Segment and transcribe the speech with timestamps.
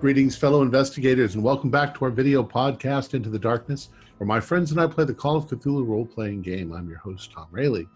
[0.00, 3.88] Greetings, fellow investigators, and welcome back to our video podcast, Into the Darkness,
[4.18, 6.72] where my friends and I play the Call of Cthulhu role playing game.
[6.72, 7.88] I'm your host, Tom Rayleigh.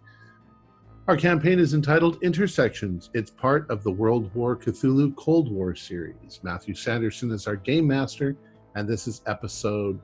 [1.07, 3.11] Our campaign is entitled Intersections.
[3.15, 6.41] It's part of the World War Cthulhu Cold War series.
[6.43, 8.37] Matthew Sanderson is our game master,
[8.75, 10.01] and this is episode,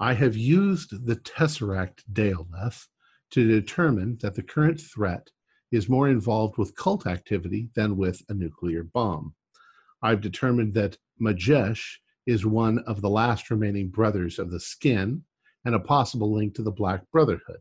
[0.00, 2.86] I have used the Tesseract Daleth
[3.30, 5.30] to determine that the current threat
[5.70, 9.34] is more involved with cult activity than with a nuclear bomb.
[10.02, 15.22] I've determined that Majesh is one of the last remaining brothers of the skin
[15.64, 17.60] and a possible link to the Black Brotherhood.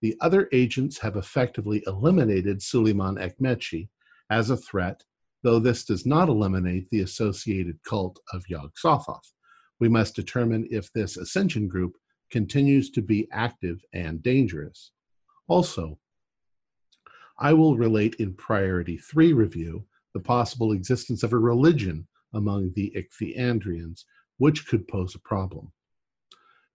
[0.00, 3.88] The other agents have effectively eliminated Suleiman Ekmechi
[4.30, 5.04] as a threat,
[5.42, 9.32] though this does not eliminate the associated cult of Yog Sothoth.
[9.80, 11.92] We must determine if this ascension group
[12.30, 14.92] continues to be active and dangerous.
[15.46, 15.98] Also,
[17.38, 22.92] I will relate in priority three review the possible existence of a religion among the
[22.96, 24.04] Ichthyandrians,
[24.38, 25.72] which could pose a problem.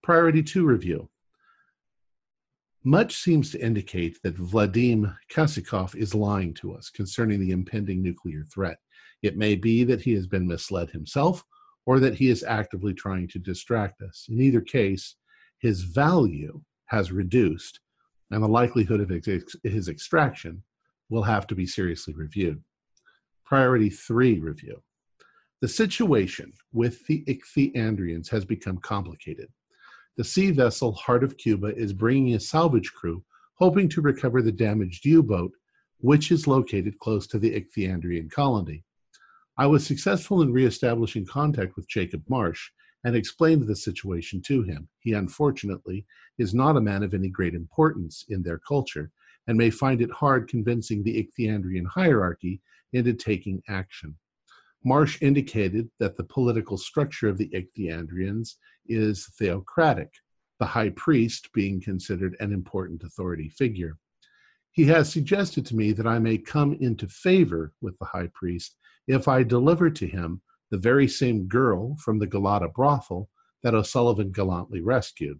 [0.02, 1.10] Priority two review.
[2.86, 8.44] Much seems to indicate that Vladim Kasikov is lying to us concerning the impending nuclear
[8.44, 8.78] threat.
[9.22, 11.46] It may be that he has been misled himself
[11.86, 14.28] or that he is actively trying to distract us.
[14.30, 15.16] In either case,
[15.60, 17.80] his value has reduced
[18.32, 19.10] and the likelihood of
[19.64, 20.62] his extraction
[21.10, 22.62] will have to be seriously reviewed.
[23.46, 24.82] Priority three review.
[25.62, 29.48] The situation with the Ichthyandrians has become complicated.
[30.16, 33.24] The sea vessel Heart of Cuba is bringing a salvage crew
[33.56, 35.54] hoping to recover the damaged U boat,
[36.00, 38.84] which is located close to the Ichthyandrian colony.
[39.58, 42.70] I was successful in reestablishing contact with Jacob Marsh
[43.04, 44.88] and explained the situation to him.
[45.00, 46.06] He unfortunately
[46.38, 49.12] is not a man of any great importance in their culture
[49.48, 52.62] and may find it hard convincing the Ichthyandrian hierarchy
[52.94, 54.16] into taking action.
[54.84, 58.56] Marsh indicated that the political structure of the Ichthyandrians
[58.88, 60.12] is theocratic,
[60.60, 63.98] the high priest being considered an important authority figure.
[64.72, 68.76] He has suggested to me that I may come into favor with the high priest
[69.08, 73.30] if I deliver to him the very same girl from the Galata brothel
[73.62, 75.40] that O'Sullivan gallantly rescued.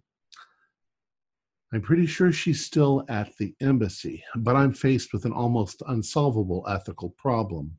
[1.72, 6.64] I'm pretty sure she's still at the embassy, but I'm faced with an almost unsolvable
[6.68, 7.76] ethical problem.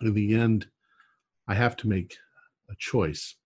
[0.00, 0.68] In the end,
[1.48, 2.16] I have to make
[2.70, 3.36] a choice.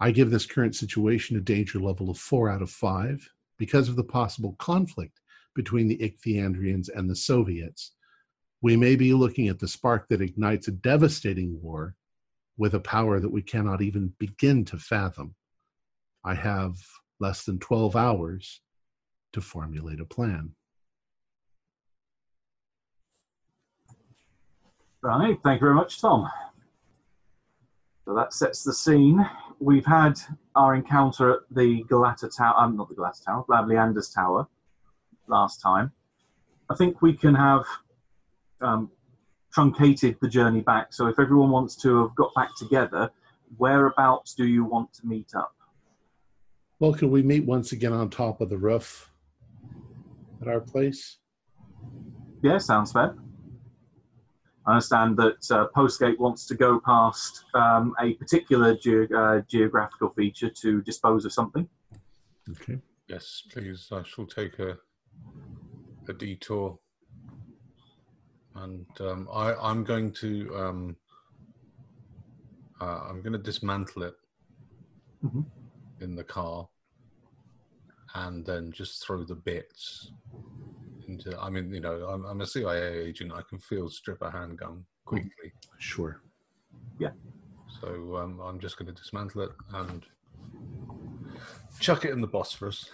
[0.00, 3.28] I give this current situation a danger level of four out of five
[3.58, 5.20] because of the possible conflict
[5.54, 7.92] between the Ichthyandrians and the Soviets
[8.60, 11.94] we may be looking at the spark that ignites a devastating war
[12.56, 15.34] with a power that we cannot even begin to fathom.
[16.24, 16.76] I have
[17.20, 18.60] less than 12 hours
[19.32, 20.54] to formulate a plan.
[25.00, 26.28] Right, thank you very much, Tom.
[28.04, 29.24] So that sets the scene.
[29.60, 30.18] We've had
[30.56, 34.48] our encounter at the Galata Tower, um, not the Galata Tower, Leander's Tower
[35.28, 35.92] last time.
[36.68, 37.64] I think we can have
[38.60, 38.90] um,
[39.52, 40.92] truncated the journey back.
[40.92, 43.10] So if everyone wants to have got back together,
[43.56, 45.54] whereabouts do you want to meet up?
[46.80, 49.10] Well, could we meet once again on top of the roof
[50.42, 51.18] at our place?
[52.42, 53.16] Yeah, sounds fair.
[54.68, 60.10] I understand that uh, Postgate wants to go past um, a particular ge- uh, geographical
[60.10, 61.66] feature to dispose of something.
[62.50, 62.78] Okay.
[63.08, 63.88] Yes, please.
[63.90, 64.76] I shall take a
[66.08, 66.78] a detour
[68.54, 70.96] and um, I, I'm going to um,
[72.80, 74.14] uh, I'm going to dismantle it.
[75.24, 75.40] Mm-hmm.
[76.00, 76.68] in the car,
[78.14, 80.12] and then just throw the bits
[81.08, 81.38] into.
[81.40, 83.32] I mean, you know, I'm, I'm a CIA agent.
[83.34, 85.52] I can field strip a handgun quickly.
[85.78, 86.20] Sure.
[86.98, 87.10] Yeah.
[87.80, 90.04] So um, I'm just going to dismantle it and
[91.80, 92.90] chuck it in the Bosphorus.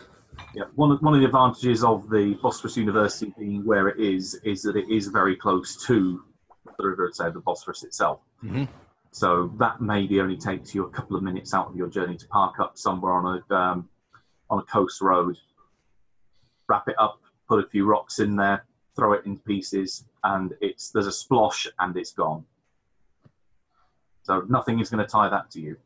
[0.54, 4.34] Yeah, one of, one of the advantages of the Bosphorus University being where it is
[4.44, 6.22] is that it is very close to
[6.76, 8.20] the river, say the Bosphorus itself.
[8.42, 8.68] Mhm.
[9.12, 12.26] So that maybe only takes you a couple of minutes out of your journey to
[12.28, 13.88] park up somewhere on a um,
[14.50, 15.38] on a coast road,
[16.68, 18.64] wrap it up, put a few rocks in there,
[18.96, 22.44] throw it in pieces, and it's there's a splosh and it's gone.
[24.22, 25.76] So nothing is going to tie that to you.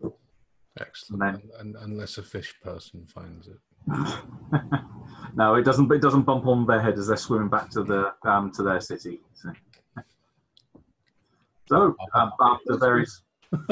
[0.80, 1.22] Excellent.
[1.22, 3.58] And And, and, unless a fish person finds it.
[5.34, 5.90] no, it doesn't.
[5.90, 8.80] It doesn't bump on their head as they're swimming back to the um, to their
[8.80, 9.20] city.
[9.34, 9.52] So,
[11.68, 13.22] so um, after various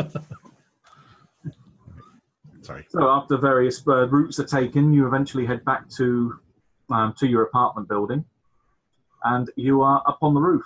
[2.62, 2.84] Sorry.
[2.88, 6.40] so after various uh, routes are taken, you eventually head back to
[6.90, 8.24] um, to your apartment building,
[9.24, 10.64] and you are up on the roof.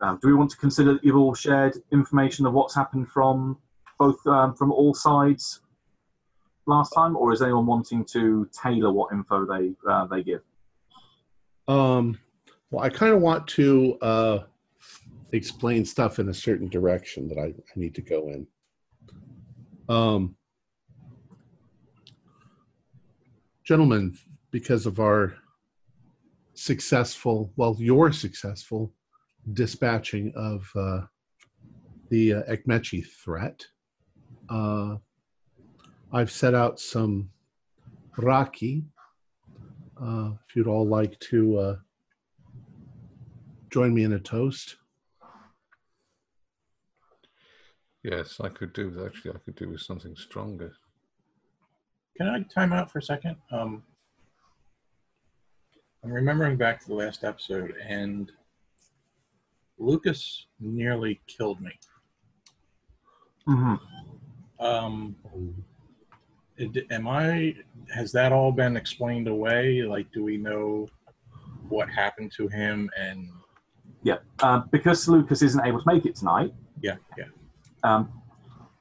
[0.00, 3.58] Um, do we want to consider that you've all shared information of what's happened from
[3.98, 5.60] both um, from all sides
[6.66, 10.40] last time, or is anyone wanting to tailor what info they uh, they give?
[11.68, 12.18] Um,
[12.70, 14.38] well, I kind of want to uh,
[15.32, 18.46] explain stuff in a certain direction that I, I need to go in.
[19.88, 20.36] Um,
[23.64, 24.16] gentlemen,
[24.54, 25.34] because of our
[26.54, 28.94] successful, well, your successful
[29.52, 31.00] dispatching of uh,
[32.08, 33.66] the uh, Ekmechi threat,
[34.48, 34.94] uh,
[36.12, 37.30] I've set out some
[38.16, 38.84] raki
[40.00, 41.76] uh, if you'd all like to uh,
[43.72, 44.76] join me in a toast.
[48.04, 49.04] Yes, I could do.
[49.04, 50.74] Actually, I could do with something stronger.
[52.16, 53.34] Can I time out for a second?
[53.50, 53.82] Um,
[56.04, 58.30] I'm remembering back to the last episode, and
[59.78, 61.72] Lucas nearly killed me.
[63.48, 64.64] Mm-hmm.
[64.64, 65.16] Um,
[66.56, 67.56] it- am I?
[67.94, 69.82] Has that all been explained away?
[69.82, 70.88] Like, do we know
[71.68, 72.90] what happened to him?
[72.98, 73.28] And
[74.02, 76.52] Yeah, uh, because Lucas isn't able to make it tonight.
[76.82, 77.24] yeah, yeah,
[77.82, 78.12] um,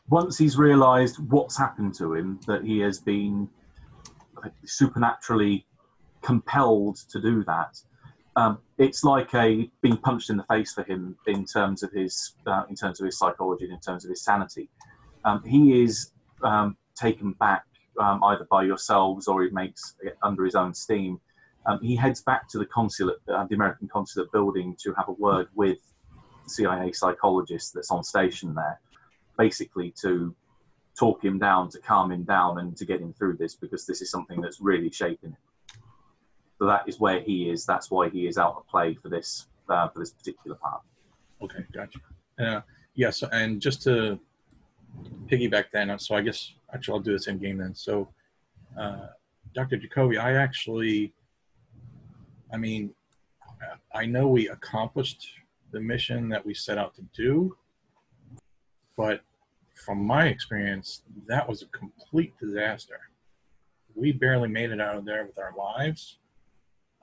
[0.10, 3.50] once he's realised what's happened to him, that he has been
[4.66, 5.66] supernaturally
[6.24, 7.78] compelled to do that,
[8.36, 12.34] um, it's like a being punched in the face for him in terms of his
[12.48, 14.70] uh, in terms of his psychology, and in terms of his sanity.
[15.26, 16.12] Um, he is
[16.44, 17.66] um, taken back
[18.00, 21.20] um, either by yourselves or he makes it under his own steam.
[21.66, 25.14] Um, he heads back to the consulate, uh, the American consulate building, to have a
[25.14, 25.78] word with
[26.44, 28.82] the CIA psychologist that's on station there
[29.38, 30.36] basically to
[30.98, 34.02] talk him down, to calm him down, and to get him through this because this
[34.02, 35.38] is something that's really shaken him.
[36.66, 37.66] That is where he is.
[37.66, 40.82] That's why he is out of play for this uh, for this particular part.
[41.42, 42.00] okay, gotcha.
[42.40, 42.62] Uh,
[42.96, 44.20] yes, and just to
[45.28, 47.74] piggyback then, so I guess actually I'll do this in game then.
[47.76, 48.10] So,
[48.80, 49.08] uh,
[49.54, 49.78] Dr.
[49.78, 51.14] Jacoby, I actually,
[52.52, 52.94] I mean,
[53.94, 55.28] I know we accomplished
[55.72, 57.56] the mission that we set out to do,
[58.98, 59.22] but
[59.74, 63.00] from my experience, that was a complete disaster.
[63.96, 66.18] We barely made it out of there with our lives.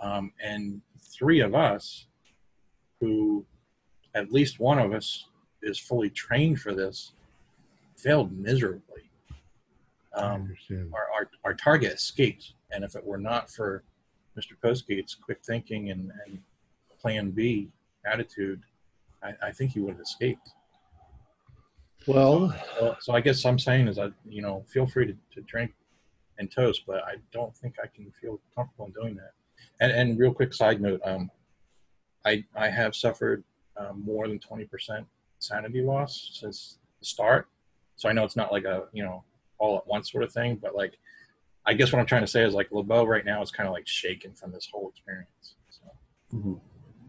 [0.00, 2.06] Um, and three of us,
[3.00, 3.44] who
[4.14, 5.26] at least one of us
[5.62, 7.12] is fully trained for this,
[7.96, 9.10] failed miserably.
[10.14, 10.56] Um,
[10.92, 12.54] our, our, our target escaped.
[12.72, 13.84] And if it were not for
[14.38, 14.52] Mr.
[14.62, 16.38] Postgate's quick thinking and, and
[17.00, 17.68] plan B
[18.04, 18.62] attitude,
[19.22, 20.50] I, I think he would have escaped.
[22.06, 25.42] Well, So, so I guess I'm saying is that, you know, feel free to, to
[25.42, 25.72] drink
[26.38, 29.32] and toast, but I don't think I can feel comfortable in doing that.
[29.80, 31.30] And, and real quick side note, um,
[32.24, 33.44] I, I have suffered
[33.76, 35.04] um, more than 20%
[35.38, 37.48] sanity loss since the start.
[37.96, 39.24] So I know it's not like a, you know,
[39.58, 40.98] all at once sort of thing, but like,
[41.66, 43.72] I guess what I'm trying to say is like LeBeau right now is kind of
[43.72, 45.54] like shaken from this whole experience.
[45.70, 45.90] So.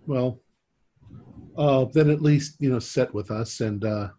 [0.05, 0.39] well,
[1.57, 4.09] uh, then at least you know sit with us, and uh,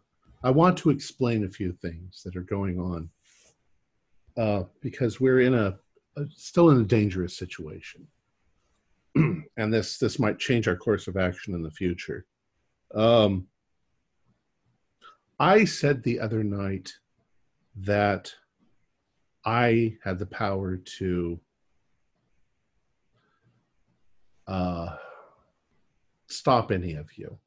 [0.42, 3.10] I want to explain a few things that are going on
[4.36, 5.78] uh, because we're in a,
[6.16, 8.06] a still in a dangerous situation,
[9.56, 12.26] and this this might change our course of action in the future.
[12.94, 13.46] Um,
[15.38, 16.92] I said the other night
[17.76, 18.32] that
[19.44, 21.40] I had the power to
[24.46, 24.96] uh,
[26.28, 27.38] stop any of you.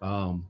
[0.00, 0.46] Um,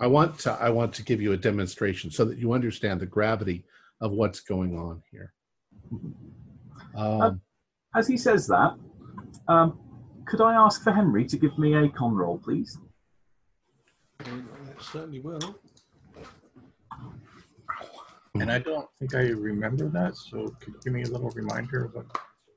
[0.00, 3.06] I want to I want to give you a demonstration so that you understand the
[3.06, 3.64] gravity
[4.00, 5.32] of what's going on here.
[6.94, 7.40] Um,
[7.94, 8.74] As he says that,
[9.48, 9.78] um,
[10.26, 12.78] could I ask for Henry to give me a con roll, please?
[14.78, 15.56] certainly will.
[18.34, 21.84] And I don't think I remember that, so could you give me a little reminder
[21.84, 22.06] of what?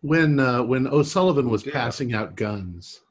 [0.01, 1.73] when uh, when O'Sullivan was Yeah.
[1.73, 3.01] passing out guns,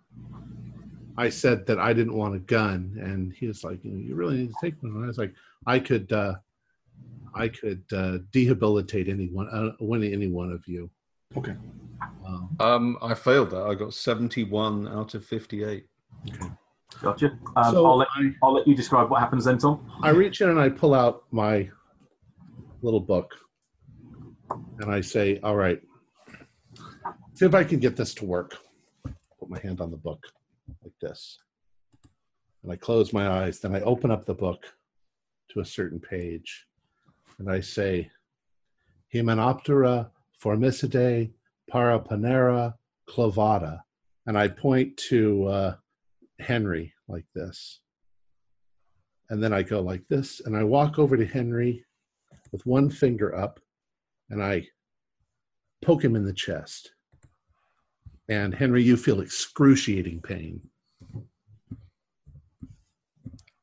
[1.16, 4.14] I said that I didn't want a gun, and he was like, "You, know, you
[4.14, 5.34] really need to take one." And I was like,
[5.66, 6.36] "I could, uh,
[7.34, 10.90] I could uh, dehabilitate anyone, uh, one any one of you."
[11.36, 11.56] Okay.
[12.26, 13.62] Um, Um, I failed that.
[13.62, 15.86] I got 71 out of 58.
[16.30, 16.50] Okay.
[17.02, 17.38] Gotcha.
[17.56, 19.90] Um, so I'll, let, I, I'll let you describe what happens then, Tom.
[20.02, 21.68] I reach in and I pull out my
[22.82, 23.34] little book,
[24.78, 25.80] and I say, "All right,
[27.34, 28.56] see if I can get this to work."
[29.40, 30.24] Put my hand on the book
[30.82, 31.38] like this,
[32.62, 33.58] and I close my eyes.
[33.58, 34.64] Then I open up the book
[35.50, 36.66] to a certain page,
[37.38, 38.10] and I say,
[39.12, 40.10] "Hymenoptera
[40.44, 41.32] formicidae
[41.72, 42.74] paraponera
[43.08, 43.80] clavata,"
[44.26, 45.74] and I point to uh,
[46.38, 47.80] Henry like this
[49.30, 51.84] and then I go like this, and I walk over to Henry
[52.52, 53.58] with one finger up,
[54.30, 54.68] and I
[55.82, 56.92] poke him in the chest.
[58.28, 60.60] And Henry, you feel excruciating pain.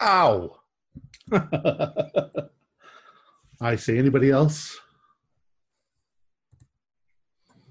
[0.02, 0.58] Ow!
[3.62, 4.78] I say, anybody else?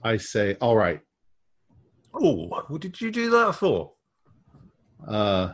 [0.03, 1.01] I say, all right.
[2.15, 3.93] Oh, what did you do that for?
[5.07, 5.53] Uh,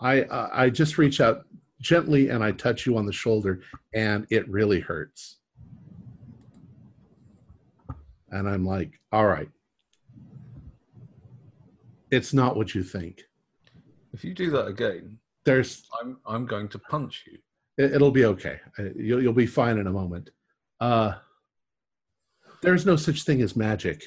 [0.00, 1.44] I I I just reach out
[1.80, 3.60] gently and I touch you on the shoulder,
[3.94, 5.38] and it really hurts.
[8.30, 9.48] And I'm like, all right,
[12.10, 13.22] it's not what you think.
[14.12, 17.38] If you do that again, There's I'm I'm going to punch you.
[17.78, 18.58] it, it'll be okay.
[18.78, 20.30] Uh, You'll you'll be fine in a moment.
[20.80, 21.14] Uh,
[22.62, 24.02] there's no such thing as magic,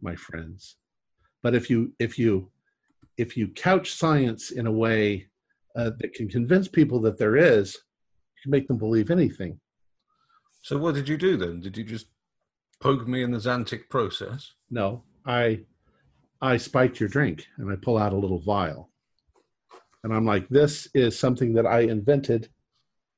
[0.00, 0.76] my friends.
[1.42, 2.50] But if you if you
[3.16, 5.28] if you couch science in a way
[5.76, 9.60] uh, that can convince people that there is, you can make them believe anything.
[10.62, 11.60] So what did you do then?
[11.60, 12.06] Did you just
[12.80, 14.52] poke me in the Xantic process?
[14.70, 15.60] No, I
[16.40, 18.90] I spike your drink and I pull out a little vial.
[20.02, 22.48] And I'm like, this is something that I invented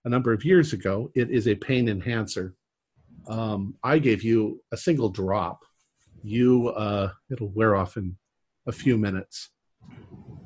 [0.05, 1.12] a number of years ago.
[1.14, 2.55] It is a pain enhancer.
[3.29, 5.64] Um, I gave you a single drop.
[6.23, 8.17] You uh, it'll wear off in
[8.67, 9.50] a few minutes.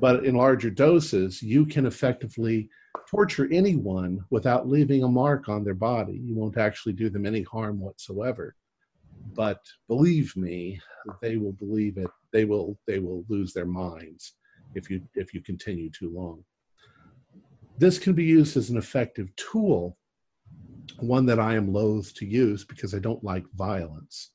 [0.00, 2.68] But in larger doses, you can effectively
[3.09, 6.21] torture anyone without leaving a mark on their body.
[6.23, 8.54] You won't actually do them any harm whatsoever.
[9.35, 10.80] But believe me,
[11.23, 12.11] they will believe it.
[12.33, 14.35] They will they will lose their minds
[14.75, 16.45] if you if you continue too long.
[17.78, 19.99] This can be used as an effective tool,
[20.98, 24.30] one that I am loath to use because I don't like violence.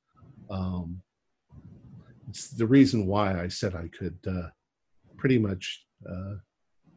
[0.50, 1.02] Um,
[2.30, 4.50] it's the reason why I said I could uh,
[5.18, 6.36] pretty much uh,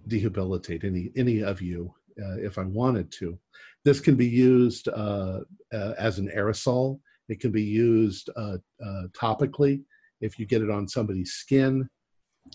[0.07, 1.93] dehabilitate any any of you
[2.23, 3.39] uh, if I wanted to.
[3.85, 5.41] This can be used uh,
[5.73, 7.01] uh, as an aerosol.
[7.29, 9.83] It can be used uh, uh, topically
[10.21, 11.89] if you get it on somebody's skin.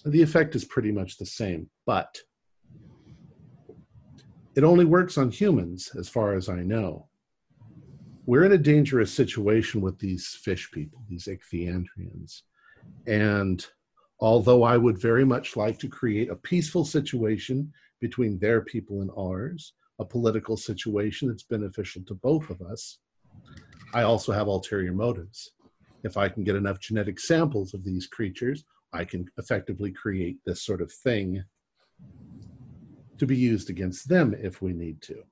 [0.06, 2.16] The effect is pretty much the same, but
[4.60, 7.08] it only works on humans, as far as I know.
[8.26, 12.42] We're in a dangerous situation with these fish people, these ichthyandrians.
[13.08, 13.66] And
[14.20, 19.10] although I would very much like to create a peaceful situation between their people and
[19.18, 22.98] ours, a political situation that's beneficial to both of us,
[23.94, 25.54] I also have ulterior motives.
[26.04, 30.64] If I can get enough genetic samples of these creatures, I can effectively create this
[30.64, 31.46] sort of thing
[33.20, 35.24] to be used against them if we need to.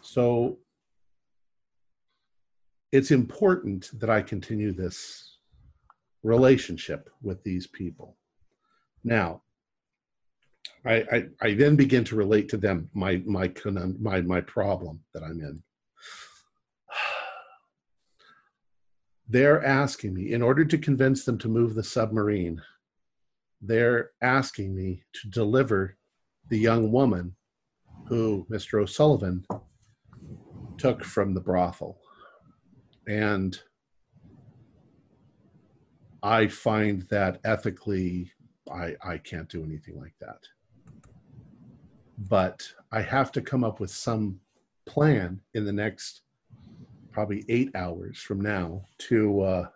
[0.00, 0.58] So
[2.90, 5.38] it's important that I continue this
[6.22, 8.16] relationship with these people.
[9.02, 9.42] Now,
[10.84, 13.52] I, I, I then begin to relate to them my my
[13.98, 15.62] my my problem that I'm in.
[19.28, 22.60] They're asking me in order to convince them to move the submarine.
[23.60, 25.96] They're asking me to deliver
[26.48, 27.34] the young woman
[28.06, 28.82] who Mr.
[28.82, 29.46] O'Sullivan
[30.78, 31.98] took from the brothel.
[33.06, 33.58] And
[36.22, 38.32] I find that ethically,
[38.72, 40.40] I, I can't do anything like that.
[42.18, 44.40] But I have to come up with some
[44.86, 46.22] plan in the next
[47.10, 49.66] probably eight hours from now to uh,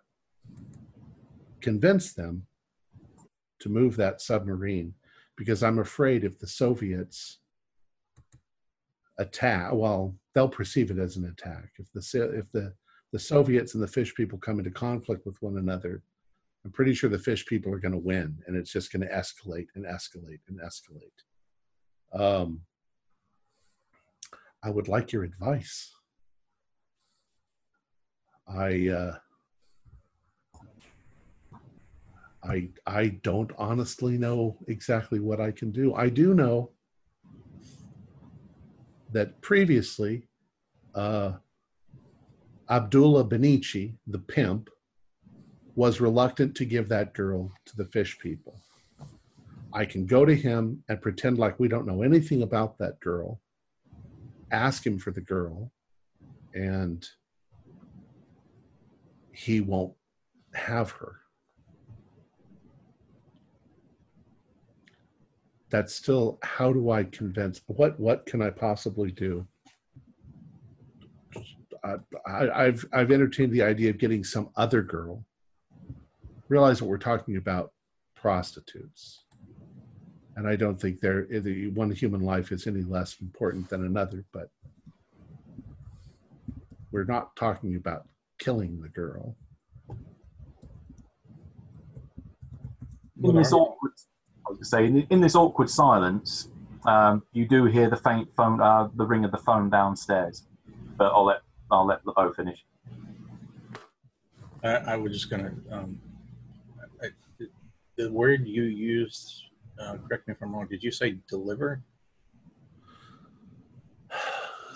[1.60, 2.46] convince them
[3.60, 4.94] to move that submarine
[5.36, 7.38] because I'm afraid if the Soviets
[9.18, 11.70] attack, well, they'll perceive it as an attack.
[11.78, 12.74] If the if the
[13.12, 16.02] the Soviets and the fish people come into conflict with one another,
[16.64, 19.14] I'm pretty sure the fish people are going to win, and it's just going to
[19.14, 21.22] escalate and escalate and escalate.
[22.12, 22.62] Um,
[24.62, 25.92] I would like your advice.
[28.48, 29.16] I uh,
[32.46, 35.94] I I don't honestly know exactly what I can do.
[35.94, 36.70] I do know
[39.12, 40.28] that previously,
[40.94, 41.32] uh,
[42.68, 44.68] Abdullah Benici, the pimp,
[45.74, 48.60] was reluctant to give that girl to the fish people.
[49.72, 53.40] I can go to him and pretend like we don't know anything about that girl,
[54.50, 55.70] ask him for the girl,
[56.54, 57.06] and
[59.32, 59.94] he won't
[60.54, 61.20] have her.
[65.70, 69.46] That's still how do I convince what what can I possibly do?
[71.82, 71.96] I,
[72.26, 75.24] I, I've I've entertained the idea of getting some other girl.
[76.48, 77.72] Realize what we're talking about
[78.14, 79.24] prostitutes.
[80.36, 84.24] And I don't think there the one human life is any less important than another,
[84.32, 84.50] but
[86.92, 88.06] we're not talking about
[88.38, 89.36] killing the girl.
[93.22, 93.52] In this
[94.46, 96.48] awkward, I was gonna say, in, in this awkward silence,
[96.86, 100.44] um, you do hear the faint phone, uh, the ring of the phone downstairs.
[100.96, 102.64] But I'll let I'll let LeBeau finish.
[104.62, 105.52] I, I was just gonna.
[105.70, 106.00] Um,
[107.02, 107.08] I,
[107.96, 109.44] the word you used,
[109.80, 110.66] uh, correct me if I'm wrong.
[110.68, 111.82] Did you say deliver?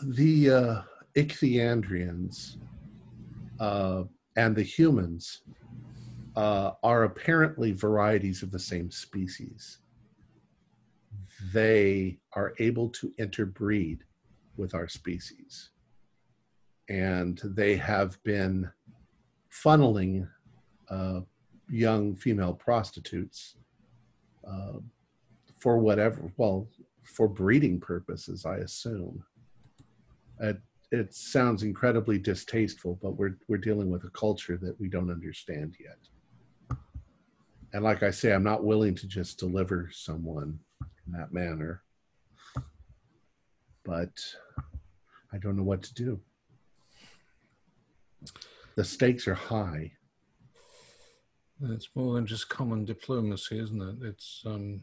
[0.02, 0.82] The uh,
[1.14, 2.56] Ichthyandrians
[3.60, 4.04] uh,
[4.34, 5.42] and the humans
[6.40, 9.80] uh, are apparently varieties of the same species.
[11.52, 14.04] They are able to interbreed
[14.56, 15.68] with our species.
[16.88, 18.70] And they have been
[19.52, 20.28] funneling
[20.88, 21.20] uh,
[21.68, 23.56] young female prostitutes
[24.50, 24.78] uh,
[25.58, 26.68] for whatever, well,
[27.02, 29.22] for breeding purposes, I assume.
[30.40, 30.58] It,
[30.90, 35.76] it sounds incredibly distasteful, but we're, we're dealing with a culture that we don't understand
[35.78, 35.98] yet
[37.72, 40.58] and like I say, I'm not willing to just deliver someone
[41.06, 41.82] in that manner.
[43.84, 44.12] But
[45.32, 46.20] I don't know what to do.
[48.76, 49.92] The stakes are high.
[51.62, 54.06] It's more than just common diplomacy, isn't it?
[54.06, 54.80] It's um,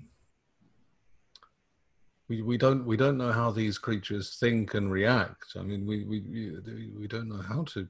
[2.27, 5.55] we we don't we don't know how these creatures think and react.
[5.57, 7.87] I mean, we we we, we don't know how to.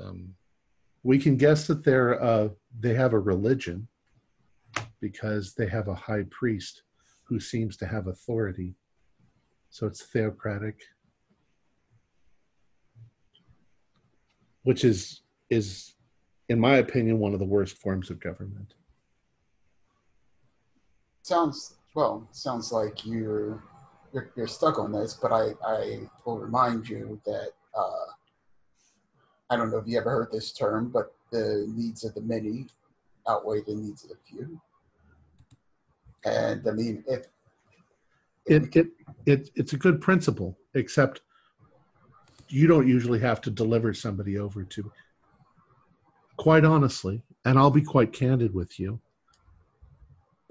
[0.00, 0.34] Um,
[1.04, 3.88] We can guess that they're uh, they have a religion
[5.00, 6.82] because they have a high priest
[7.24, 8.74] who seems to have authority.
[9.70, 10.80] So it's theocratic,
[14.62, 15.94] which is is,
[16.48, 18.74] in my opinion, one of the worst forms of government.
[21.22, 22.28] Sounds well.
[22.32, 23.62] Sounds like you're
[24.12, 28.06] you're, you're stuck on this, but I I will remind you that uh,
[29.50, 32.66] I don't know if you ever heard this term, but the needs of the many
[33.28, 34.60] outweigh the needs of the few.
[36.24, 37.26] And I mean, if
[38.46, 38.88] It it
[39.26, 41.20] it it's a good principle, except
[42.48, 44.92] you don't usually have to deliver somebody over to.
[46.36, 49.00] Quite honestly, and I'll be quite candid with you.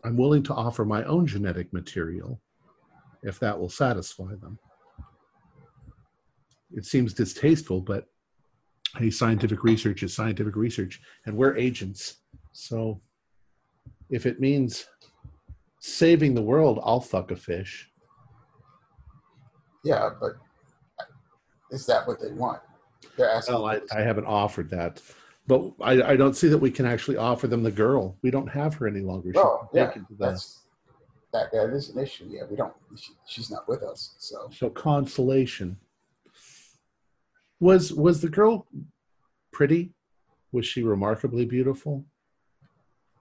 [0.03, 2.41] I'm willing to offer my own genetic material
[3.23, 4.57] if that will satisfy them.
[6.73, 8.07] It seems distasteful, but
[8.97, 12.17] hey, scientific research is scientific research, and we're agents.
[12.53, 13.01] So
[14.09, 14.85] if it means
[15.79, 17.89] saving the world, I'll fuck a fish.
[19.83, 20.33] yeah, but
[21.71, 22.61] is that what they want?
[23.17, 23.55] They're asking.
[23.55, 25.01] Well, I, I haven't offered that,
[25.47, 28.17] but I, I don't see that we can actually offer them the girl.
[28.21, 29.31] We don't have her any longer.
[29.35, 30.61] Oh, yeah, that's
[31.33, 31.51] that.
[31.51, 32.27] That is an issue.
[32.29, 32.73] Yeah, we don't.
[32.95, 35.77] She, she's not with us, so so consolation.
[37.59, 38.67] Was was the girl
[39.51, 39.93] pretty?
[40.51, 42.05] Was she remarkably beautiful?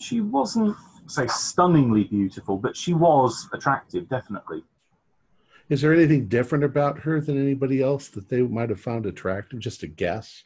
[0.01, 4.63] She wasn't say stunningly beautiful, but she was attractive, definitely.
[5.69, 9.61] Is there anything different about her than anybody else that they might have found attractive?
[9.61, 10.45] Just a guess.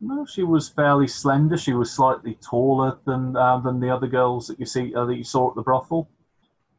[0.00, 1.56] No, she was fairly slender.
[1.56, 5.16] She was slightly taller than uh, than the other girls that you see uh, that
[5.16, 6.08] you saw at the brothel.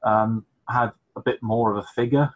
[0.04, 2.34] Um, had a bit more of a figure,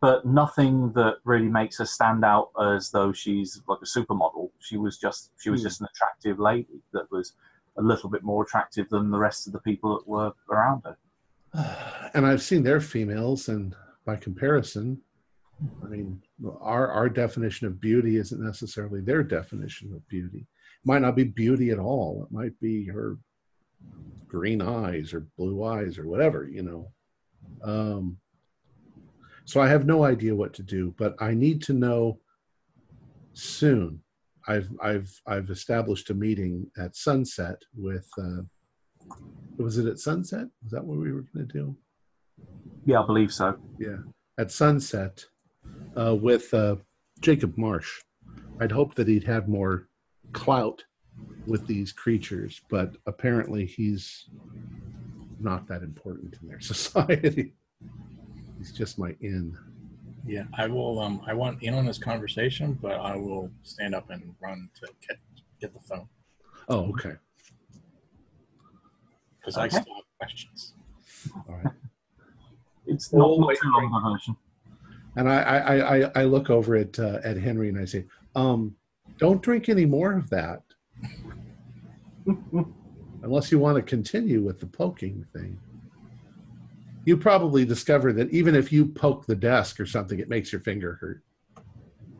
[0.00, 4.50] but nothing that really makes her stand out as though she's like a supermodel.
[4.60, 5.66] She was just she was Hmm.
[5.68, 7.34] just an attractive lady that was
[7.78, 12.10] a little bit more attractive than the rest of the people that were around her.
[12.14, 15.00] and I've seen their females, and by comparison,
[15.84, 16.22] I mean,
[16.60, 20.38] our our definition of beauty isn't necessarily their definition of beauty.
[20.38, 22.24] It might not be beauty at all.
[22.24, 23.18] It might be her
[24.26, 26.92] green eyes or blue eyes or whatever, you know.
[27.62, 28.18] Um,
[29.44, 32.20] so I have no idea what to do, but I need to know
[33.32, 34.02] soon.
[34.48, 38.08] I've I've I've established a meeting at sunset with.
[38.18, 38.42] Uh,
[39.58, 40.46] was it at sunset?
[40.62, 41.76] Was that what we were going to do?
[42.84, 43.56] Yeah, I believe so.
[43.78, 43.98] Yeah,
[44.38, 45.24] at sunset
[45.96, 46.76] uh, with uh,
[47.20, 48.00] Jacob Marsh.
[48.60, 49.88] I'd hoped that he'd have more
[50.32, 50.82] clout
[51.46, 54.28] with these creatures, but apparently he's
[55.40, 57.54] not that important in their society.
[58.58, 59.56] he's just my in.
[60.28, 61.00] Yeah, I will.
[61.00, 64.92] Um, I want in on this conversation, but I will stand up and run to
[65.06, 65.16] get
[65.58, 66.06] get the phone
[66.68, 67.14] Oh, okay.
[69.40, 69.80] because I Okay.
[69.80, 70.74] still have questions.
[71.48, 71.72] All right.
[72.86, 74.36] It's not, not wait, too long version.
[75.16, 78.76] And I, I, I, I look over at uh, at Henry and I say, um,
[79.18, 80.60] "Don't drink any more of that,
[83.22, 85.58] unless you want to continue with the poking thing."
[87.08, 90.60] You probably discover that even if you poke the desk or something, it makes your
[90.60, 91.22] finger hurt.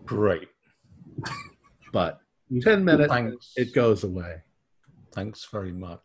[0.06, 0.48] Great.
[1.92, 2.20] But
[2.62, 3.52] ten minutes, Thanks.
[3.54, 4.36] it goes away.
[5.12, 6.00] Thanks very much.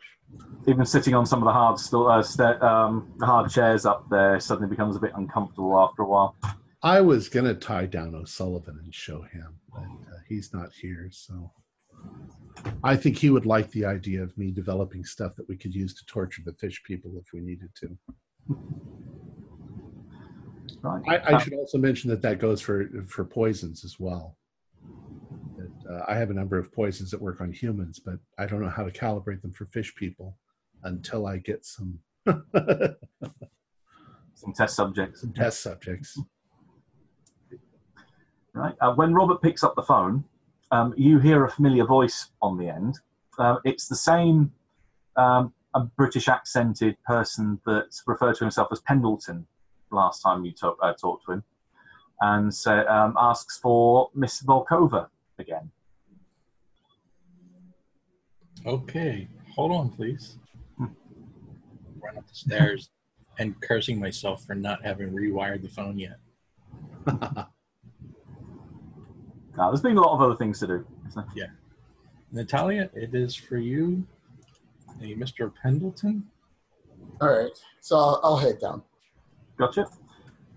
[0.68, 4.10] Even sitting on some of the hard, sto- uh, sta- um, the hard chairs up
[4.10, 6.36] there suddenly becomes a bit uncomfortable after a while.
[6.82, 11.52] I was gonna tie down O'Sullivan and show him, but uh, he's not here, so
[12.84, 15.94] I think he would like the idea of me developing stuff that we could use
[15.94, 17.98] to torture the fish people if we needed to.
[20.82, 21.04] Right.
[21.08, 24.38] I, I should also mention that that goes for for poisons as well.
[25.58, 28.62] That, uh, I have a number of poisons that work on humans, but I don't
[28.62, 30.38] know how to calibrate them for fish people
[30.84, 32.00] until I get some
[34.36, 35.22] some test subjects.
[35.22, 36.20] some test subjects.
[38.56, 38.76] Right.
[38.82, 40.26] Uh, when Robert picks up the phone,
[40.70, 43.00] um, you hear a familiar voice on the end.
[43.40, 44.52] Uh, it's the same
[45.16, 49.48] um, a British accented person that referred to himself as Pendleton
[49.92, 51.44] last time you talk, uh, talked to him,
[52.22, 55.08] and so, um, asks for Miss Volkova
[55.40, 55.70] again.
[58.66, 60.38] Okay, hold on, please.
[60.78, 60.86] Hmm.
[62.02, 62.90] Run up the stairs
[63.40, 66.18] and cursing myself for not having rewired the phone yet.
[69.58, 70.86] Now, there's been a lot of other things to do.
[71.10, 71.24] So,
[72.32, 74.06] Natalia, it is for you,
[75.02, 75.52] a Mr.
[75.62, 76.24] Pendleton.
[77.22, 77.52] All right,
[77.82, 78.84] so I'll, I'll head down.
[79.58, 79.86] gotcha.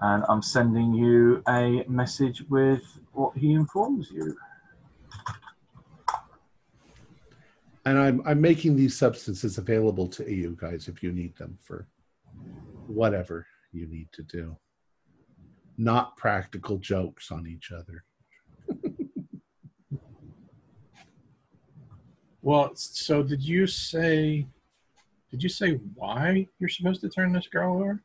[0.01, 4.37] And I'm sending you a message with what he informs you.
[7.87, 11.87] and I'm I'm making these substances available to you guys if you need them for
[12.88, 14.57] whatever you need to do.
[15.79, 18.05] Not practical jokes on each other.
[22.47, 24.47] Well, so did you say?
[25.33, 28.01] Did you say why you're supposed to turn this girl over?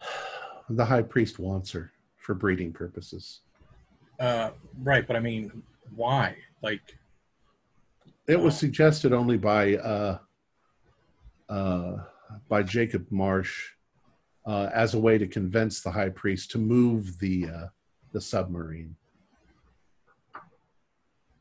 [0.70, 3.42] The high priest wants her for breeding purposes.
[4.18, 5.62] Uh, right, but I mean,
[5.94, 6.36] why?
[6.62, 6.80] Like,
[8.26, 8.60] It was Oh.
[8.64, 10.18] suggested only by uh,
[11.50, 11.96] uh,
[12.48, 13.72] by Jacob Marsh
[14.46, 17.66] uh, as a way to convince the high priest to move the uh,
[18.12, 18.96] the submarine.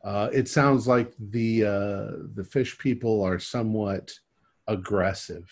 [0.04, 4.12] Uh, it sounds like the uh, the fish people are somewhat
[4.68, 5.50] aggressive.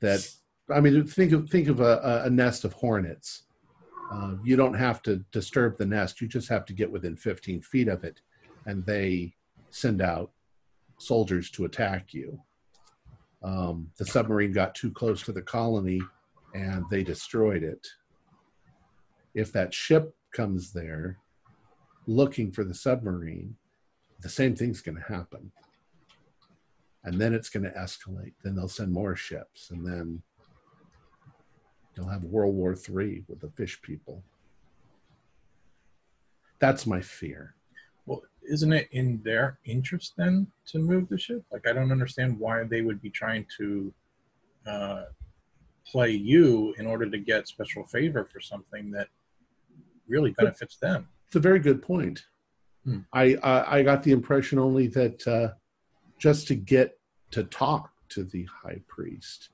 [0.00, 0.28] That
[0.74, 3.44] I mean, think of think of a, a nest of hornets.
[4.12, 7.62] Uh, you don't have to disturb the nest; you just have to get within 15
[7.62, 8.20] feet of it,
[8.66, 9.34] and they
[9.70, 10.32] send out
[10.98, 12.40] soldiers to attack you.
[13.42, 16.00] Um, the submarine got too close to the colony,
[16.54, 17.86] and they destroyed it.
[19.34, 21.18] If that ship comes there,
[22.06, 23.56] looking for the submarine,
[24.20, 25.52] the same thing's going to happen.
[27.04, 28.32] And then it's going to escalate.
[28.42, 29.70] Then they'll send more ships.
[29.70, 30.22] And then
[31.94, 34.22] you'll have World War III with the fish people.
[36.58, 37.54] That's my fear.
[38.06, 41.44] well, isn't it in their interest then to move the ship?
[41.52, 43.92] Like, I don't understand why they would be trying to
[44.66, 45.04] uh,
[45.86, 49.08] play you in order to get special favor for something that
[50.08, 51.08] really benefits them.
[51.26, 52.24] It's a very good point.
[52.84, 53.00] Hmm.
[53.12, 55.48] I, I I got the impression only that uh,
[56.18, 56.98] just to get
[57.32, 59.50] to talk to the high priest,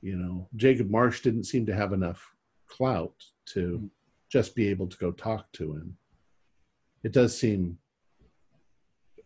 [0.00, 2.34] you know, Jacob Marsh didn't seem to have enough
[2.68, 3.14] clout
[3.46, 3.86] to Hmm.
[4.30, 5.96] just be able to go talk to him.
[7.02, 7.78] It does seem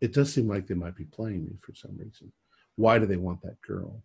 [0.00, 2.32] it does seem like they might be playing me for some reason.
[2.76, 4.02] Why do they want that girl?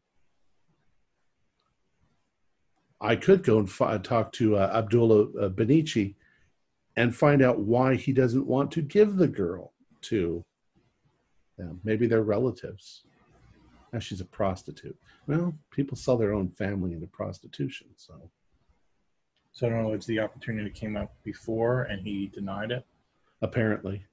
[3.00, 6.16] I could go and fi- talk to uh, Abdullah uh, Benici
[6.98, 10.44] and find out why he doesn't want to give the girl to
[11.58, 11.80] them.
[11.84, 13.04] Maybe they're relatives.
[13.94, 14.98] Now she's a prostitute.
[15.28, 18.30] Well, people sell their own family into prostitution, so
[19.54, 19.94] So I don't know.
[19.94, 22.86] It's the opportunity came up before, and he denied it.
[23.42, 24.06] apparently.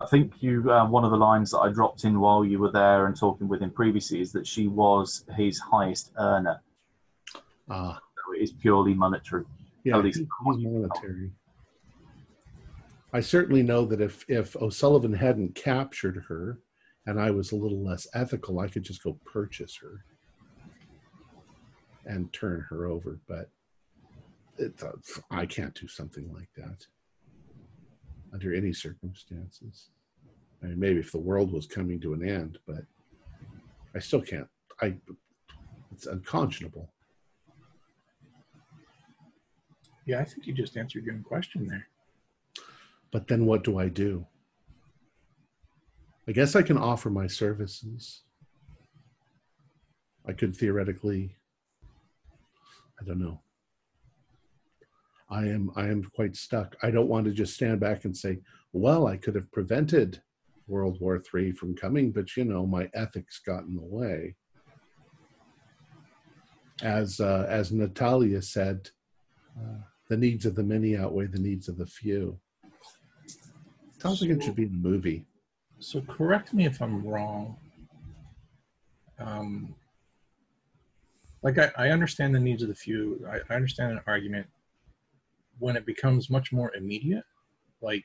[0.00, 2.70] I think you uh, one of the lines that I dropped in while you were
[2.70, 6.60] there and talking with him previously is that she was his highest earner.
[7.68, 9.44] Ah, So it is purely monetary.
[9.84, 11.32] yeah, At least he's from what monetary.
[13.12, 16.60] I certainly know that if if O'Sullivan hadn't captured her,
[17.06, 20.04] and I was a little less ethical, I could just go purchase her
[22.04, 23.18] and turn her over.
[23.26, 23.50] But
[24.58, 24.92] it, uh,
[25.30, 26.86] I can't do something like that
[28.32, 29.88] under any circumstances.
[30.62, 32.84] I mean, maybe if the world was coming to an end, but
[33.94, 34.48] I still can't.
[34.82, 34.96] I
[35.92, 36.92] it's unconscionable.
[40.04, 41.86] Yeah, I think you just answered your own question there.
[43.10, 44.26] But then what do I do?
[46.26, 48.22] I guess I can offer my services.
[50.26, 51.38] I could theoretically
[53.00, 53.40] I don't know.
[55.30, 56.76] I am I am quite stuck.
[56.82, 58.38] I don't want to just stand back and say,
[58.72, 60.22] well, I could have prevented
[60.66, 64.36] World War III from coming, but you know, my ethics got in the way.
[66.82, 68.90] As uh, as Natalia said,
[69.58, 72.38] uh, the needs of the many outweigh the needs of the few.
[73.98, 75.26] Sounds like it should be in a movie.
[75.80, 77.56] So correct me if I'm wrong.
[79.18, 79.74] Um,
[81.42, 83.24] like I, I understand the needs of the few.
[83.30, 84.46] I, I understand an argument
[85.58, 87.24] when it becomes much more immediate.
[87.80, 88.04] Like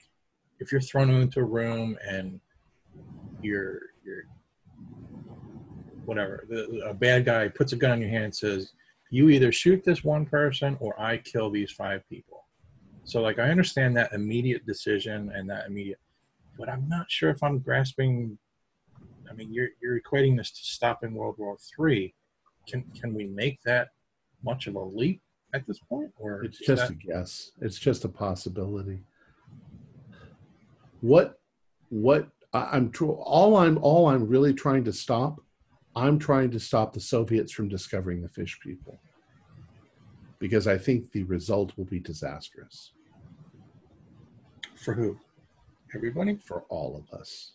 [0.60, 2.40] if you're thrown into a room and
[3.42, 4.24] you're you're
[6.06, 8.74] whatever the, a bad guy puts a gun in your hand and says
[9.10, 12.43] you either shoot this one person or I kill these five people.
[13.06, 16.00] So like I understand that immediate decision and that immediate
[16.58, 18.38] but I'm not sure if I'm grasping.
[19.30, 22.14] I mean, you're you're equating this to stopping World War Three.
[22.68, 23.90] Can can we make that
[24.44, 25.22] much of a leap
[25.54, 27.52] at this point, or It's just that- a guess.
[27.62, 29.04] It's just a possibility.
[31.02, 31.40] What
[31.90, 35.40] what I, I'm tr- all I'm all I'm really trying to stop.
[35.96, 38.98] I'm trying to stop the Soviets from discovering the fish people
[40.40, 42.93] because I think the result will be disastrous
[44.84, 45.18] for who?
[45.96, 46.36] Everybody.
[46.36, 47.52] for all of us.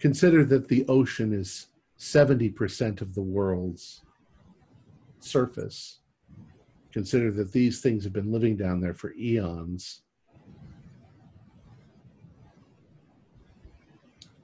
[0.00, 4.02] Consider that the ocean is 70% of the world's
[5.20, 6.00] surface.
[6.92, 10.02] Consider that these things have been living down there for eons.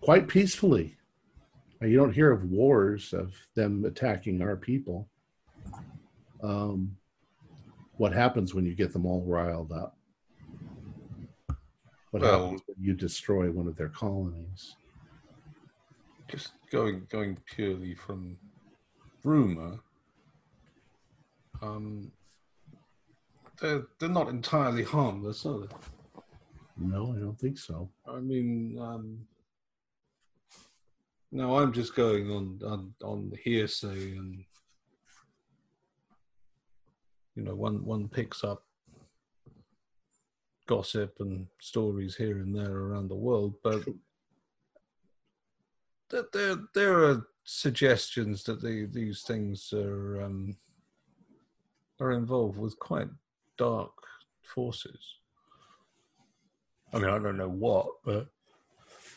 [0.00, 0.96] Quite peacefully.
[1.80, 5.08] You don't hear of wars of them attacking our people.
[6.42, 6.96] Um,
[7.96, 9.96] what happens when you get them all riled up?
[12.14, 14.76] What Well- happens when you destroy one of their colonies?
[16.28, 18.38] Just going going purely from
[19.24, 19.80] rumor.
[21.60, 22.12] Um,
[23.60, 25.74] they're they're not entirely harmless, are they?
[26.76, 27.90] No, I don't think so.
[28.06, 29.26] I mean, um,
[31.32, 34.44] no, I'm just going on on on the hearsay, and
[37.34, 38.64] you know, one one picks up
[40.66, 43.84] gossip and stories here and there around the world, but
[46.10, 50.56] there there, there are suggestions that the, these things are um,
[52.00, 53.08] are involved with quite
[53.58, 53.92] dark
[54.42, 55.16] forces.
[56.92, 58.28] I mean, I don't know what, but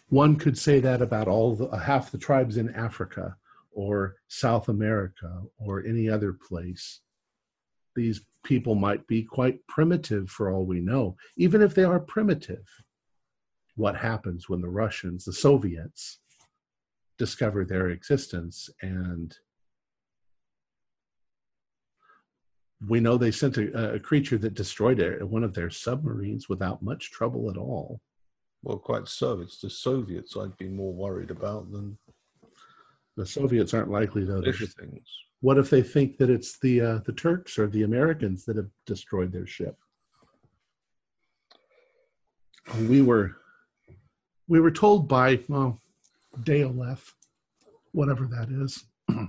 [0.09, 3.35] One could say that about all the half the tribes in Africa
[3.71, 7.01] or South America or any other place.
[7.95, 11.17] These people might be quite primitive for all we know.
[11.35, 12.65] Even if they are primitive,
[13.75, 16.19] what happens when the Russians, the Soviets,
[17.17, 19.35] discover their existence and
[22.87, 26.81] we know they sent a, a creature that destroyed a, one of their submarines without
[26.81, 27.99] much trouble at all.
[28.63, 29.41] well, quite so.
[29.41, 31.97] It's the Soviets I'd be more worried about than
[33.17, 35.26] The Soviets aren't likely though to things.
[35.41, 38.69] What if they think that it's the uh, the Turks or the Americans that have
[38.85, 39.77] destroyed their ship?
[42.87, 43.35] We were
[44.47, 45.81] we were told by well,
[46.41, 47.13] Daolef,
[47.91, 48.85] whatever that is,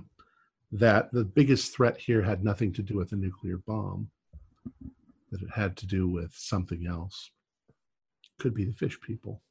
[0.71, 4.09] that the biggest threat here had nothing to do with a nuclear bomb.
[5.31, 7.29] That it had to do with something else.
[8.39, 9.43] Could be the fish people.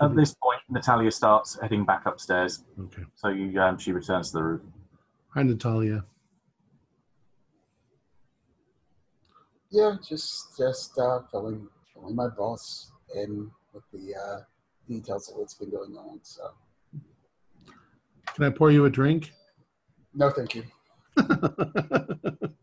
[0.00, 2.64] At this point, Natalia starts heading back upstairs.
[2.78, 3.02] Okay.
[3.16, 4.60] So you, um, she returns to the roof.
[5.34, 6.04] Hi, Natalia.
[9.70, 14.40] Yeah, just just uh, filling filling my boss in with the uh,
[14.88, 16.18] details of what's been going on.
[16.22, 16.50] So
[18.34, 19.32] Can I pour you a drink?
[20.14, 20.64] no, thank you.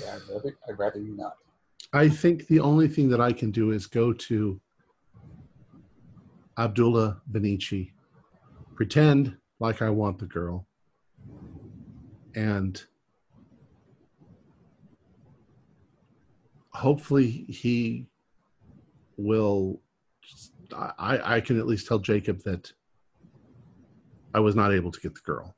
[0.00, 1.36] Yeah, I'd rather, I'd rather you not.
[1.92, 4.60] I think the only thing that I can do is go to
[6.58, 7.92] Abdullah Benici,
[8.74, 10.66] pretend like I want the girl,
[12.34, 12.82] and
[16.70, 18.06] hopefully he
[19.16, 19.80] will.
[20.74, 22.72] I, I can at least tell Jacob that
[24.34, 25.54] I was not able to get the girl.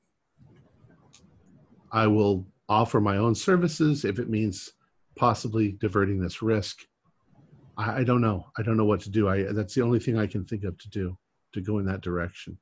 [1.90, 4.72] I will offer my own services if it means
[5.16, 6.87] possibly diverting this risk.
[7.76, 8.46] I, I don't know.
[8.59, 9.28] I don't know what to do.
[9.28, 11.18] I that's the only thing I can think of to do
[11.54, 12.59] to go in that direction.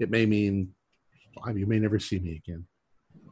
[0.00, 0.74] It may mean
[1.44, 2.66] I you may never see me again.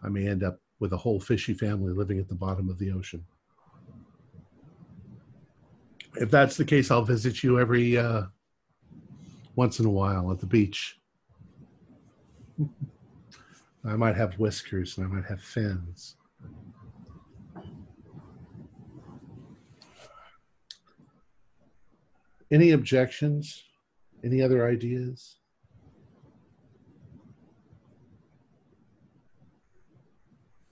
[0.03, 2.91] I may end up with a whole fishy family living at the bottom of the
[2.91, 3.25] ocean.
[6.17, 8.25] If that's the case, I'll visit you every uh,
[9.57, 10.99] once in a while at the beach.
[13.85, 16.17] I might have whiskers and I might have fins.
[22.51, 23.65] Any objections?
[24.23, 25.37] Any other ideas?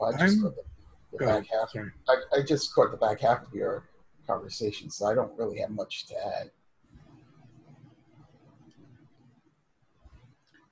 [0.01, 0.63] I just caught the,
[1.19, 1.73] the back half.
[2.09, 3.89] I, I just caught the back half of your
[4.27, 6.51] conversation, so I don't really have much to add.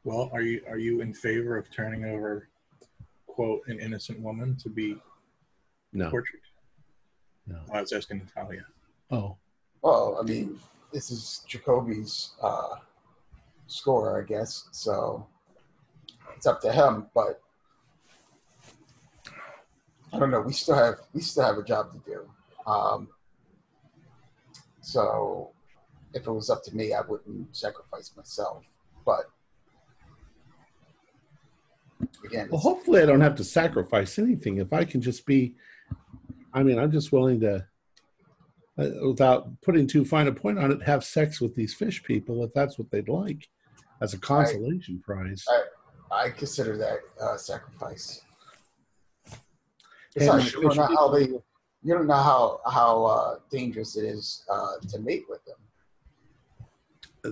[0.09, 2.49] Well, are you are you in favor of turning over,
[3.27, 4.97] quote, an innocent woman to be
[5.93, 6.09] No.
[6.09, 6.41] tortured?
[7.47, 7.61] No.
[7.71, 8.65] I was asking Natalia.
[9.11, 9.37] Oh,
[9.83, 10.59] Well, I mean,
[10.95, 12.77] this is Jacoby's uh,
[13.67, 14.71] score, I guess.
[14.73, 15.27] So
[16.35, 17.09] it's up to him.
[17.15, 17.43] But
[20.15, 20.41] I don't know.
[20.41, 22.31] We still have we still have a job to do.
[22.67, 23.09] Um,
[24.81, 25.51] so
[26.15, 28.65] if it was up to me, I wouldn't sacrifice myself.
[29.05, 29.31] But
[32.25, 34.59] again, well, hopefully I don't have to sacrifice anything.
[34.59, 35.55] If I can just be,
[36.53, 37.67] I mean, I'm just willing to,
[38.79, 42.45] uh, without putting too fine a point on it, have sex with these fish people
[42.45, 43.49] if that's what they'd like
[44.01, 45.45] as a consolation prize.
[46.11, 48.23] I consider that uh, sacrifice.
[49.27, 49.35] And
[50.15, 54.45] Besides, you don't know how they, you don't know how how uh, dangerous it is
[54.51, 55.57] uh, to mate with them.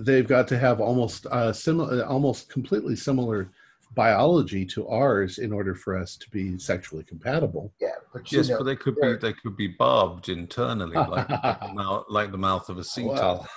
[0.05, 3.49] They've got to have almost uh, similar, almost completely similar
[3.95, 7.73] biology to ours in order for us to be sexually compatible.
[7.79, 11.59] Yeah, but Yes, know, but they could be they're- could be barbed internally, like, like,
[11.59, 13.47] the, mouth, like the mouth of a sea turtle.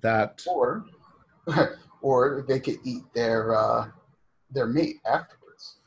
[0.00, 0.84] That or
[2.02, 3.88] or they could eat their uh,
[4.50, 5.78] their mate afterwards.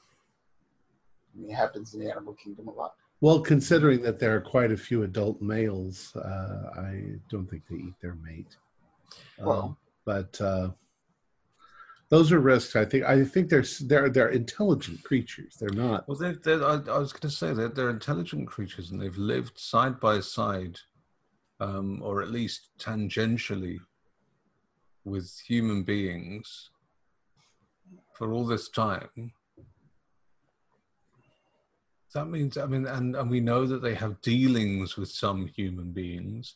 [1.35, 2.93] I mean, it happens in the animal kingdom a lot.
[3.21, 7.77] Well, considering that there are quite a few adult males, uh, I don't think they
[7.77, 8.55] eat their mate.
[9.39, 10.69] Well- Um, but uh,
[12.09, 12.75] those are risks.
[12.75, 13.03] I think.
[13.03, 15.57] I think they're they're they're intelligent creatures.
[15.59, 16.07] They're not.
[16.07, 19.17] Well, they're, they're, I, I was going to say that they're intelligent creatures and they've
[19.17, 20.79] lived side by side,
[21.59, 23.79] um, or at least tangentially,
[25.03, 26.69] with human beings
[28.13, 29.33] for all this time.
[32.13, 35.91] That means, I mean, and, and we know that they have dealings with some human
[35.91, 36.55] beings.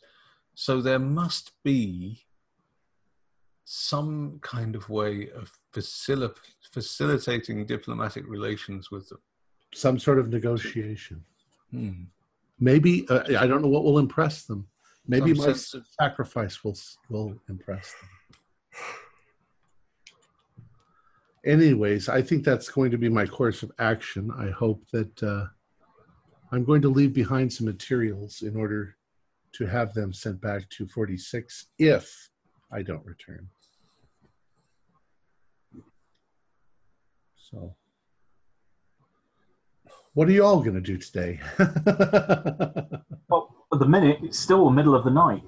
[0.55, 2.25] So there must be
[3.73, 6.35] some kind of way of facil-
[6.73, 9.19] facilitating diplomatic relations with them.
[9.73, 11.23] Some sort of negotiation.
[11.71, 12.03] Hmm.
[12.59, 14.67] Maybe uh, I don't know what will impress them.
[15.07, 16.77] Maybe Some my of- sacrifice will
[17.09, 18.09] will impress them.
[21.45, 24.31] Anyways, I think that's going to be my course of action.
[24.37, 25.45] I hope that uh,
[26.51, 28.97] I'm going to leave behind some materials in order
[29.53, 32.29] to have them sent back to 46 if
[32.69, 33.47] I don't return.
[37.51, 37.75] So,
[40.13, 41.39] what are you all going to do today?
[43.31, 45.41] Well, at the minute, it's still the middle of the night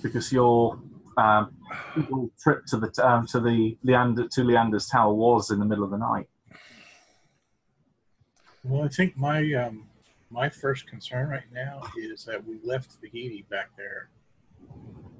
[0.00, 0.78] because your
[1.16, 1.56] um,
[2.40, 5.90] trip to the um, to the Leander to Leander's Tower was in the middle of
[5.90, 6.28] the night.
[8.62, 9.88] Well, I think my um,
[10.30, 14.10] my first concern right now is that we left Tahiti back there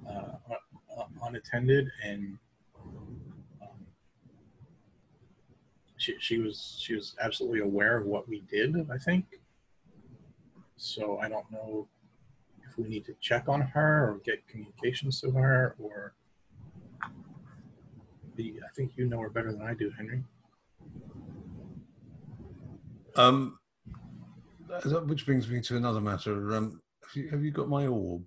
[0.08, 0.36] uh,
[1.24, 2.38] unattended, and
[5.96, 8.74] she she was she was absolutely aware of what we did.
[8.90, 9.24] I think,
[10.76, 11.88] So I don't know
[12.68, 16.14] if we need to check on her or get communications to her or
[18.36, 20.22] the, I think you know her better than I do, Henry.
[23.16, 23.58] Um,
[25.06, 26.54] which brings me to another matter.
[26.54, 28.24] Um, have you, have you got my orb?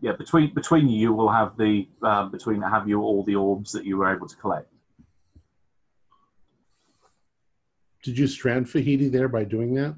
[0.00, 3.72] Yeah, between between you, you will have the uh, between have you all the orbs
[3.72, 4.72] that you were able to collect.
[8.04, 9.96] Did you strand Fahidi there by doing that?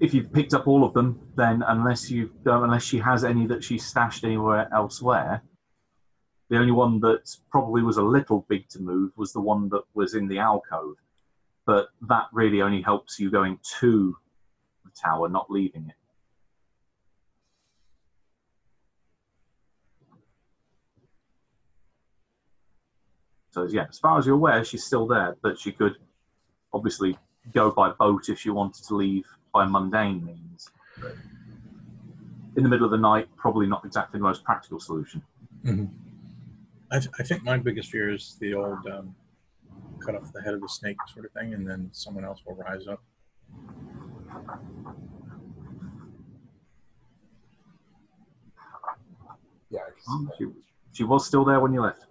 [0.00, 3.46] If you've picked up all of them, then unless you um, unless she has any
[3.46, 5.42] that she stashed anywhere elsewhere,
[6.48, 9.82] the only one that probably was a little big to move was the one that
[9.92, 10.96] was in the alcove.
[11.66, 14.16] But that really only helps you going to
[14.84, 15.97] the tower, not leaving it.
[23.66, 25.96] So yeah, as far as you're aware, she's still there, but she could
[26.72, 27.18] obviously
[27.52, 30.70] go by boat if she wanted to leave by mundane means.
[31.00, 31.16] But
[32.56, 35.22] in the middle of the night, probably not exactly the most practical solution.
[36.92, 39.16] I, th- I think my biggest fear is the old um,
[40.04, 42.54] cut off the head of the snake sort of thing, and then someone else will
[42.54, 43.02] rise up.
[49.70, 50.34] Yeah, I can see that.
[50.38, 50.46] She,
[50.92, 52.07] she was still there when you left.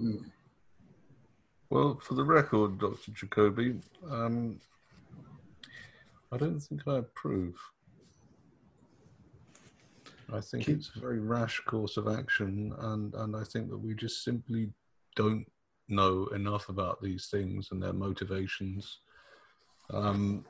[0.00, 0.16] Hmm.
[1.68, 3.12] Well, for the record, Dr.
[3.12, 3.78] Jacoby,
[4.10, 4.58] um,
[6.32, 7.54] I don't think I approve.
[10.32, 13.76] I think Keep- it's a very rash course of action, and, and I think that
[13.78, 14.72] we just simply
[15.16, 15.44] don't
[15.88, 19.00] know enough about these things and their motivations.
[19.92, 20.46] Um,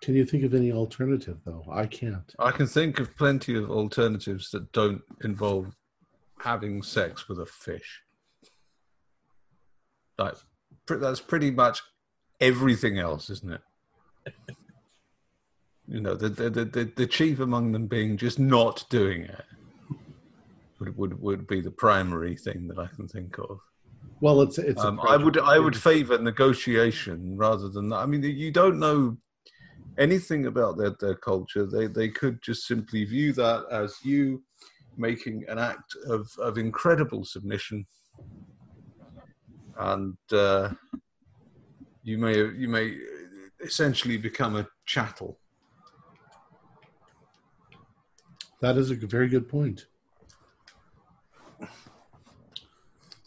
[0.00, 1.64] Can you think of any alternative, though?
[1.70, 2.34] I can't.
[2.38, 5.74] I can think of plenty of alternatives that don't involve
[6.40, 8.02] having sex with a fish.
[10.18, 10.34] Like,
[10.86, 11.82] pr- that's pretty much
[12.40, 13.60] everything else, isn't it?
[15.86, 19.44] you know, the, the, the, the, the chief among them being just not doing it
[20.78, 23.58] would, would, would be the primary thing that I can think of.
[24.20, 24.82] Well, it's it's.
[24.82, 27.96] Um, I would I would favour negotiation rather than that.
[27.96, 29.16] I mean, you don't know
[29.96, 31.66] anything about their, their culture.
[31.66, 34.42] They they could just simply view that as you
[34.98, 37.86] making an act of, of incredible submission,
[39.78, 40.70] and uh,
[42.02, 42.96] you may you may
[43.60, 45.38] essentially become a chattel.
[48.60, 49.86] That is a very good point.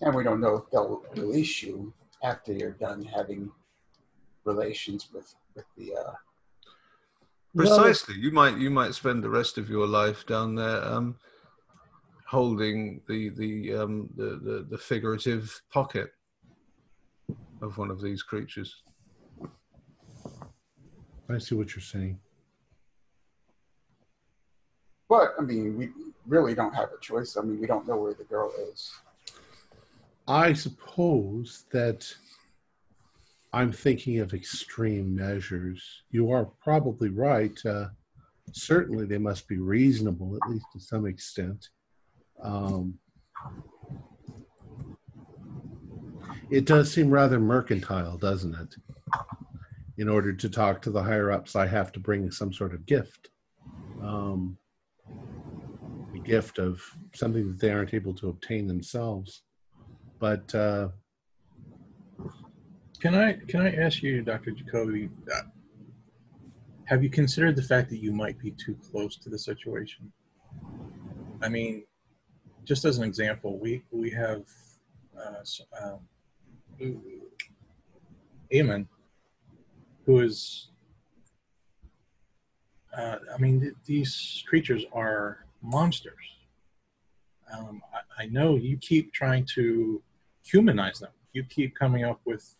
[0.02, 1.94] And we don't know if they'll release you
[2.24, 3.52] after you're done having
[4.46, 5.94] relations with with the.
[5.96, 6.14] Uh,
[7.54, 8.16] Well- Precisely.
[8.16, 11.18] you might you might spend the rest of your life down there, um,
[12.32, 16.10] holding the the, um, the the the figurative pocket
[17.62, 18.74] of one of these creatures.
[21.30, 22.20] I see what you're saying.
[25.12, 25.90] but I mean, we
[26.26, 27.36] really don't have a choice.
[27.36, 28.90] I mean, we don't know where the girl is.
[30.26, 32.08] I suppose that
[33.52, 35.84] I'm thinking of extreme measures.
[36.12, 37.60] You are probably right.
[37.66, 37.88] Uh,
[38.54, 41.68] certainly, they must be reasonable, at least to some extent.
[42.42, 42.98] Um,
[46.50, 48.76] it does seem rather mercantile, doesn't it?
[49.98, 52.86] In order to talk to the higher ups, I have to bring some sort of
[52.86, 53.30] gift.
[54.02, 54.58] Um,
[56.16, 56.82] a gift of
[57.16, 59.44] something that they aren't able to obtain themselves
[60.22, 60.90] but uh,
[63.02, 64.52] Can I can I ask you, Dr.
[64.52, 65.42] Jacoby, uh,
[66.86, 70.14] have you considered the fact that you might be too close to the situation?
[71.42, 71.86] I mean,
[72.66, 74.44] just as an example, we we have
[75.18, 75.44] uh,
[75.82, 76.00] um,
[78.54, 78.88] Eamon,
[80.06, 80.68] who is.
[82.96, 86.14] Uh, I mean, th- these creatures are monsters.
[87.54, 90.02] Um, I, I know you keep trying to
[90.44, 91.12] humanize them.
[91.32, 92.56] You keep coming up with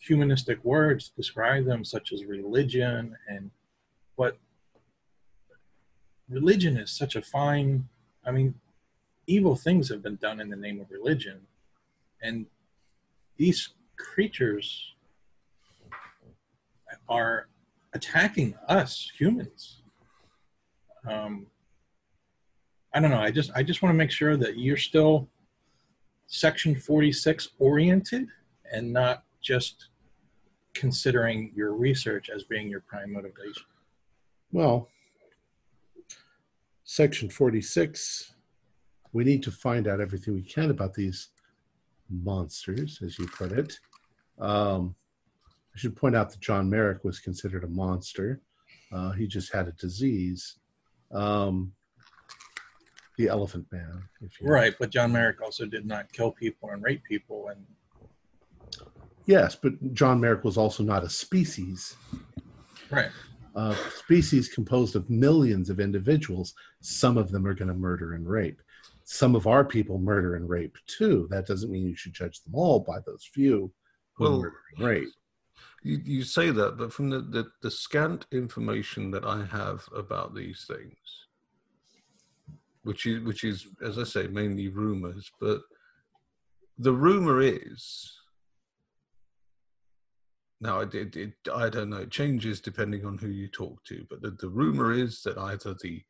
[0.00, 3.50] humanistic words to describe them, such as religion, and
[4.14, 4.38] what
[6.28, 7.88] religion is such a fine.
[8.24, 8.54] I mean,
[9.26, 11.40] evil things have been done in the name of religion,
[12.22, 12.46] and
[13.36, 14.94] these creatures
[17.08, 17.48] are
[17.92, 19.82] attacking us humans.
[21.08, 21.46] Um,
[22.92, 23.20] I don't know.
[23.20, 25.28] I just I just want to make sure that you're still
[26.26, 28.26] section 46 oriented
[28.72, 29.88] and not just
[30.74, 33.64] considering your research as being your prime motivation.
[34.52, 34.88] well,
[36.88, 38.35] Section 46.
[39.16, 41.28] We need to find out everything we can about these
[42.10, 43.78] monsters, as you put it.
[44.38, 44.94] Um,
[45.74, 48.42] I should point out that John Merrick was considered a monster.
[48.92, 50.58] Uh, he just had a disease.
[51.12, 51.72] Um,
[53.16, 56.82] the Elephant Man, if you Right, but John Merrick also did not kill people and
[56.82, 57.64] rape people, and
[59.24, 61.96] Yes, but John Merrick was also not a species.
[62.90, 63.08] right,
[63.54, 66.52] A species composed of millions of individuals.
[66.82, 68.60] Some of them are going to murder and rape.
[69.08, 71.28] Some of our people murder and rape too.
[71.30, 73.72] That doesn't mean you should judge them all by those few
[74.14, 75.08] who Well, murder and rape.
[75.84, 80.34] You, you say that, but from the, the, the scant information that I have about
[80.34, 80.96] these things,
[82.82, 85.60] which is which is as I say mainly rumors, but
[86.76, 88.12] the rumor is
[90.60, 94.04] now it, it, it I don't know it changes depending on who you talk to,
[94.10, 96.02] but the, the rumor is that either the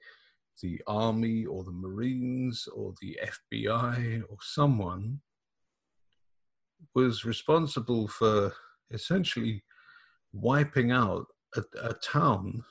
[0.63, 3.19] the army or the marines or the
[3.55, 5.21] FBI or someone
[6.95, 8.53] was responsible for
[8.91, 9.63] essentially
[10.33, 11.27] wiping out
[11.57, 12.65] a, a town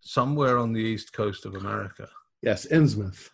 [0.00, 2.08] somewhere on the east coast of America.
[2.42, 3.30] Yes, Innsmouth.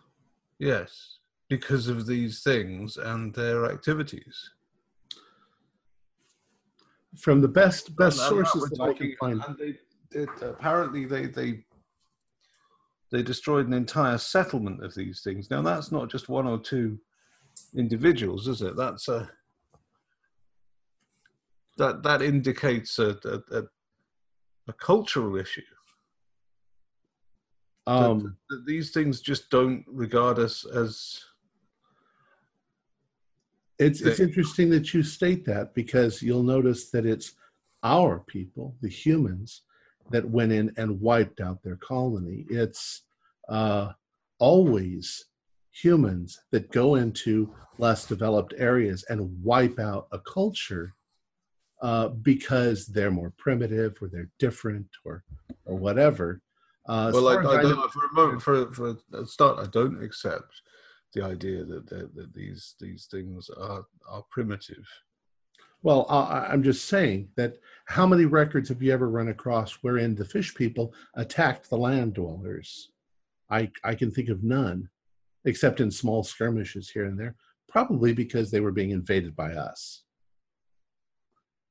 [0.59, 1.19] Yes,
[1.49, 4.51] because of these things and their activities.
[7.19, 9.45] From the best best And- and that sources we're that I can find.
[9.47, 9.79] And they,
[10.19, 11.65] it, apparently they they
[13.13, 15.51] they destroyed an entire settlement of these things.
[15.51, 16.99] Now that's not just one or two
[17.77, 18.75] individuals, is it?
[18.75, 19.31] That's a
[21.77, 23.59] that that indicates a a,
[24.69, 25.63] a, cultural issue.
[27.87, 31.21] that- Um, that these things just don't regard us as
[33.79, 37.33] It's it's interesting that you state that because you'll notice that it's
[37.83, 39.63] our people, the humans,
[40.11, 42.47] that went in and wiped out their colony.
[42.51, 43.03] It's
[43.49, 43.93] uh,
[44.39, 45.25] always
[45.71, 50.95] humans that go into less developed areas and wipe out a culture
[51.81, 55.25] uh, because they're more primitive or they're different or
[55.65, 56.41] or whatever.
[56.87, 60.03] Uh, well, I, I I know- for a moment, for, for a start, I don't
[60.03, 60.63] accept
[61.15, 64.85] the idea that, that, that these these things are are primitive.
[65.83, 70.25] Well, I'm just saying that how many records have you ever run across wherein the
[70.25, 72.91] fish people attacked the land dwellers?
[73.51, 74.89] I, I can think of none,
[75.45, 77.35] except in small skirmishes here and there,
[77.69, 80.05] probably because they were being invaded by us.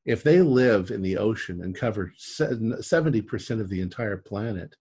[0.05, 4.76] If they live in the ocean and cover 70% of the entire planet,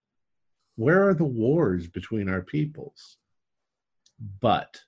[0.74, 3.18] where are the wars between our peoples?
[4.40, 4.80] But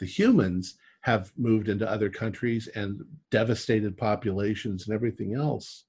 [0.00, 5.84] the humans have moved into other countries and devastated populations and everything else.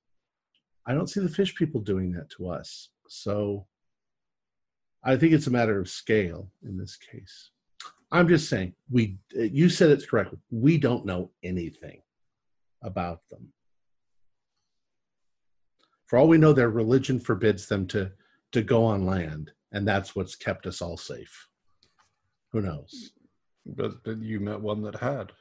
[0.86, 2.90] I don't see the fish people doing that to us.
[3.08, 3.66] So
[5.06, 7.52] I think it's a matter of scale in this case.
[8.12, 10.36] I'm just saying, we you said it's correct.
[10.52, 12.02] We don't know anything
[12.84, 13.54] about them.
[16.08, 18.12] For all we know, their religion forbids them to
[18.52, 21.48] to go on land, and that's what's kept us all safe.
[22.52, 23.14] Who knows?
[23.66, 25.32] But, but you met one that had.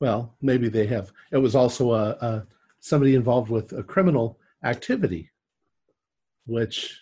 [0.00, 1.12] Well, maybe they have.
[1.30, 2.46] It was also a, a
[2.80, 5.30] somebody involved with a criminal activity,
[6.46, 7.00] which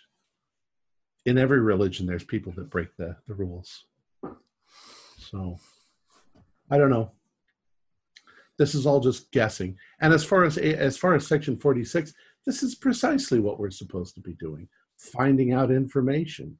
[1.25, 3.85] in every religion there's people that break the, the rules.
[5.17, 5.57] So
[6.69, 7.11] I don't know.
[8.57, 9.77] This is all just guessing.
[9.99, 12.13] And as far as as far as section 46,
[12.45, 16.57] this is precisely what we're supposed to be doing, finding out information.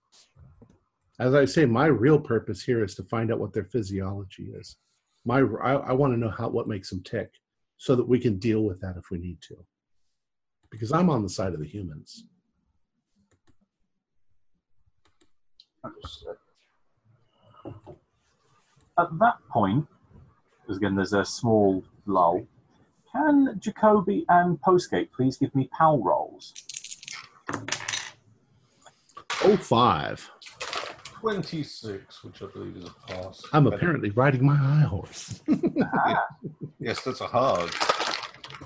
[1.22, 4.76] As I say, my real purpose here is to find out what their physiology is
[5.26, 7.32] my I, I want to know how what makes them tick
[7.78, 9.56] so that we can deal with that if we need to
[10.70, 12.26] because i'm on the side of the humans
[15.84, 16.36] Understood.
[19.00, 19.88] At that point,
[20.62, 22.46] because again, there's a small lull.
[23.12, 26.54] Can Jacoby and Postgate please give me PAL rolls?
[29.44, 30.30] oh five
[31.26, 33.42] 26, which I believe is a pass.
[33.54, 35.40] i'm apparently riding my high horse
[35.96, 36.26] Ah,
[36.80, 37.70] Yes, that's a hard.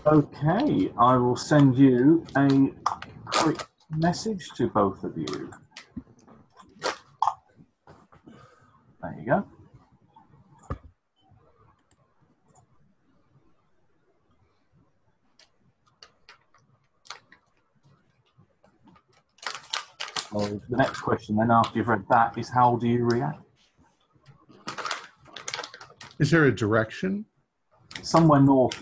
[0.08, 2.70] okay, I will send you a
[3.26, 3.60] quick
[3.98, 5.52] message to both of you.
[9.02, 9.46] There you go.
[20.36, 23.42] So the next question, then, after you've read that, is how do you react?
[26.18, 27.26] is there a direction
[28.02, 28.82] Somewhere north.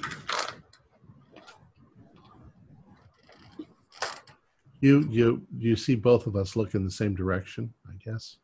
[4.82, 8.38] you you you see both of us look in the same direction i guess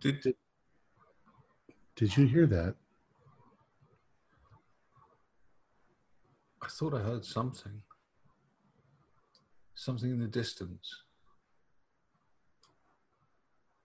[0.00, 0.34] Did
[1.96, 2.76] Did you hear that?
[6.62, 7.82] I thought I heard something?
[9.74, 11.02] Something in the distance.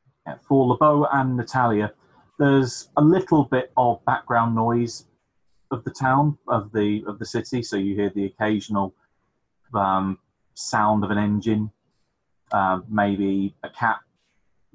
[0.06, 0.13] Yeah,
[0.48, 1.94] for LeBeau and Natalia,
[2.40, 5.06] there's a little bit of background noise
[5.72, 7.62] of the town, of the of the city.
[7.62, 8.94] So you hear the occasional
[9.74, 10.18] um,
[10.54, 11.72] sound of an engine,
[12.52, 13.98] uh, maybe a cat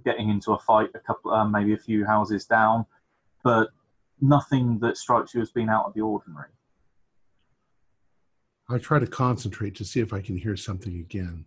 [0.05, 2.87] getting into a fight, a couple, uh, maybe a few houses down,
[3.43, 3.71] but
[4.21, 6.51] nothing that strikes you as being out of the ordinary.
[8.69, 11.47] I try to concentrate to see if I can hear something again.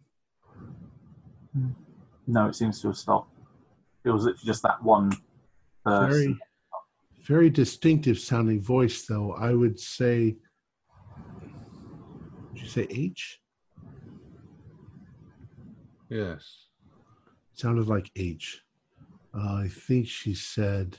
[2.27, 3.40] No, it seems to have stopped.
[4.03, 5.11] It was literally just that one
[5.85, 6.09] person.
[6.09, 6.37] Very,
[7.23, 9.33] very distinctive sounding voice, though.
[9.33, 10.37] I would say.
[12.53, 13.39] Did you say H?
[16.09, 16.65] Yes.
[17.53, 18.61] sounded like H.
[19.33, 20.97] Uh, I think she said,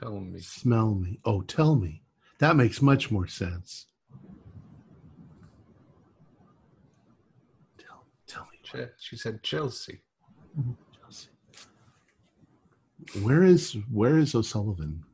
[0.00, 0.38] Tell me.
[0.40, 2.02] "Smell me." Oh, tell me.
[2.38, 3.86] That makes much more sense.
[7.78, 10.02] Tell, tell me, Che- She said Chelsea.
[10.54, 10.76] Chelsea.
[13.14, 15.04] Where is where is O'Sullivan?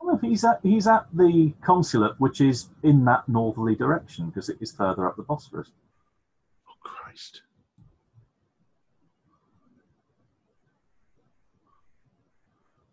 [0.00, 4.56] Well, he's at he's at the consulate, which is in that northerly direction because it
[4.60, 5.70] is further up the Bosphorus.
[6.68, 7.42] Oh Christ!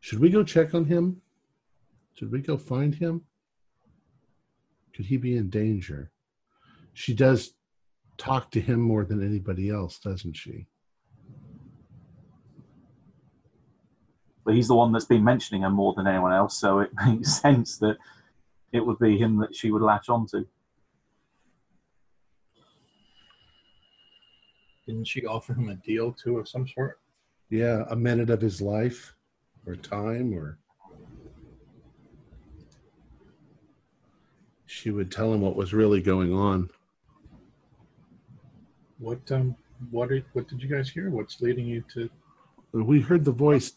[0.01, 1.21] Should we go check on him?
[2.15, 3.21] Should we go find him?
[4.93, 6.11] Could he be in danger?
[6.93, 7.53] She does
[8.17, 10.67] talk to him more than anybody else, doesn't she?
[14.49, 17.39] But he's the one that's been mentioning her more than anyone else, so it makes
[17.39, 17.97] sense that
[18.71, 20.43] it would be him that she would latch onto.
[24.87, 26.99] Didn't she offer him a deal too of some sort?
[27.51, 29.13] Yeah, a minute of his life
[29.67, 30.57] or time or
[34.65, 36.71] she would tell him what was really going on.
[38.97, 39.55] What um
[39.91, 41.11] what did what did you guys hear?
[41.11, 42.09] What's leading you to
[42.71, 43.73] We heard the voice,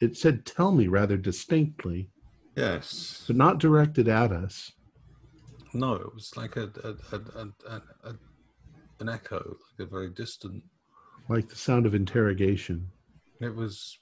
[0.00, 2.10] it said tell me rather distinctly,
[2.56, 3.24] Yes.
[3.26, 4.72] but not directed at us.
[5.74, 7.80] No, it was like a, a, a,
[8.10, 8.14] a,
[9.00, 10.62] an echo, like a very distant.
[11.28, 12.88] Like the sound of interrogation.
[13.40, 13.96] It was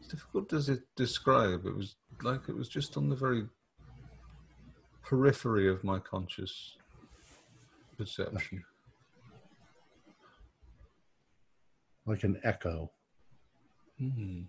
[0.00, 1.66] it's difficult to s- describe.
[1.66, 3.44] It was like it was just on the very
[5.02, 6.76] periphery of my conscious
[7.98, 8.64] perception.
[12.06, 12.90] Like an echo.
[13.98, 14.42] Hmm.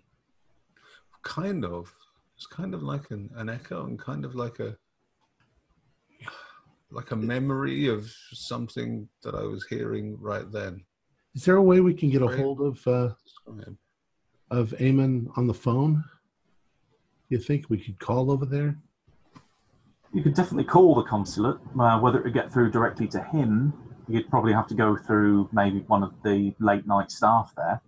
[1.26, 1.92] Kind of.
[2.36, 4.76] It's kind of like an, an echo and kind of like a
[6.92, 10.84] like a memory of something that I was hearing right then.
[11.34, 13.10] Is there a way we can get a hold of uh,
[14.52, 16.04] of Eamon on the phone?
[17.28, 18.78] You think we could call over there?
[20.14, 21.58] You could definitely call the consulate.
[21.78, 23.74] Uh, whether it would get through directly to him,
[24.08, 27.82] you'd probably have to go through maybe one of the late night staff there.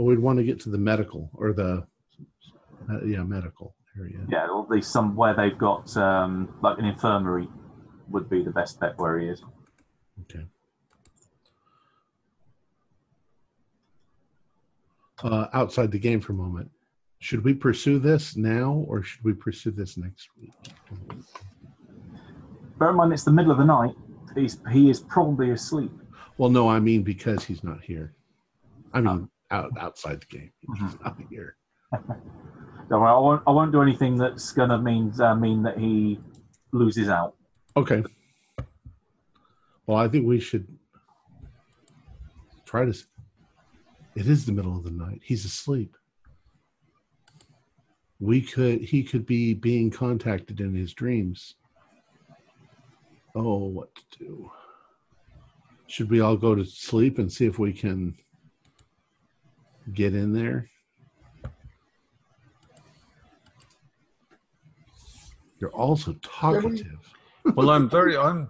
[0.00, 1.86] Well, we'd want to get to the medical or the
[2.90, 4.16] uh, yeah medical area.
[4.30, 7.48] Yeah, or at least somewhere they've got um, like an infirmary
[8.08, 9.42] would be the best bet where he is.
[10.22, 10.46] Okay.
[15.22, 16.70] Uh, outside the game for a moment.
[17.18, 20.54] Should we pursue this now or should we pursue this next week?
[22.78, 23.94] Bear in mind, it's the middle of the night.
[24.34, 25.92] He's he is probably asleep.
[26.38, 28.14] Well, no, I mean because he's not here.
[28.94, 30.52] I mean out outside the game.
[30.78, 31.56] He's not here.
[31.92, 33.42] Don't worry, I won't.
[33.46, 36.18] I won't do anything that's gonna mean uh, mean that he
[36.72, 37.34] loses out.
[37.76, 38.02] Okay.
[39.86, 40.66] Well, I think we should
[42.64, 42.94] try to.
[44.16, 45.20] It is the middle of the night.
[45.24, 45.96] He's asleep.
[48.18, 48.80] We could.
[48.80, 51.54] He could be being contacted in his dreams.
[53.36, 54.50] Oh, what to do?
[55.86, 58.16] Should we all go to sleep and see if we can
[59.90, 60.68] get in there?
[65.60, 66.98] You're also talkative.
[67.54, 68.48] well, I'm very, I'm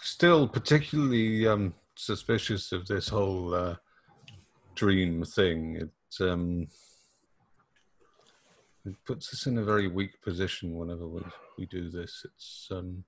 [0.00, 3.76] still particularly um, suspicious of this whole uh,
[4.74, 5.76] dream thing.
[5.76, 6.68] It, um,
[8.84, 11.22] it puts us in a very weak position whenever we,
[11.58, 12.24] we do this.
[12.24, 13.04] It's um,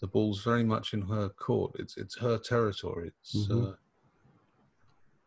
[0.00, 1.72] the ball's very much in her court.
[1.78, 3.12] It's it's her territory.
[3.20, 3.72] It's Mhm.
[3.72, 3.76] uh,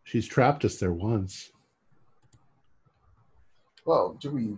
[0.04, 1.52] She's trapped us there once.
[3.86, 4.58] Well, do we?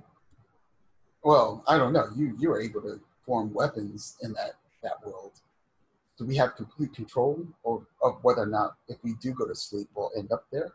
[1.24, 2.08] Well, I don't know.
[2.16, 5.32] You you were able to form weapons in that that world.
[6.18, 9.56] Do we have complete control or of whether or not if we do go to
[9.56, 10.74] sleep, we'll end up there?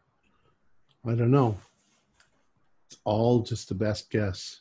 [1.06, 1.58] I don't know.
[2.86, 4.60] It's all just the best guess.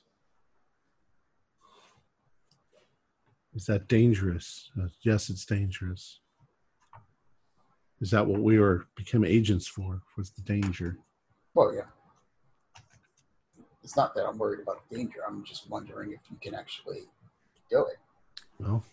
[3.56, 4.70] Is that dangerous?
[4.80, 6.20] Uh, yes, it's dangerous.
[8.00, 10.02] Is that what we were become agents for?
[10.18, 10.98] Was the danger?
[11.54, 11.82] Well, yeah.
[13.84, 15.20] It's not that I'm worried about danger.
[15.28, 17.08] I'm just wondering if you can actually
[17.72, 17.98] do it.
[18.60, 18.84] Well,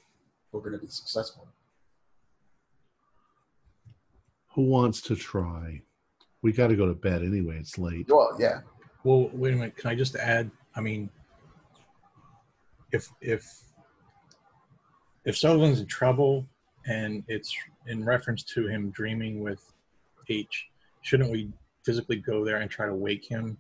[0.53, 1.49] We're going to be successful.
[4.55, 5.83] who wants to try?
[6.43, 7.59] We got to go to bed anyway.
[7.59, 8.07] It's late.
[8.09, 8.61] Well, yeah.
[9.03, 9.77] Well, wait a minute.
[9.77, 10.51] Can I just add?
[10.77, 11.11] I mean,
[12.93, 13.45] if if
[15.25, 16.47] if Sullivan's in trouble
[16.87, 17.55] and it's
[17.87, 19.73] in reference to him dreaming with
[20.29, 20.69] H,
[21.03, 21.51] shouldn't we
[21.85, 23.59] physically go there and try to wake him?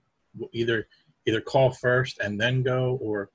[0.53, 0.87] Either
[1.27, 3.31] either call first and then go, or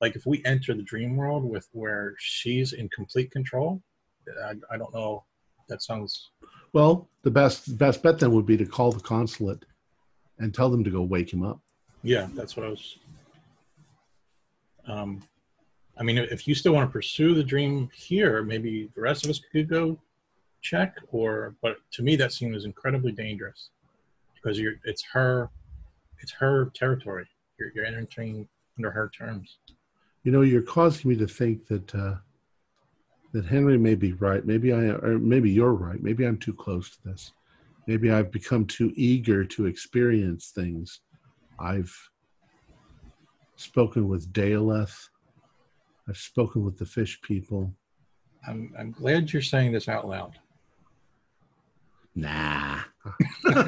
[0.00, 3.82] like if we enter the dream world with where she's in complete control,
[4.44, 5.24] I, I don't know.
[5.68, 6.30] That sounds
[6.72, 9.64] Well, the best best bet then would be to call the consulate
[10.38, 11.60] and tell them to go wake him up.
[12.02, 12.98] Yeah, that's what I was.
[14.86, 15.22] Um,
[15.98, 19.30] I mean, if you still want to pursue the dream here, maybe the rest of
[19.30, 19.98] us could go
[20.60, 20.96] check.
[21.10, 23.70] Or, but to me, that seems incredibly dangerous
[24.34, 24.74] because you're.
[24.84, 25.50] It's her.
[26.20, 27.26] It's her territory.
[27.58, 29.58] You're, you're entering under her terms.
[30.22, 32.14] You know, you're causing me to think that uh,
[33.32, 34.44] that Henry may be right.
[34.44, 36.02] Maybe I, or maybe you're right.
[36.02, 37.32] Maybe I'm too close to this.
[37.86, 41.00] Maybe I've become too eager to experience things.
[41.58, 41.94] I've
[43.56, 45.08] spoken with Daleth.
[46.08, 47.72] I've spoken with the fish people.
[48.46, 48.72] I'm.
[48.78, 50.38] I'm glad you're saying this out loud
[52.14, 52.80] Nah.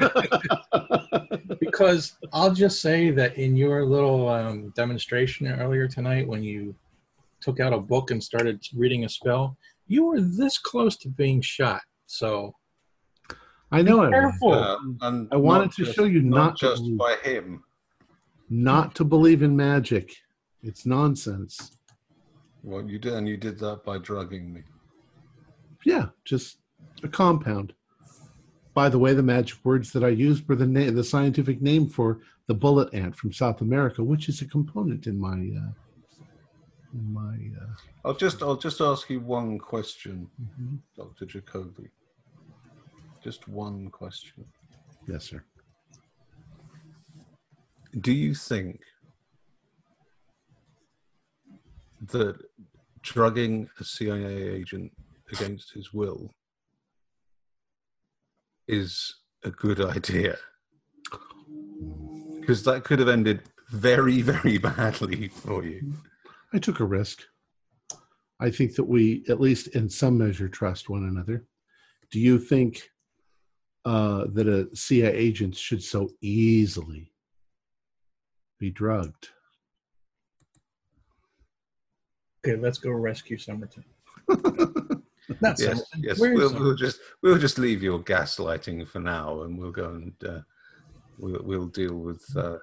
[1.59, 6.75] because I'll just say that in your little um, demonstration earlier tonight, when you
[7.39, 11.39] took out a book and started reading a spell, you were this close to being
[11.41, 11.81] shot.
[12.07, 12.53] So
[13.71, 14.03] I know.
[14.03, 14.53] I careful.
[14.53, 16.97] Uh, and I wanted not to just- show you not to just believe.
[16.97, 17.63] by him.
[18.49, 20.13] Not to believe in magic.
[20.61, 21.77] It's nonsense.
[22.63, 24.61] Well, you did, and you did that by drugging me.
[25.85, 26.57] Yeah, just
[27.03, 27.73] a compound.
[28.73, 31.87] By the way, the magic words that I used were the na- the scientific name
[31.87, 35.71] for the bullet ant from South America, which is a component in my uh,
[36.93, 37.37] in my.
[37.61, 37.73] Uh,
[38.05, 40.79] I'll just, I'll just ask you one question, mhm.
[40.95, 41.89] Doctor Jacoby.
[43.23, 44.45] Just one question.
[45.07, 45.43] Yes, sir.
[47.99, 48.79] Do you think
[52.07, 52.37] that
[53.01, 54.91] drugging a CIA agent
[55.31, 56.33] against his will
[58.67, 60.37] is a good idea?
[62.39, 65.93] Because that could have ended very, very badly for you.
[66.53, 67.23] I took a risk.
[68.39, 71.45] I think that we, at least in some measure, trust one another.
[72.09, 72.89] Do you think
[73.85, 77.13] uh, that a CIA agent should so easily
[78.59, 79.29] be drugged?
[82.45, 83.83] Okay, let's go rescue Somerton.
[84.29, 85.85] Not Yes, Somerton.
[86.01, 86.19] yes.
[86.19, 86.65] Where is We'll, Somerton?
[86.65, 90.39] we'll just we'll just leave your gaslighting for now, and we'll go and uh,
[91.19, 92.57] we'll we'll deal with uh,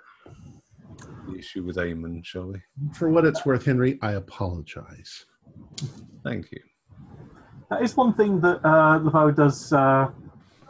[1.28, 2.60] the issue with Eamon, shall we?
[2.94, 5.24] For what it's worth, Henry, I apologize.
[6.24, 6.60] Thank you.
[7.70, 10.08] That is one thing that uh, LeBeau does uh,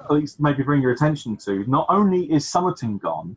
[0.04, 1.64] at least maybe bring your attention to.
[1.66, 3.36] Not only is Somerton gone,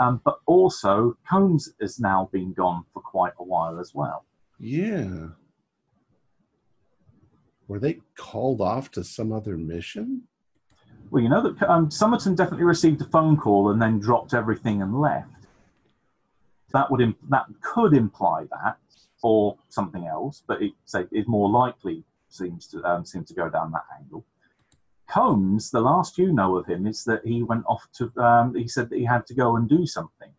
[0.00, 4.24] um, but also Combs has now been gone for quite a while as well.
[4.64, 5.26] Yeah.
[7.68, 10.22] Were they called off to some other mission?
[11.10, 14.80] Well, you know that um, Somerton definitely received a phone call and then dropped everything
[14.80, 15.28] and left.
[16.72, 18.78] That would Im- that could imply that,
[19.22, 20.72] or something else, but it
[21.12, 24.24] is more likely seems to um, to go down that angle.
[25.10, 28.10] Combs, the last you know of him is that he went off to.
[28.16, 30.30] Um, he said that he had to go and do something,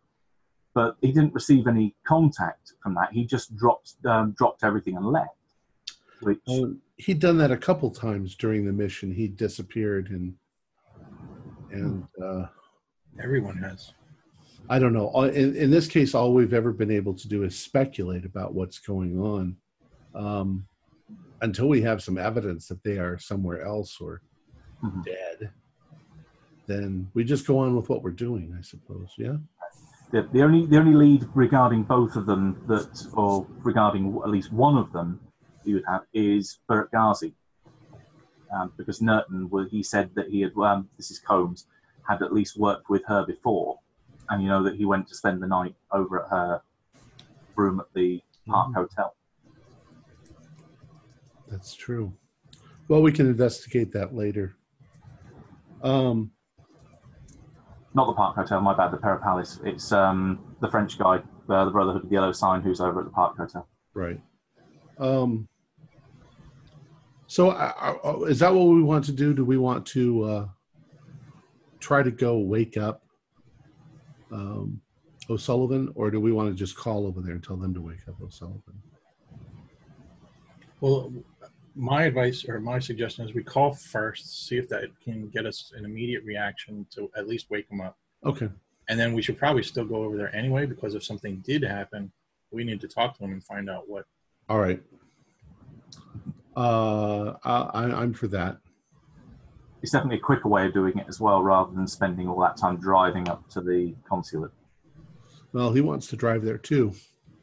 [0.76, 3.08] but he didn't receive any contact from that.
[3.10, 5.30] He just dropped um, dropped everything and left.
[6.20, 9.10] Which Well, he'd done that a couple times during the mission.
[9.10, 10.34] He disappeared and
[11.72, 12.46] and uh,
[13.18, 13.94] Everyone has.
[14.68, 15.10] I don't know.
[15.22, 18.78] In, in this case, all we've ever been able to do is speculate about what's
[18.78, 19.56] going on
[20.14, 20.66] um,
[21.40, 24.20] until we have some evidence that they are somewhere else or
[24.84, 25.04] Mhm.
[25.04, 25.50] dead.
[26.66, 29.14] Then we just go on with what we're doing, I suppose.
[29.16, 29.38] Yeah.
[30.10, 34.52] The, the only the only lead regarding both of them that, or regarding at least
[34.52, 35.20] one of them,
[35.64, 37.34] you would have is Bert Ghazi,
[38.54, 41.66] um, because Nerton, well, he said that he had, um, this is Combs,
[42.08, 43.78] had at least worked with her before,
[44.30, 46.62] and you know that he went to spend the night over at her
[47.56, 49.14] room at the Park Hotel.
[51.48, 52.12] That's true.
[52.88, 54.56] Well, we can investigate that later.
[55.82, 56.32] Um,
[57.96, 58.60] not the Park Hotel.
[58.60, 58.92] My bad.
[58.92, 59.58] The Pera Palace.
[59.64, 63.06] It's um, the French guy, uh, the Brotherhood of the Yellow Sign, who's over at
[63.06, 63.66] the Park Hotel.
[63.94, 64.20] Right.
[64.98, 65.48] Um.
[67.26, 69.34] So, uh, uh, is that what we want to do?
[69.34, 70.48] Do we want to uh,
[71.80, 73.02] try to go wake up
[74.30, 74.80] um,
[75.28, 78.06] O'Sullivan, or do we want to just call over there and tell them to wake
[78.06, 78.80] up O'Sullivan?
[80.80, 81.12] Well,
[81.78, 85.72] my advice or my suggestion is we call first, see if that can get us
[85.76, 87.96] an immediate reaction to at least wake them up.
[88.24, 88.48] Okay.
[88.88, 92.10] And then we should probably still go over there anyway because if something did happen,
[92.50, 94.06] we need to talk to them and find out what.
[94.48, 94.82] All right.
[96.56, 98.58] Uh, I, I- I'm for that.
[99.82, 102.56] It's definitely a quicker way of doing it as well, rather than spending all that
[102.56, 104.50] time driving up to the consulate.
[105.52, 106.92] Well, he wants to drive there too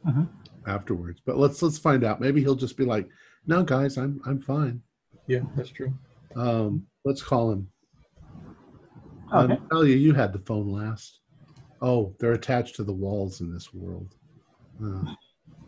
[0.05, 0.27] Mhm.
[0.65, 1.21] afterwards.
[1.23, 2.19] But let's let's find out.
[2.19, 3.07] Maybe he'll just be like,
[3.47, 4.81] "No, guys, I'm I'm fine."
[5.27, 5.93] Yeah, that's true.
[6.35, 7.69] Um, let's call him.
[9.33, 9.53] Okay.
[9.53, 11.19] Um, Talia, you had the phone last.
[11.81, 14.15] Oh, they're attached to the walls in this world.
[14.83, 15.13] Uh,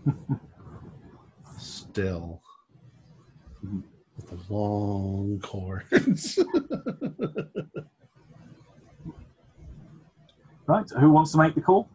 [1.57, 2.41] still.
[3.63, 6.39] With the long cords.
[10.67, 10.89] Right.
[10.99, 11.87] Who wants to make the call?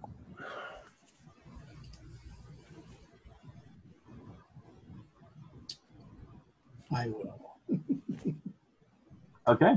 [6.94, 7.38] I will.
[9.48, 9.74] Okay.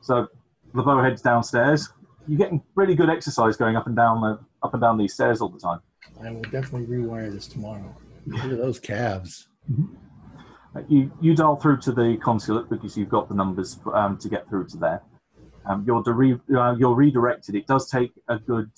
[0.00, 0.28] So
[0.74, 1.88] LeBeau heads downstairs.
[2.26, 5.40] You're getting really good exercise going up and down the up and down these stairs
[5.40, 5.80] all the time.
[6.22, 7.94] I will definitely rewire this tomorrow.
[8.26, 9.48] Look at those calves.
[10.74, 14.28] Uh, You you dial through to the consulate because you've got the numbers um, to
[14.28, 15.02] get through to there.
[15.66, 17.54] Um, you're, dire- uh, you're redirected.
[17.54, 18.70] It does take a good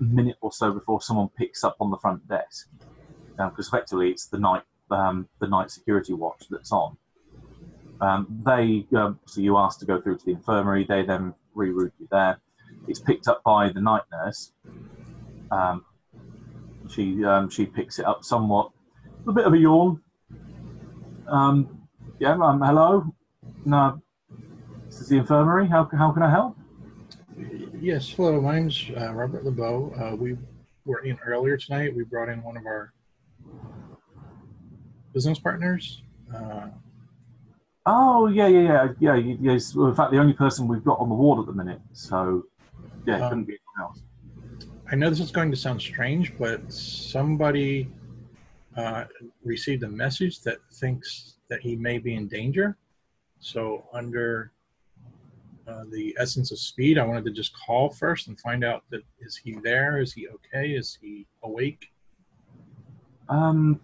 [0.00, 2.68] minute or so before someone picks up on the front desk,
[3.36, 6.96] because effectively it's the night um, the night security watch that's on.
[8.02, 10.84] Um, they um, so you ask to go through to the infirmary.
[10.84, 12.40] They then reroute you there.
[12.88, 14.52] It's picked up by the night nurse.
[15.52, 15.84] Um,
[16.88, 18.72] she um, she picks it up somewhat,
[19.28, 20.02] a bit of a yawn.
[21.28, 21.86] Um,
[22.18, 23.14] yeah, um, hello.
[23.64, 24.02] No,
[24.86, 25.68] this is the infirmary.
[25.68, 26.56] How, how can I help?
[27.80, 28.40] Yes, hello.
[28.40, 29.94] My name's uh, Robert LeBeau.
[29.96, 30.36] Uh, we
[30.84, 31.94] were in earlier tonight.
[31.94, 32.92] We brought in one of our
[35.14, 36.02] business partners.
[36.34, 36.68] Uh,
[37.84, 39.34] Oh, yeah, yeah, yeah, yeah.
[39.40, 41.80] Yes, well, in fact, the only person we've got on the ward at the minute.
[41.92, 42.44] So,
[43.06, 44.02] yeah, Um, couldn't be anyone else.
[44.90, 47.90] I know this is going to sound strange, but somebody
[48.76, 49.04] uh,
[49.42, 52.76] received a message that thinks that he may be in danger.
[53.40, 54.52] So, under
[55.66, 59.02] uh, the essence of speed, I wanted to just call first and find out that
[59.20, 60.00] is he there?
[60.00, 60.70] Is he okay?
[60.72, 61.88] Is he awake?
[63.28, 63.80] Um,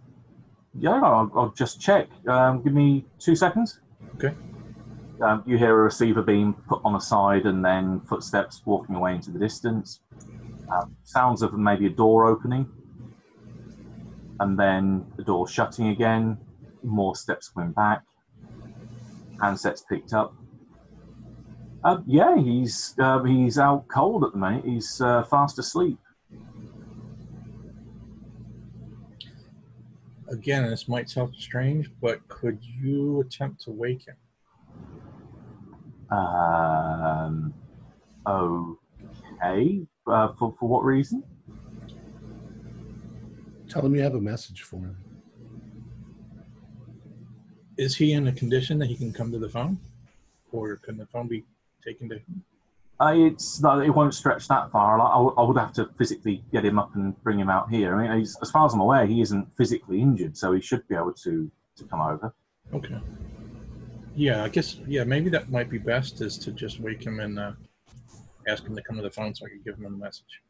[0.77, 2.07] yeah, I'll, I'll just check.
[2.27, 3.81] Um, give me two seconds.
[4.21, 4.35] Okay.
[5.21, 9.15] Um, you hear a receiver being put on a side and then footsteps walking away
[9.15, 10.01] into the distance.
[10.71, 12.67] Um, sounds of maybe a door opening.
[14.41, 16.37] And then the door shutting again.
[16.83, 18.03] More steps coming back.
[19.41, 20.33] Handsets picked up.
[21.83, 24.65] Uh, yeah, he's uh, he's out cold at the minute.
[24.65, 25.97] He's uh, fast asleep.
[30.29, 34.15] Again, this might sound strange, but could you attempt to wake him?
[36.11, 37.53] Um,
[38.27, 39.81] okay.
[40.05, 41.23] Uh, for, for what reason?
[43.67, 44.97] Tell him you have a message for him.
[47.77, 49.79] Is he in a condition that he can come to the phone?
[50.51, 51.45] Or can the phone be
[51.83, 52.43] taken to him?
[53.01, 54.99] Uh, it's no, it won't stretch that far.
[54.99, 57.95] I, I would- have to physically get him up and bring him out here.
[57.95, 60.87] I mean, he's, as far as I'm aware, he isn't physically injured, so he should
[60.87, 62.33] be able to to come over.
[62.73, 62.99] Okay.
[64.15, 67.39] Yeah, I guess, yeah, maybe that might be best is to just wake him and
[67.39, 67.51] uh,
[68.47, 70.41] ask him to come to the phone so I can give him a message.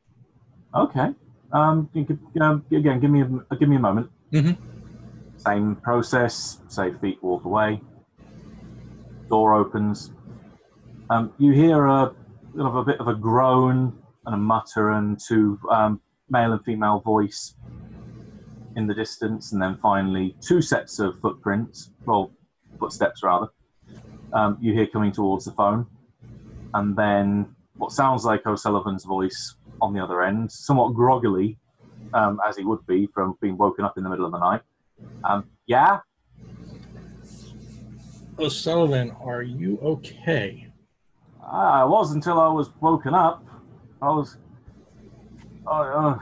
[0.73, 1.09] Okay.
[1.51, 4.09] Um, you could, um, again, give me a, give me a moment.
[4.31, 4.57] Mhm.
[5.37, 6.59] Same process.
[6.67, 7.79] Say feet walk away.
[9.29, 10.11] Door opens.
[11.11, 12.13] Um, you hear a
[12.57, 16.99] of a bit of a groan and a mutter and two um, male and female
[16.99, 17.55] voice
[18.75, 22.31] in the distance, and then finally two sets of footprints, well,
[22.79, 23.47] footsteps rather.
[24.33, 25.87] Um, you hear coming towards the phone,
[26.73, 31.57] and then what sounds like O'Sullivan's voice on the other end, somewhat groggily,
[32.13, 34.61] um, as he would be from being woken up in the middle of the night.
[35.23, 35.99] Um, yeah,
[38.39, 40.68] O'Sullivan, are you okay?
[41.49, 43.43] I was until I was woken up.
[44.01, 44.37] I was.
[45.65, 46.19] Oh, uh,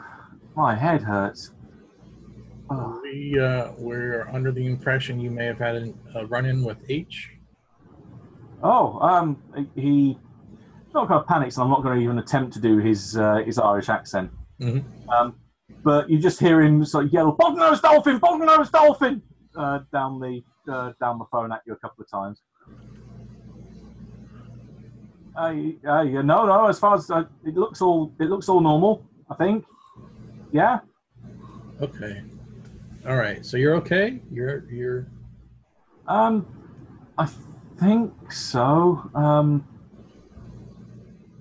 [0.55, 1.51] my head hurts.
[2.69, 6.77] Oh, We uh, we're under the impression you may have had a run in with
[6.89, 7.31] H.
[8.63, 9.41] oh um,
[9.75, 10.17] he.
[10.93, 13.37] not kind of panics, and I'm not going to even attempt to do his uh,
[13.45, 14.31] his Irish accent.
[14.61, 14.83] Mhm.
[15.09, 15.35] Um,
[15.83, 18.17] but you just hear him sort of yell, "Bognose dolphin!
[18.19, 19.21] Bognose dolphin!"
[19.55, 22.41] Uh, down the uh, down the phone at you a couple of times.
[25.37, 26.65] Uh, yeah, no, no.
[26.65, 29.05] As far as uh, it looks all, it looks all normal.
[29.29, 29.65] I think.
[30.51, 30.79] Yeah.
[31.81, 32.23] Okay.
[33.07, 33.45] All right.
[33.45, 34.21] So you're okay.
[34.31, 35.07] You're you're
[36.07, 36.47] Um,
[37.17, 37.29] I
[37.79, 39.09] think so.
[39.13, 39.67] Um,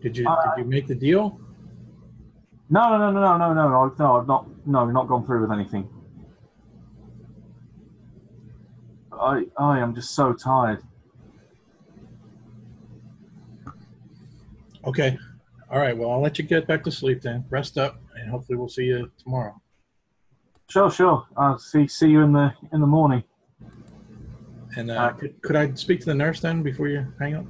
[0.02, 1.40] did you Uh, did you make the deal?
[2.68, 3.94] no, no, no, no, no, no, no, no.
[3.98, 4.46] no I've not.
[4.66, 5.88] No, I've not gone through with anything.
[9.18, 10.82] I, I am just so tired.
[14.86, 15.18] Okay.
[15.70, 15.96] All right.
[15.96, 17.44] Well, I'll let you get back to sleep then.
[17.50, 19.60] Rest up, and hopefully we'll see you tomorrow.
[20.68, 21.26] Sure, sure.
[21.36, 23.24] I'll see see you in the in the morning.
[24.76, 27.46] And uh, Uh, could, could I speak to the nurse then before you hang up?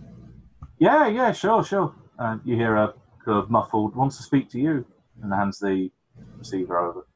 [0.79, 1.95] Yeah, yeah, sure, sure.
[2.19, 4.87] And you hear a kind of muffled wants to speak to you,
[5.23, 5.91] and hands the
[6.39, 7.07] receiver over.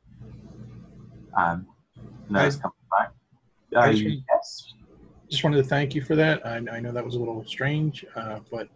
[1.36, 1.64] And
[2.28, 3.12] nurse I- comes back.
[3.76, 4.74] I Uh, just yes.
[5.30, 6.44] Just wanted to thank you for that.
[6.44, 8.68] I, I know that was a little strange, uh, but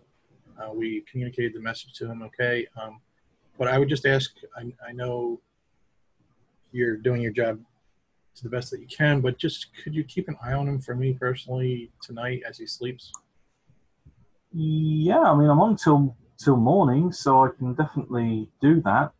[0.61, 2.67] uh, we communicated the message to him okay.
[2.81, 3.01] Um,
[3.59, 5.41] but I would just ask I, I know
[6.73, 7.61] you're doing your job
[8.37, 10.81] to the best that you can, but just could you keep an eye on him
[10.81, 13.13] for me personally tonight as he sleeps?
[14.53, 19.13] Yeah, I mean, I'm on till till morning, so I can definitely do that.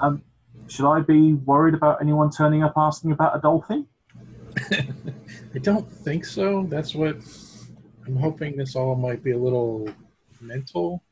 [0.00, 0.22] Um,
[0.68, 3.86] should I be worried about anyone turning up asking about a dolphin?
[4.70, 6.66] I don't think so.
[6.68, 7.16] That's what
[8.06, 9.88] I'm hoping this all might be a little
[10.44, 11.02] mental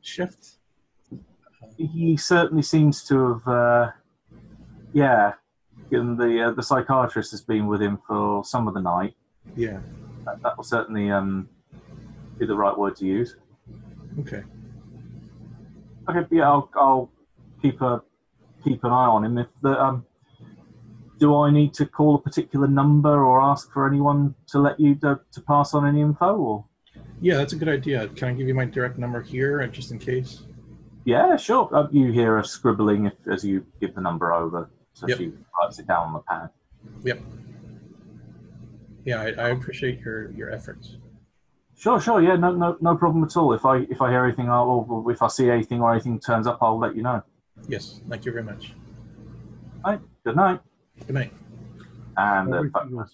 [0.00, 0.56] shift.
[1.76, 3.90] He certainly seems to have, uh,
[4.92, 5.32] yeah.
[5.90, 9.14] Given the uh, the psychiatrist has been with him for some of the night,
[9.56, 9.80] Yeah.
[10.24, 11.48] that, that will certainly um,
[12.38, 13.36] be the right word to use.
[14.20, 14.42] Okay.
[16.08, 17.10] Okay, yeah, I'll, I'll
[17.60, 18.02] keep a
[18.64, 19.36] keep an eye on him.
[19.38, 20.06] If the um,
[21.18, 24.94] do I need to call a particular number or ask for anyone to let you
[24.96, 26.36] to, to pass on any info?
[26.36, 26.64] Or
[27.22, 28.08] Yeah, that's a good idea.
[28.08, 30.42] Can I give you my direct number here, uh, just in case?
[31.04, 31.68] yeah, sure.
[31.72, 35.18] Uh, you hear a scribbling if, as you give the number over, so Yep.
[35.18, 36.50] she writes it down on the pad.
[37.04, 37.20] Yep.
[39.04, 40.96] Yeah, I, I appreciate your your efforts.
[41.76, 42.20] Sure, sure.
[42.22, 43.52] Yeah, no, no, no problem at all.
[43.52, 46.46] If I if I hear anything, I'll, or if I see anything or anything turns
[46.46, 47.22] up, I'll let you know.
[47.68, 48.74] Yes, thank you very much.
[49.84, 50.00] Right.
[50.24, 50.60] Good night.
[51.06, 51.32] Good night.
[52.16, 53.12] And uh, Everything phone was-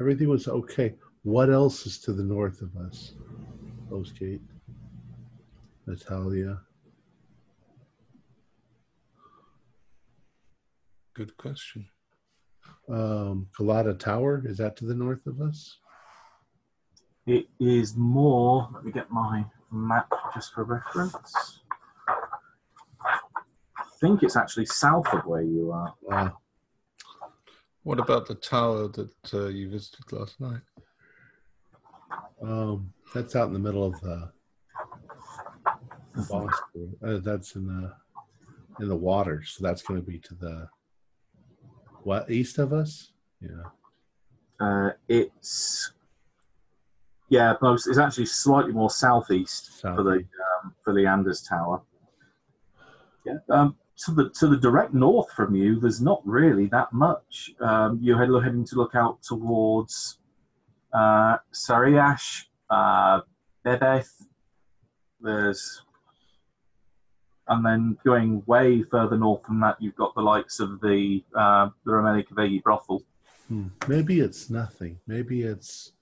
[0.00, 0.94] Everything was okay.
[1.22, 3.12] What else is to the north of us?
[3.90, 4.40] Postgate.
[5.86, 6.60] Natalia.
[11.14, 11.86] Good question.
[12.88, 15.78] Um, Galata Tower, is that to the north of us?
[17.26, 18.68] It is more.
[18.72, 21.60] Let me get my map just for reference.
[22.08, 23.18] I
[24.00, 25.94] think it's actually south of where you are.
[26.10, 26.30] Uh,
[27.82, 30.60] What about the tower that uh, you visited last night?
[32.42, 34.30] Um, that's out in the middle of the
[36.16, 36.54] Bosphorus.
[37.04, 37.92] Uh, that's in the
[38.80, 40.68] in the water, so that's going to be to the
[42.02, 43.12] what east of us?
[43.40, 43.68] Yeah.
[44.58, 45.92] Uh, it's
[47.28, 47.86] yeah, most.
[47.86, 49.96] It's actually slightly more southeast South.
[49.96, 51.82] for the um, for Leander's Tower.
[53.24, 53.38] Yeah.
[53.48, 57.50] Um, to the to the direct north from you, there's not really that much.
[57.60, 60.19] Um, you're head- heading to look out towards
[60.92, 63.20] uh, Sariash, uh,
[63.64, 64.26] Bebeth.
[65.20, 65.82] There's
[67.48, 71.68] and then going way further north from that, you've got the likes of the uh,
[71.84, 73.02] the Rumeli Kavağı brothel.
[73.48, 73.66] Hmm.
[73.88, 74.98] Maybe it's nothing.
[75.06, 75.92] Maybe it's.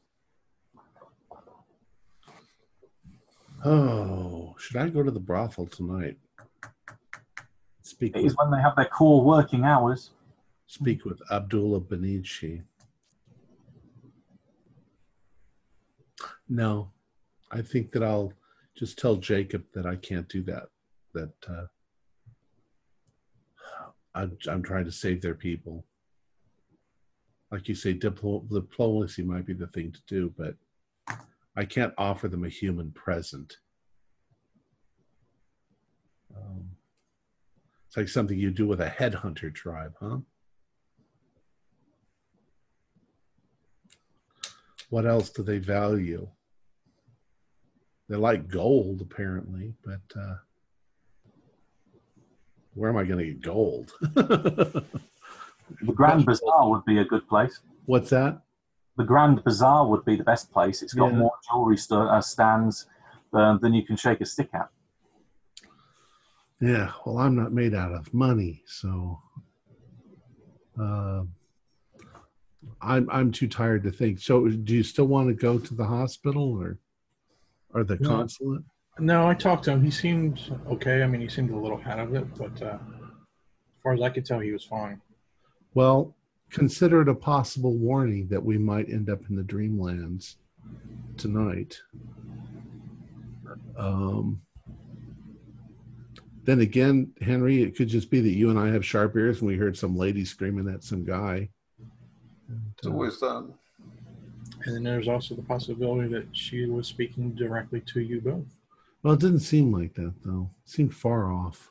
[3.65, 6.17] Oh, should I go to the brothel tonight?
[7.83, 10.11] Speak It with, is when they have their core working hours.
[10.67, 12.63] speak with Abdullah Benici.
[16.49, 16.91] No,
[17.51, 18.33] I think that I'll
[18.77, 20.69] just tell Jacob that I can't do that.
[21.15, 21.67] That uh,
[24.15, 25.85] I'm, I'm trying to save their people.
[27.51, 30.55] Like you say, diplo- diplomacy might be the thing to do, but
[31.57, 33.57] I can't offer them a human present.
[36.37, 36.71] Um,
[37.87, 40.19] it's like something you do with a headhunter tribe, huh?
[44.91, 46.29] What else do they value?
[48.09, 50.37] They like gold, apparently, but uh,
[52.75, 53.93] where am I going to get gold?
[55.83, 57.61] The Grand Bazaar would be a good place.
[57.85, 58.41] What's that?
[58.97, 60.83] The Grand Bazaar would be the best place.
[60.83, 61.19] It's got Yeah.
[61.19, 62.87] more jewelry st- uh, stands.
[63.35, 64.71] uh, than you can shake a stick at.
[66.59, 69.21] Yeah, well, I'm not made out of money, so
[70.81, 71.25] uh,
[72.81, 74.21] I'm I'm too tired to think.
[74.21, 76.79] So, do you still want to go to the hospital or
[77.75, 78.09] or the No.
[78.09, 78.63] consulate?
[78.99, 79.85] No, I talked to him.
[79.85, 81.03] He seemed okay.
[81.03, 84.11] I mean, he seemed a little out of it, but uh, as far as I
[84.11, 85.01] could tell, he was fine.
[85.75, 86.17] Well,
[86.51, 90.37] consider it a possible warning that we might end up in the Dreamlands
[91.17, 91.79] tonight.
[93.77, 94.43] Um,
[96.45, 99.47] then again, Henry, it could just be that you and I have sharp ears and
[99.49, 101.51] we heard some lady screaming at some guy.
[102.49, 103.49] And, It's uh, always that.
[104.65, 108.45] And then there's also the possibility that she was speaking directly to you both.
[109.03, 110.51] well, it didn't seem like that though.
[110.65, 111.71] It seemed far off.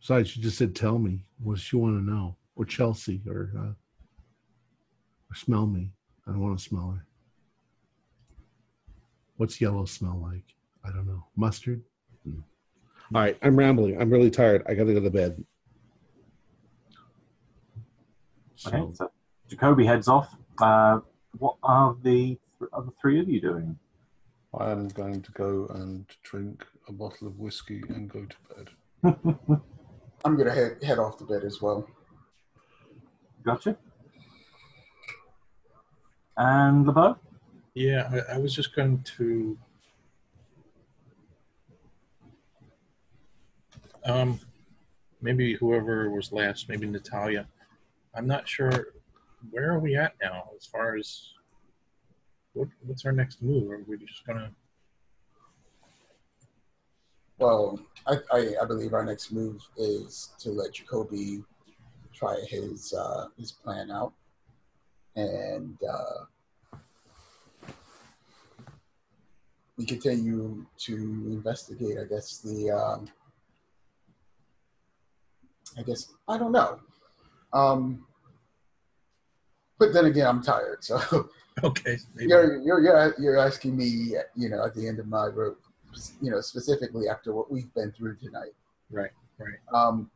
[0.00, 3.50] Besides, she just said, "Tell me what does she want to know?" Or Chelsea, or
[3.58, 3.72] uh,
[5.30, 5.90] or smell me.
[6.26, 7.06] I don't want to smell her.
[9.36, 10.44] What's yellow smell like?
[10.84, 11.24] I don't know.
[11.36, 11.82] Mustard.
[12.24, 12.40] Hmm.
[13.14, 14.00] All right, I'm rambling.
[14.00, 14.62] I'm really tired.
[14.68, 15.42] I got to go to bed.
[18.66, 19.10] Okay, So, so
[19.48, 20.34] Jacoby heads off.
[20.58, 21.00] Uh,
[21.38, 22.38] what are the
[22.72, 23.78] other three of you doing?
[24.58, 29.20] I am going to go and drink a bottle of whiskey and go to bed.
[30.24, 31.86] I'm gonna head head off to bed as well.
[33.44, 33.76] Gotcha.
[36.36, 37.16] And LeBeau?
[37.74, 39.58] Yeah, I, I was just going to.
[44.06, 44.38] Um,
[45.20, 47.46] maybe whoever was last, maybe Natalia.
[48.14, 48.88] I'm not sure.
[49.50, 51.34] Where are we at now as far as
[52.52, 53.70] what, what's our next move?
[53.70, 54.50] Are we just gonna?
[57.38, 61.42] Well, I, I, I believe our next move is to let Jacoby
[62.12, 64.12] try his uh, his plan out,
[65.16, 66.78] and uh,
[69.76, 70.94] we continue to
[71.28, 71.98] investigate.
[71.98, 73.08] I guess the um,
[75.76, 76.78] I guess I don't know.
[77.52, 78.06] Um,
[79.78, 81.28] but then again, I'm tired, so
[81.62, 85.60] Okay, you're you're you're you're asking me, you know, at the end of my rope,
[86.20, 88.52] you know, specifically after what we've been through tonight.
[88.90, 89.58] right, right.
[89.72, 90.10] Um,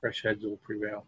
[0.00, 1.04] Fresh heads will prevail.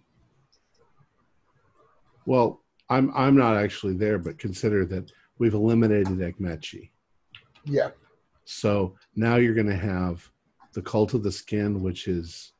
[2.27, 6.91] well, I'm I'm not actually there, but consider that we've eliminated Ekmechi.
[7.65, 7.91] yeah,
[8.45, 10.29] So now you're going to have
[10.73, 12.53] the cult of the skin, which is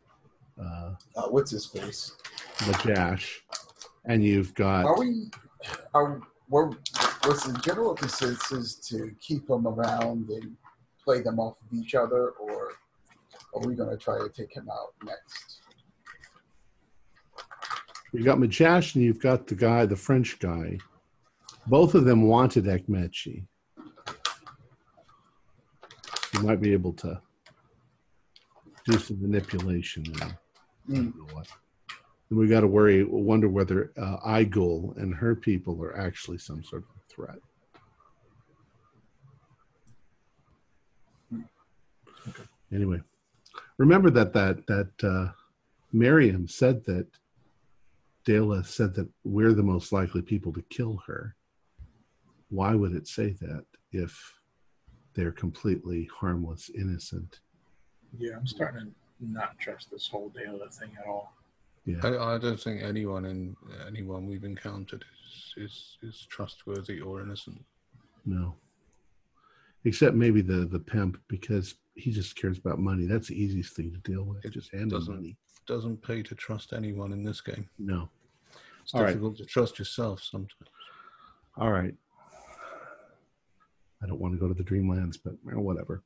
[0.63, 2.13] uh, uh, what's his face?
[2.59, 3.43] the Jash,
[4.05, 5.31] and you've got Are we?
[5.95, 6.71] Are we're,
[7.27, 10.57] was the general consensus to keep them around and
[11.03, 12.73] play them off of each other, or
[13.55, 15.61] are we going to try to take him out next?
[18.13, 20.79] you got Majash and you've got the guy, the French guy.
[21.67, 23.45] Both of them wanted Ekmechi.
[26.35, 27.21] You might be able to
[28.85, 30.39] do some manipulation there.
[30.91, 31.47] I don't know what.
[32.31, 36.63] And we got to worry, wonder whether uh, Igul and her people are actually some
[36.63, 37.39] sort of threat.
[42.73, 43.01] Anyway,
[43.79, 45.33] remember that that that uh,
[45.93, 47.09] Miriam said that
[48.25, 51.35] Dela said that we're the most likely people to kill her.
[52.49, 54.35] Why would it say that if
[55.15, 57.41] they're completely harmless, innocent?
[58.17, 61.33] Yeah, I'm starting to not trust this whole Dayla thing at all.
[62.03, 62.07] Yeah.
[62.09, 63.57] I, I don't think anyone in
[63.87, 67.65] anyone we've encountered is, is is trustworthy or innocent.
[68.27, 68.55] No.
[69.85, 73.07] Except maybe the the pimp because he just cares about money.
[73.07, 74.45] That's the easiest thing to deal with.
[74.45, 75.37] It just hand doesn't- money.
[75.67, 77.69] Doesn't pay to trust anyone in this game.
[77.79, 78.09] No.
[78.83, 79.09] It's All right.
[79.09, 80.55] difficult to trust yourself sometimes.
[81.57, 81.95] All right.
[84.03, 86.03] I don't want to go to the Dreamlands, but whatever.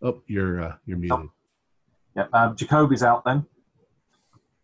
[0.00, 1.28] Oh, you're uh, you're muted.
[2.16, 3.46] Yeah, uh, Jacoby's out then.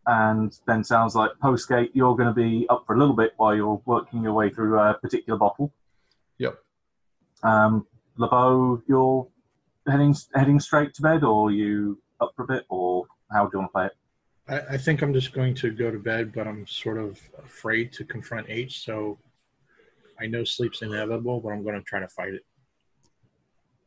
[0.07, 3.55] And then sounds like postgate, you're going to be up for a little bit while
[3.55, 5.73] you're working your way through a particular bottle.
[6.39, 6.59] Yep.
[7.43, 7.87] Um,
[8.17, 9.29] LeBeau, you're
[9.87, 13.59] heading heading straight to bed, or you up for a bit, or how do you
[13.61, 13.93] want to play it?
[14.49, 17.93] I, I think I'm just going to go to bed, but I'm sort of afraid
[17.95, 18.85] to confront H.
[18.85, 19.19] So
[20.21, 22.45] I know sleep's inevitable, but I'm going to try to fight it.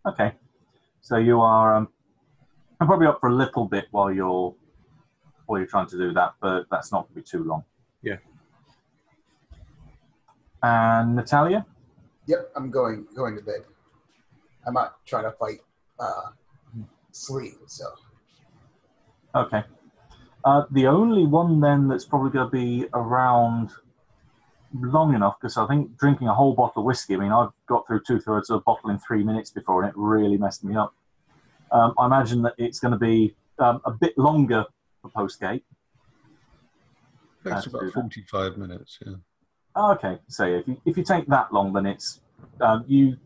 [0.08, 0.34] Okay,
[1.02, 1.88] so you are um,
[2.84, 4.54] I'm probably up for a little bit while you're
[5.46, 7.64] while you're trying to do that, but that's not going to be too long.
[8.02, 8.18] Yeah.
[10.62, 11.66] And Natalia,
[12.28, 13.62] Yep, I'm going going to bed.
[14.68, 15.62] I'm not trying to fight
[15.98, 16.32] uh,
[17.14, 17.86] sleep, so
[19.34, 19.64] okay.
[20.44, 23.72] Uh, the only one then that's probably going to be around
[24.74, 27.14] long enough because I think drinking a whole bottle of whiskey.
[27.14, 29.90] I mean, I've got through two thirds of a bottle in three minutes before, and
[29.90, 30.94] it really messed me up.
[31.74, 34.66] Um, I imagine that it's going to be um, a bit longer
[35.02, 35.64] for Postgate.
[37.44, 37.94] Takes Let's about that.
[37.94, 39.14] 45 minutes, yeah.
[39.76, 42.22] Oh, okay, so if you if you take that long, then it's
[42.62, 43.18] um, you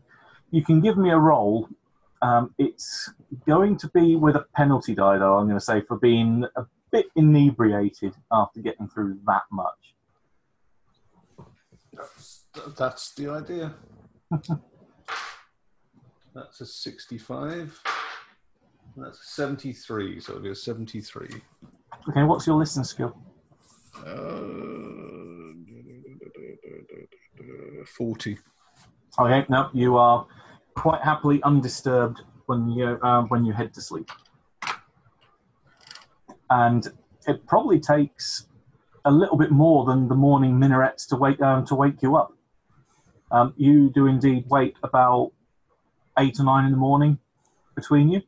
[0.50, 1.68] you can give me a roll.
[2.22, 3.10] Um, it's
[3.46, 5.36] going to be with a penalty die, though.
[5.36, 9.94] I'm going to say for being a bit inebriated after getting through that much.
[11.92, 12.44] That's,
[12.76, 13.74] that's the idea.
[16.34, 17.80] that's a 65.
[19.00, 21.28] That's 73, so it'll be a 73.
[22.08, 23.16] Okay, what's your listening skill?
[23.96, 24.18] Uh,
[27.96, 28.38] 40.
[29.20, 30.26] Okay, no, you are
[30.74, 34.10] quite happily undisturbed when you uh, when you head to sleep,
[36.50, 36.88] and
[37.26, 38.46] it probably takes
[39.04, 42.32] a little bit more than the morning minarets to wake um, to wake you up.
[43.30, 45.32] Um, you do indeed wake about
[46.18, 47.18] eight or nine in the morning
[47.74, 48.22] between you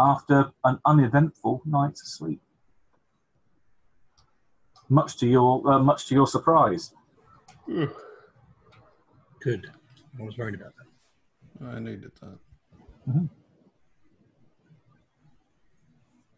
[0.00, 2.40] after an uneventful night's sleep.
[4.88, 6.92] Much to your uh, much to your surprise.
[9.40, 9.70] Good.
[10.18, 11.66] I was worried about that.
[11.66, 12.38] I needed that.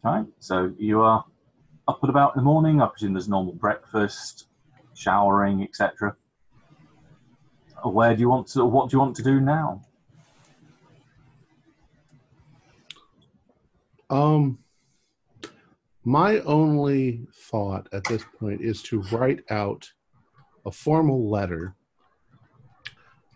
[0.03, 0.25] All right.
[0.39, 1.25] So you are
[1.87, 2.81] up and about in the morning.
[2.81, 4.47] I presume there's normal breakfast,
[4.93, 6.15] showering, etc.
[7.83, 8.65] Where do you want to?
[8.65, 9.81] What do you want to do now?
[14.13, 14.59] Um,
[16.03, 19.91] my only thought at this point is to write out
[20.67, 21.75] a formal letter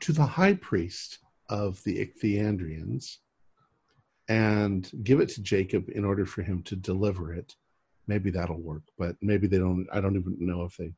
[0.01, 1.17] to the high priest
[1.49, 3.17] of the Ichthyandrians
[4.29, 7.55] and give it to Jacob in order for him to deliver it.
[8.05, 9.87] Maybe that'll work, but maybe they don't.
[9.91, 10.93] I don't even know if they.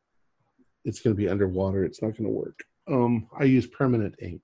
[0.84, 1.86] It's going to be underwater.
[1.86, 2.66] It's not going to work.
[2.86, 4.42] Um, I use permanent ink.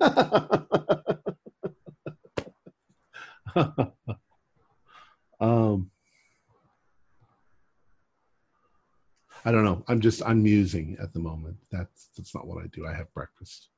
[5.40, 5.90] um,
[9.44, 9.84] I don't know.
[9.86, 11.56] I'm just I'm musing at the moment.
[11.70, 12.84] That's that's not what I do.
[12.84, 13.68] I have breakfast.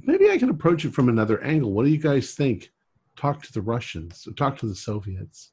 [0.00, 1.72] Maybe I can approach it from another angle.
[1.72, 2.70] What do you guys think?
[3.14, 4.26] Talk to the Russians.
[4.38, 5.52] Talk to the Soviets.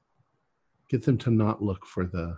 [0.89, 2.37] Get them to not look for the.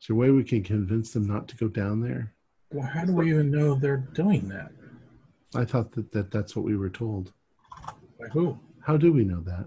[0.00, 2.34] Is there a way we can convince them not to go down there?
[2.70, 4.70] Well, how do we even know they're doing that?
[5.54, 7.32] I thought that, that that's what we were told.
[8.20, 8.58] By who?
[8.82, 9.66] How do we know that?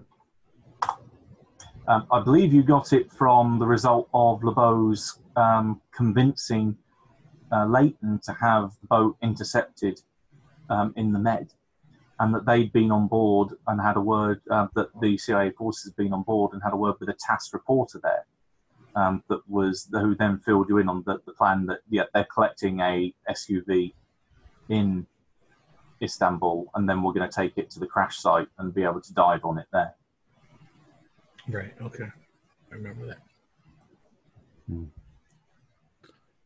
[1.88, 6.76] Um, I believe you got it from the result of LeBeau's um, convincing
[7.50, 10.00] uh, Leighton to have the boat intercepted
[10.70, 11.52] um, in the Med,
[12.20, 15.86] and that they'd been on board and had a word uh, that the CIA forces
[15.86, 18.26] had been on board and had a word with a TASS reporter there.
[18.94, 22.26] Um, that was who then filled you in on the, the plan that yeah they're
[22.32, 23.94] collecting a SUV
[24.68, 25.06] in
[26.02, 29.00] Istanbul and then we're going to take it to the crash site and be able
[29.00, 29.94] to dive on it there.
[31.48, 31.72] Right.
[31.80, 32.04] Okay.
[32.70, 33.18] I remember that.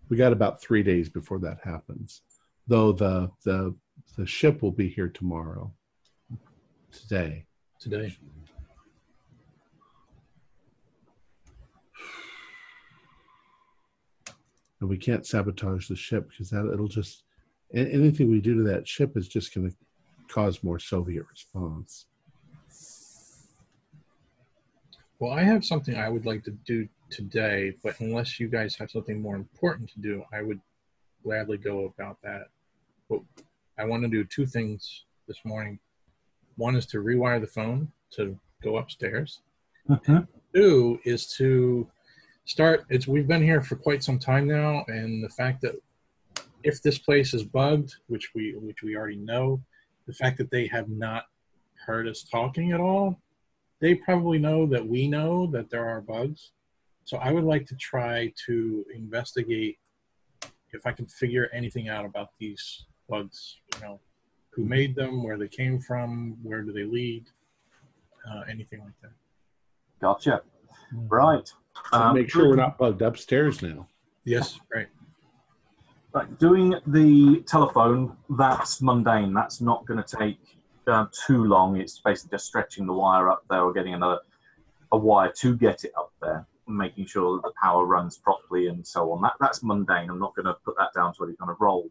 [0.08, 2.22] We got about three days before that happens,
[2.66, 3.74] though the the
[4.16, 5.72] the ship will be here tomorrow.
[6.92, 7.46] Today,
[7.78, 8.16] Today.
[14.80, 17.24] And we can't sabotage the ship because that it'll just
[17.74, 19.76] anything we do to that ship is just going to
[20.28, 22.06] cause more Soviet response.
[25.18, 28.90] Well, I have something I would like to do today, but unless you guys have
[28.90, 30.60] something more important to do, I would
[31.24, 32.48] gladly go about that.
[33.08, 33.20] But
[33.78, 35.78] I want to do two things this morning.
[36.56, 39.40] One is to rewire the phone to go upstairs.
[39.88, 40.22] Uh-huh.
[40.54, 41.88] Two is to
[42.46, 42.86] start.
[42.88, 45.74] It's we've been here for quite some time now, and the fact that
[46.62, 49.62] if this place is bugged, which we which we already know,
[50.06, 51.26] the fact that they have not
[51.86, 53.20] heard us talking at all
[53.80, 56.52] they probably know that we know that there are bugs.
[57.04, 59.78] So I would like to try to investigate
[60.72, 63.56] if I can figure anything out about these bugs.
[63.74, 64.00] You know,
[64.50, 67.26] who made them, where they came from, where do they lead,
[68.28, 69.12] uh, anything like that.
[70.00, 70.42] Gotcha.
[70.92, 71.52] Right.
[71.92, 73.86] So Um, make sure we're not bugged upstairs now.
[74.24, 74.88] Yes, right.
[76.12, 79.34] Right, doing the telephone, that's mundane.
[79.34, 80.38] That's not going to take
[80.86, 81.76] uh, too long.
[81.76, 84.20] It's basically just stretching the wire up there or getting another
[84.92, 88.86] a wire to get it up there, making sure that the power runs properly and
[88.86, 89.20] so on.
[89.22, 90.08] That that's mundane.
[90.08, 91.90] I'm not going to put that down to any kind of role.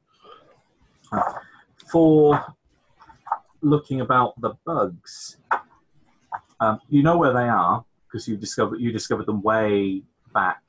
[1.11, 1.33] Uh,
[1.91, 2.55] for
[3.61, 5.37] looking about the bugs,
[6.59, 7.83] Um, you know where they are
[8.15, 10.01] because you discovered you discovered them way
[10.33, 10.63] back.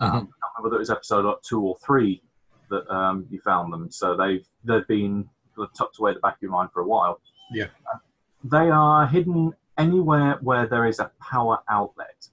[0.00, 2.22] Um, I can't remember whether it was episode like two or three
[2.70, 3.90] that um, you found them.
[3.90, 5.28] So they've they've been
[5.76, 7.20] tucked away at the back of your mind for a while.
[7.52, 7.66] Yeah.
[7.92, 7.98] Uh,
[8.44, 12.28] they are hidden anywhere where there is a power outlet.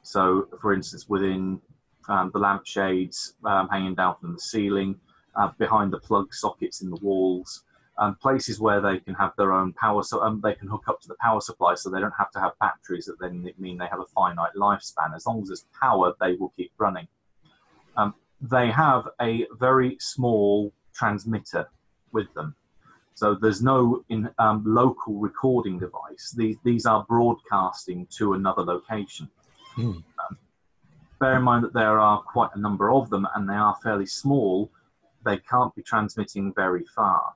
[0.00, 1.60] So, for instance, within
[2.08, 4.98] um, the lampshades um, hanging down from the ceiling,
[5.36, 7.64] uh, behind the plug sockets in the walls,
[7.98, 11.00] um, places where they can have their own power, so um, they can hook up
[11.02, 13.86] to the power supply, so they don't have to have batteries that then mean they
[13.86, 15.14] have a finite lifespan.
[15.14, 17.06] As long as there's power, they will keep running.
[17.96, 21.68] Um, they have a very small transmitter
[22.12, 22.54] with them.
[23.14, 26.34] So there's no in, um, local recording device.
[26.36, 29.30] These, these are broadcasting to another location.
[29.78, 30.38] Um,
[31.20, 34.06] bear in mind that there are quite a number of them and they are fairly
[34.06, 34.70] small.
[35.24, 37.34] They can't be transmitting very far.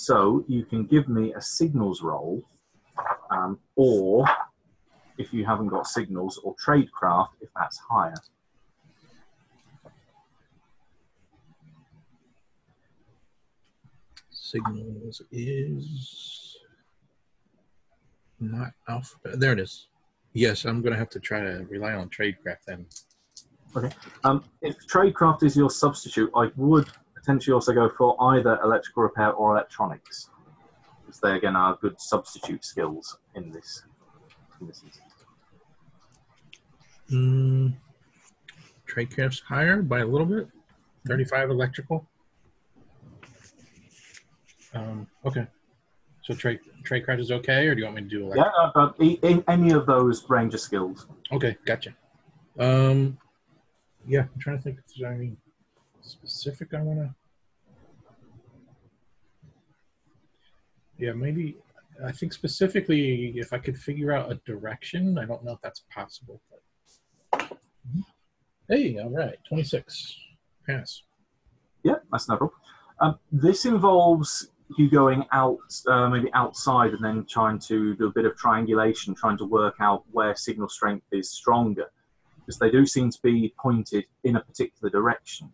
[0.00, 2.40] So you can give me a signals roll,
[3.32, 4.24] um, or
[5.18, 8.14] if you haven't got signals, or tradecraft if that's higher.
[14.30, 16.56] Signals is
[18.38, 19.40] not alphabet.
[19.40, 19.88] There it is.
[20.32, 22.86] Yes, I'm going to have to try to rely on tradecraft then.
[24.22, 26.88] Um, if tradecraft is your substitute, I would
[27.28, 30.30] potentially also go for either electrical repair or electronics,
[31.04, 33.82] because they again are good substitute skills in this.
[34.60, 35.12] In this instance.
[37.10, 37.74] Mm,
[38.86, 40.48] tradecraft's higher by a little bit.
[41.06, 42.06] 35 electrical.
[44.74, 45.46] Um, okay.
[46.22, 49.44] So trade tradecraft is okay, or do you want me to do Yeah, uh, in
[49.48, 51.06] any of those ranger skills.
[51.30, 51.94] Okay, gotcha.
[52.58, 53.18] Um,
[54.06, 55.36] yeah, I'm trying to think if there's anything
[56.08, 57.14] specific I want to.
[60.98, 61.56] Yeah, maybe.
[62.04, 65.84] I think specifically, if I could figure out a direction, I don't know if that's
[65.92, 66.40] possible.
[66.50, 67.58] But...
[68.68, 70.16] Hey, all right, 26.
[70.66, 71.02] Pass.
[71.82, 72.60] Yeah, that's no problem.
[73.00, 78.12] Um, this involves you going out, uh, maybe outside, and then trying to do a
[78.12, 81.86] bit of triangulation, trying to work out where signal strength is stronger,
[82.38, 85.52] because they do seem to be pointed in a particular direction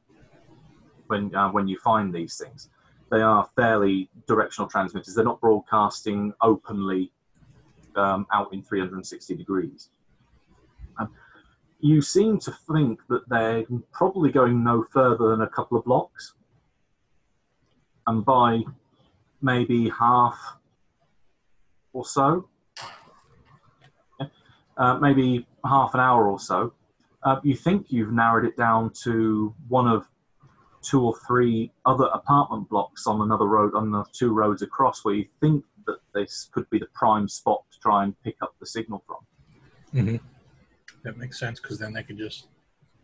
[1.06, 2.70] when uh, when you find these things.
[3.10, 5.14] They are fairly directional transmitters.
[5.14, 7.12] They're not broadcasting openly
[7.96, 9.90] um, out in 360 degrees.
[10.98, 11.10] Um,
[11.80, 16.34] you seem to think that they're probably going no further than a couple of blocks
[18.06, 18.62] and by
[19.40, 20.38] maybe half
[21.92, 22.48] or so,
[24.76, 26.72] uh, maybe half an hour or so,
[27.22, 30.06] uh, you think you've narrowed it down to one of
[30.84, 35.14] two or three other apartment blocks on another road, on the two roads across, where
[35.14, 38.66] you think that this could be the prime spot to try and pick up the
[38.66, 39.16] signal from.
[39.94, 40.16] Mm-hmm.
[41.02, 42.48] That makes sense because then they could just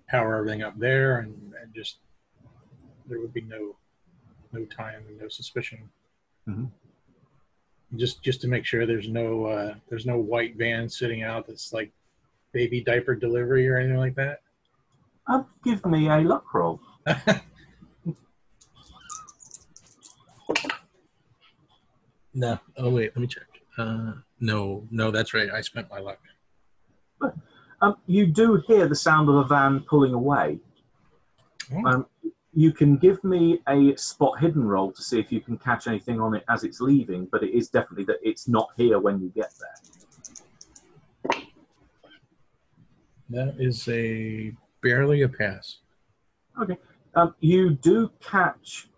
[0.09, 1.99] power everything up there, and, and just
[3.07, 3.77] there would be no
[4.53, 5.89] no time and no suspicion.
[6.49, 6.71] Mhm.
[7.97, 11.73] Just just to make sure there's no uh, there's no white van sitting out that's
[11.73, 11.93] like
[12.53, 14.41] baby diaper delivery or anything like that.
[15.27, 16.81] Uh, give me a luck roll.
[22.35, 22.59] no.
[22.77, 23.45] Oh wait, let me check.
[23.79, 25.51] Uh, no, no, that's right.
[25.51, 26.19] I spent my luck.
[27.83, 30.59] Um, you do hear the sound of a van pulling away.
[31.73, 31.87] Oh.
[31.87, 32.07] Um,
[32.53, 36.21] you can give me a spot hidden roll to see if you can catch anything
[36.21, 39.29] on it as it's leaving, but it is definitely that it's not here when you
[39.29, 41.43] get there.
[43.31, 44.53] That is a
[44.83, 45.79] barely a pass.
[46.61, 46.77] Okay.
[47.15, 48.89] Um, you do catch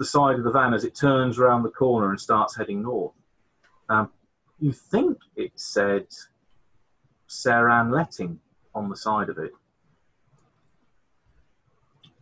[0.00, 3.12] the side of the van as it turns around the corner and starts heading north.
[3.90, 4.10] Um,
[4.58, 6.06] you think it said
[7.28, 8.38] Saran Letting
[8.74, 9.52] on the side of it.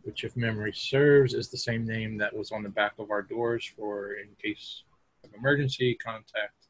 [0.03, 3.23] which, if memory serves, is the same name that was on the back of our
[3.23, 4.83] doors for in case
[5.23, 6.67] of emergency contact.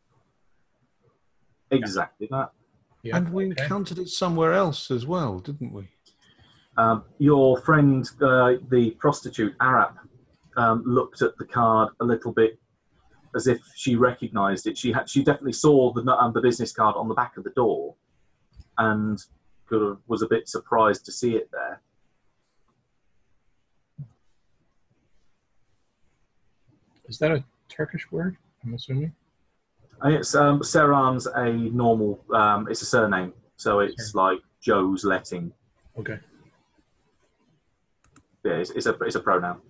[1.70, 2.50] Exactly that.
[3.02, 3.62] Yeah, And we okay.
[3.62, 5.88] encountered it somewhere else as well, didn't we?
[6.76, 9.94] Um, your friend, uh, the prostitute Arap,
[10.58, 12.58] um, looked at the card a little bit
[13.34, 14.76] as if she recognised it.
[14.76, 17.50] She had, she definitely saw the um, the business card on the back of the
[17.50, 17.94] door,
[18.76, 19.18] and
[19.70, 21.80] kind of was a bit surprised to see it there.
[27.08, 28.36] Is that a Turkish word?
[28.64, 29.12] I'm assuming.
[30.02, 32.20] And it's um, Seran's a normal.
[32.34, 35.52] Um, it's a surname, so it's like Joe's letting.
[35.98, 36.18] Okay.
[38.44, 39.60] Yeah, it's, it's a it's a pronoun.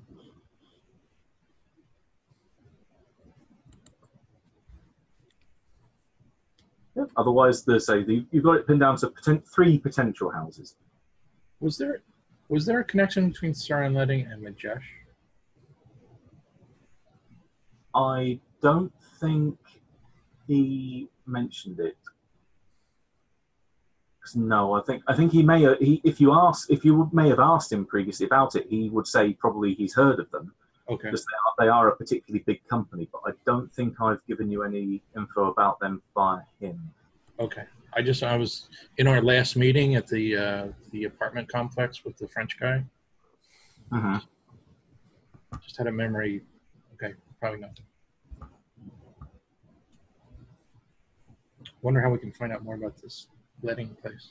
[7.17, 10.77] Otherwise, the say the, you've got it pinned down to poten- three potential houses.
[11.61, 12.03] Was there
[12.49, 14.83] was there a connection between Saran Letting and Majesh?
[17.95, 19.59] I don't think
[20.47, 21.97] he mentioned it.
[24.35, 25.75] No, I think I think he may.
[25.77, 29.07] He, if you ask, if you may have asked him previously about it, he would
[29.07, 30.53] say probably he's heard of them
[30.91, 31.11] Okay.
[31.11, 33.09] because they are, they are a particularly big company.
[33.13, 36.91] But I don't think I've given you any info about them by him.
[37.39, 37.65] Okay.
[37.95, 42.17] I just I was in our last meeting at the uh, the apartment complex with
[42.19, 42.85] the French guy.
[43.91, 44.21] Uh-huh.
[45.63, 46.43] Just had a memory.
[46.95, 47.81] Okay, probably not.
[51.83, 53.29] Wonder how we can find out more about this
[53.63, 54.31] letting place.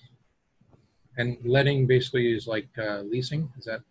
[1.18, 3.50] And letting basically is like uh, leasing.
[3.58, 3.82] Is that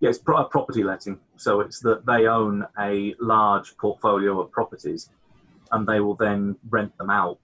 [0.00, 1.18] Yeah, it's pro- property letting.
[1.36, 5.10] So it's that they own a large portfolio of properties
[5.72, 7.40] and they will then rent them out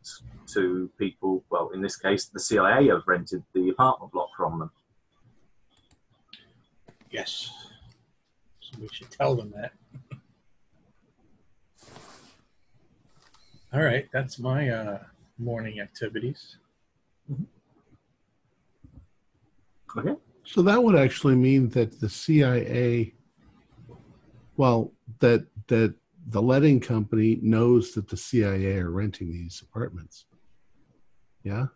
[0.52, 1.44] to people.
[1.50, 4.70] Well, in this case, the CIA have rented the apartment block from them.
[7.10, 7.50] yes?
[8.60, 9.72] So we should tell them that.
[13.72, 14.98] All right, that's my uh,
[15.38, 16.58] morning activities.
[19.96, 20.14] Okay.
[20.44, 23.14] So that would actually mean that the CIA,
[24.56, 25.94] well, that that
[26.26, 30.26] the letting company knows that the CIA are renting these apartments.
[31.42, 31.66] Yeah.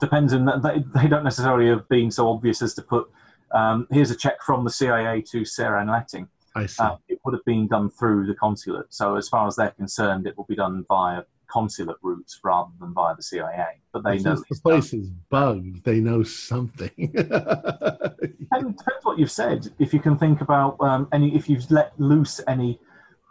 [0.00, 0.62] Depends on that.
[0.62, 3.10] They, they don't necessarily have been so obvious as to put,
[3.54, 6.28] um, here's a check from the CIA to Saran Letting.
[6.56, 6.82] I see.
[6.82, 8.86] Uh, it would have been done through the consulate.
[8.90, 12.92] So as far as they're concerned, it will be done via consulate routes rather than
[12.94, 13.80] via the CIA.
[13.92, 15.00] But they know Since the place done.
[15.00, 16.90] is bugged, they know something.
[16.96, 19.68] Depends, depends what you've said.
[19.78, 22.78] If you can think about um, any, if you've let loose any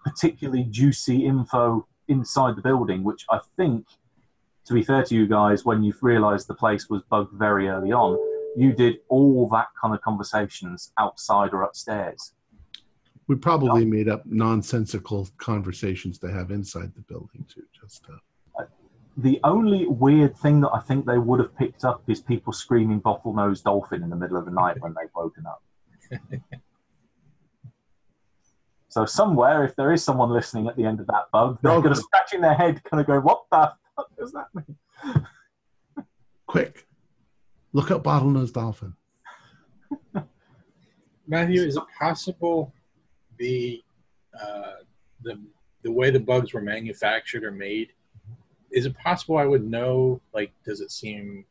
[0.03, 3.85] particularly juicy info inside the building, which I think,
[4.65, 7.91] to be fair to you guys, when you've realised the place was bugged very early
[7.91, 8.17] on,
[8.55, 12.33] you did all that kind of conversations outside or upstairs.
[13.27, 17.63] We probably made up nonsensical conversations to have inside the building too.
[17.79, 18.63] Just uh,
[19.17, 22.99] The only weird thing that I think they would have picked up is people screaming
[23.01, 25.63] bottlenose dolphin in the middle of the night when they've woken up.
[28.89, 31.81] so somewhere, if there is someone listening at the end of that bug, they're No.
[31.81, 34.77] going to scratching their head, kind of go, "What the fuck does that mean?"
[36.47, 36.85] quick,
[37.71, 38.95] look up bottlenose dolphin.
[41.25, 42.73] Matthew, is it possible
[43.37, 43.83] the
[44.39, 44.83] uh,
[45.21, 45.39] the
[45.83, 47.89] the way the bugs were manufactured or made?
[48.71, 50.21] Is it possible I would know?
[50.33, 51.45] Like, does it seem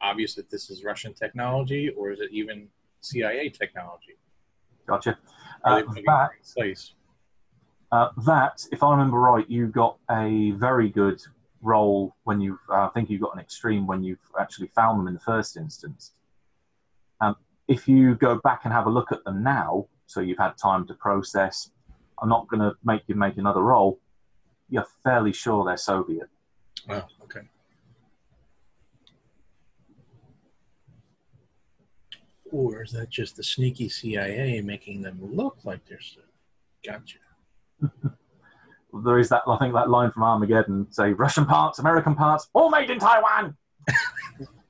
[0.00, 2.68] obvious that this is Russian technology, or is it even
[3.00, 4.16] CIA technology?
[4.86, 5.18] Gotcha.
[5.64, 6.92] Uh, they putting it in that place?
[7.92, 11.22] Uh, that, if I remember right, you got a very good
[11.62, 12.58] role when you.
[12.68, 15.56] Uh, I think you got an extreme when you've actually found them in the first
[15.56, 16.12] instance.
[17.20, 17.36] Um,
[17.68, 20.86] if you go back and have a look at them now, so you've had time
[20.86, 21.70] to process,
[22.22, 24.00] I'm not going to make you make another roll.
[24.68, 26.28] You're fairly sure they're Soviet.
[26.88, 27.40] Oh, okay.
[32.50, 36.00] Or is that just the sneaky CIA making them look like they're?
[36.00, 36.20] so-
[36.84, 37.18] Gotcha.
[39.04, 39.42] There is that.
[39.46, 43.54] I think that line from Armageddon: "Say Russian parts, American parts, all made in Taiwan."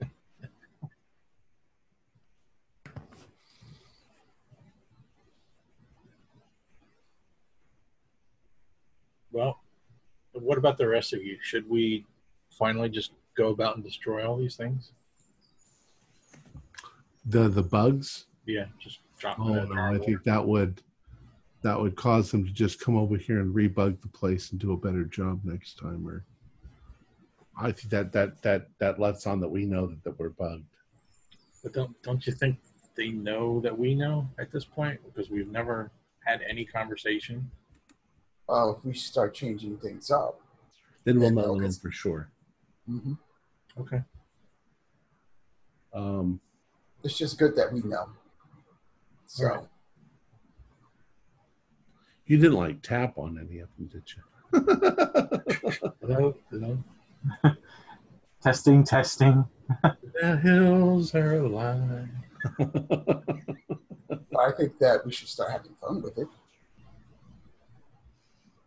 [9.36, 9.60] Well,
[10.32, 11.36] what about the rest of you?
[11.42, 12.06] Should we
[12.58, 14.92] finally just go about and destroy all these things?
[17.26, 18.24] The the bugs.
[18.46, 20.80] Yeah, just drop them Oh no, I think that would
[21.60, 24.72] that would cause them to just come over here and rebug the place and do
[24.72, 26.08] a better job next time.
[26.08, 26.24] Or
[27.60, 30.64] I think that that that that lets on that we know that, that we're bugged.
[31.62, 32.56] But don't don't you think
[32.96, 35.90] they know that we know at this point because we've never
[36.24, 37.50] had any conversation?
[38.48, 40.40] Well, if we start changing things up,
[41.04, 42.30] Then we'll Yeah, know no, for sure.
[42.86, 43.14] hmm
[43.78, 44.02] Okay.
[45.92, 46.40] Um,
[47.04, 48.08] it's just good that we know.
[49.26, 49.68] So, Alright.
[52.26, 54.22] you didn't like tap on any of them, did you?
[56.00, 56.78] Hello, hello.
[58.42, 59.44] Testing, testing.
[60.20, 62.08] The hills are alive.
[62.60, 66.28] I think that we should start having fun with it.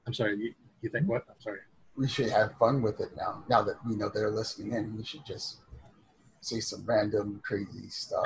[0.10, 0.40] I'm sorry.
[0.40, 1.24] You, you think what?
[1.30, 1.60] I'm sorry.
[1.96, 3.44] We should have fun with it now.
[3.48, 5.58] Now that we know they're listening in, we should just
[6.42, 8.26] say some random crazy stuff.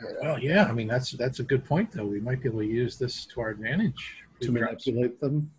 [0.00, 0.14] you know?
[0.22, 0.66] Well, yeah.
[0.66, 2.04] I mean, that's that's a good point, though.
[2.04, 4.22] We might be able to use this to our advantage.
[4.42, 5.50] to manipulate them.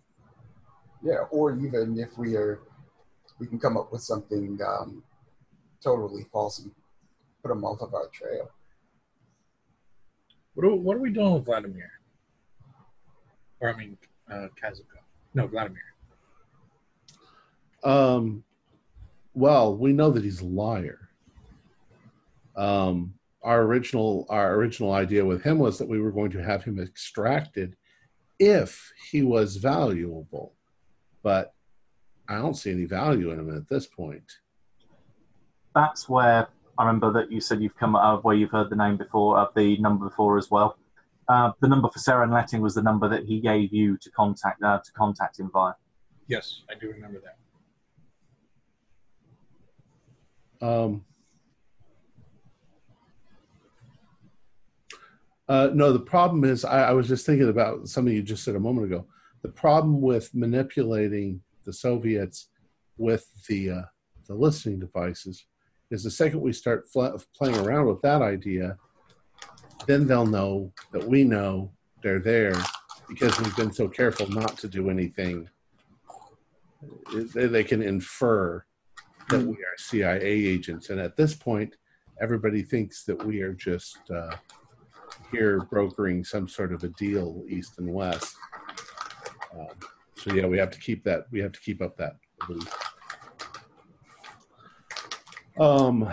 [1.02, 2.60] Yeah, or even if we are
[3.38, 5.02] we can come up with something um,
[5.84, 6.70] totally false and
[7.42, 8.50] put them off of our trail.
[10.54, 11.90] What are, what are we doing with Vladimir?
[13.60, 13.98] Or I mean,
[14.32, 15.04] uh, Kazuko.
[15.36, 15.82] No, Vladimir.
[17.84, 18.42] Um,
[19.34, 21.10] well, we know that he's a liar.
[22.56, 26.64] Um, our original our original idea with him was that we were going to have
[26.64, 27.76] him extracted
[28.38, 30.54] if he was valuable,
[31.22, 31.52] but
[32.28, 34.24] I don't see any value in him at this point.
[35.74, 36.48] That's where
[36.78, 39.46] I remember that you said you've come up where you've heard the name before, uh,
[39.54, 40.78] the number before as well.
[41.28, 44.62] Uh, the number for Saran Letting was the number that he gave you to contact
[44.62, 45.72] uh, to contact him via.
[46.28, 47.36] Yes, I do remember that.
[50.66, 51.04] Um,
[55.48, 58.56] uh, no, the problem is, I, I was just thinking about something you just said
[58.56, 59.06] a moment ago.
[59.42, 62.48] The problem with manipulating the Soviets
[62.96, 63.82] with the uh,
[64.26, 65.44] the listening devices
[65.90, 68.76] is the second we start fl- playing around with that idea,
[69.86, 71.70] then they'll know that we know
[72.02, 72.54] they're there
[73.08, 75.48] because we've been so careful not to do anything.
[77.34, 78.64] They, can infer
[79.28, 81.76] that we are CIA agents, and at this point,
[82.20, 84.36] everybody thinks that we are just uh,
[85.30, 88.36] here brokering some sort of a deal, east and west.
[89.58, 89.66] Um,
[90.16, 91.26] so yeah, we have to keep that.
[91.30, 92.16] We have to keep up that.
[92.46, 92.72] belief.
[95.58, 96.12] Um,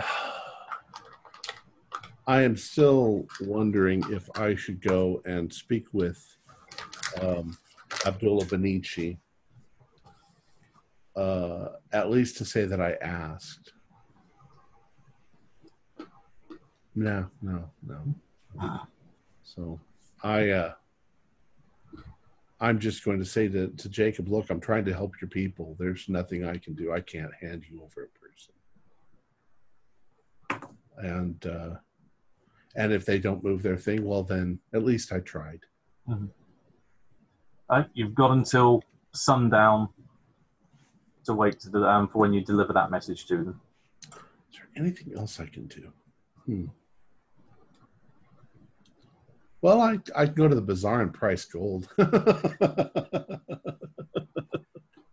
[2.26, 6.24] I am still wondering if I should go and speak with
[7.20, 7.56] um,
[8.06, 9.18] Abdullah Benici,
[11.16, 13.72] uh, at least to say that I asked.
[16.94, 18.80] No, no, no.
[19.42, 19.80] So
[20.22, 20.72] I, uh,
[22.60, 25.76] I'm just going to say to, to Jacob, look, I'm trying to help your people.
[25.78, 26.92] There's nothing I can do.
[26.92, 28.54] I can't hand you over a person
[30.98, 31.70] and uh,
[32.76, 35.60] and if they don't move their thing, well, then at least I tried.
[37.70, 38.82] Uh, you've got until
[39.12, 39.88] sundown
[41.24, 43.60] to wait to the, um, for when you deliver that message to them.
[44.52, 45.92] Is there anything else I can do?
[46.46, 46.64] Hmm.
[49.62, 51.88] Well, I I can go to the bazaar and price gold.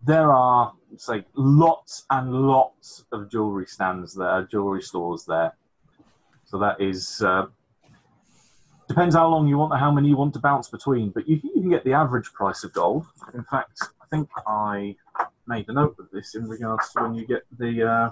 [0.03, 5.53] There are say lots and lots of jewelry stands there, jewelry stores there.
[6.51, 7.45] So that is uh,
[8.89, 11.09] depends how long you want, how many you want to bounce between.
[11.09, 13.05] But you, can- you can get the average price of gold.
[13.33, 14.97] In fact, I think I
[15.47, 18.09] made a note of this in regards to when you get the uh,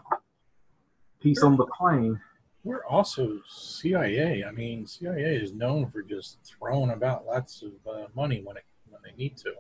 [1.22, 2.18] piece on the plane.
[2.64, 4.46] We're also CIA.
[4.46, 8.64] I mean, CIA is known for just throwing about lots of uh, money when it
[8.88, 9.52] when they need to.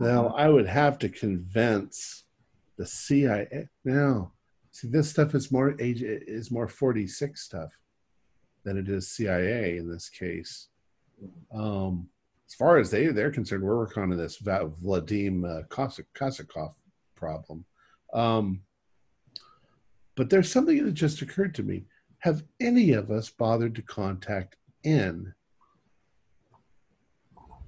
[0.00, 2.24] now I would have to convince
[2.78, 3.68] the CIA.
[3.84, 4.32] Now,
[4.72, 7.70] see, this stuff is more age is more 46 stuff
[8.68, 10.68] than it is CIA in this case.
[11.52, 12.08] Um,
[12.46, 16.74] as far as they they're concerned, we're working on this Vladim uh, Kosakov
[17.16, 17.64] problem.
[18.12, 18.60] Um,
[20.16, 21.86] but there's something that just occurred to me.
[22.20, 25.34] Have any of us bothered to contact N?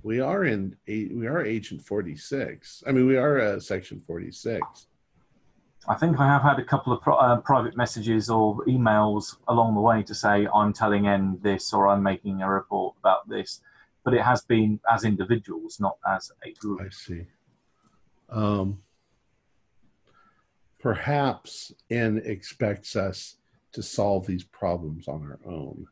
[0.03, 2.83] We are in we are Agent 46.
[2.87, 4.87] I mean, we are uh, Section 46.
[5.89, 9.81] I think I have had a couple of uh, private messages or emails along the
[9.81, 13.61] way to say I'm telling N this or I'm making a report about this,
[14.05, 16.83] but it has been as individuals, not as a group.
[16.83, 17.27] I see.
[18.29, 18.79] Um,
[20.79, 23.37] perhaps N expects us
[23.73, 25.87] to solve these problems on our own.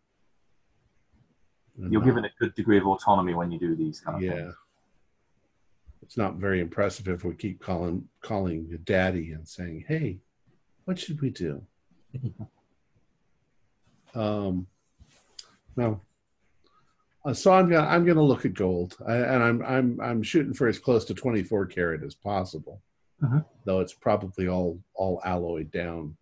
[1.79, 4.33] You're given a good degree of autonomy when you do these kind of yeah.
[4.33, 4.55] things.
[6.03, 10.19] It's not very impressive if we keep calling calling your daddy and saying, "Hey,
[10.85, 11.63] what should we do?"
[14.15, 14.67] um,
[15.77, 16.01] no.
[17.25, 20.55] Uh, so I'm gonna I'm gonna look at gold, I, and I'm I'm I'm shooting
[20.55, 22.81] for as close to 24 karat as possible,
[23.23, 23.45] Mhm.
[23.65, 26.17] though it's probably all all alloyed down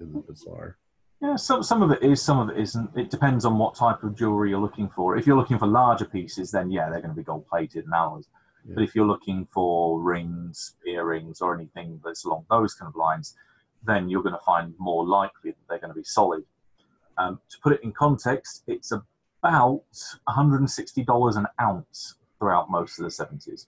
[0.00, 0.76] in the bazaar.
[1.20, 2.90] Yeah, some some of it is, some of it isn't.
[2.96, 5.16] It depends on what type of jewelry you're looking for.
[5.16, 7.94] If you're looking for larger pieces, then yeah, they're going to be gold plated and
[7.94, 8.26] alloys.
[8.66, 8.74] Yeah.
[8.76, 13.34] But if you're looking for rings, earrings, or anything that's along those kind of lines,
[13.84, 16.44] then you're going to find more likely that they're going to be solid.
[17.18, 19.82] Um, to put it in context, it's about
[20.28, 23.66] $160 an ounce throughout most of the 70s.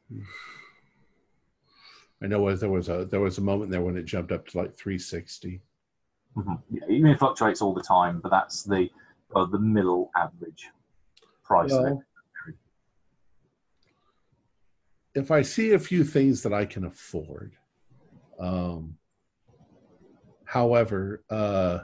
[2.23, 4.59] I know there was a there was a moment there when it jumped up to
[4.59, 5.61] like 360.
[6.37, 6.63] Mhm.
[6.71, 8.89] Yeah, even it fluctuates all the time, but that's the
[9.37, 10.71] uh, the middle average
[11.43, 11.73] price.
[11.73, 11.91] of it.
[11.91, 12.03] Well,
[15.15, 17.53] if I see a few things that I can afford,
[18.39, 18.99] um,
[20.45, 21.81] However, uh,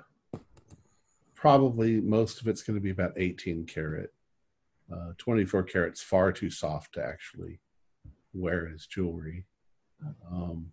[1.35, 4.13] probably most of it's going to be about 18 karat.
[4.93, 7.59] Uh, 24 carats far too soft to actually
[8.33, 9.45] wear as jewelry.
[10.31, 10.73] Um,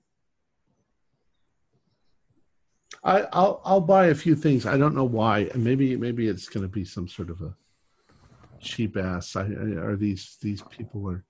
[3.03, 4.67] I, I'll I'll buy a few things.
[4.67, 5.49] I don't know why.
[5.55, 7.55] Maybe maybe it's going to be some sort of a
[8.59, 9.35] cheap ass.
[9.35, 11.23] I, I, are these these people are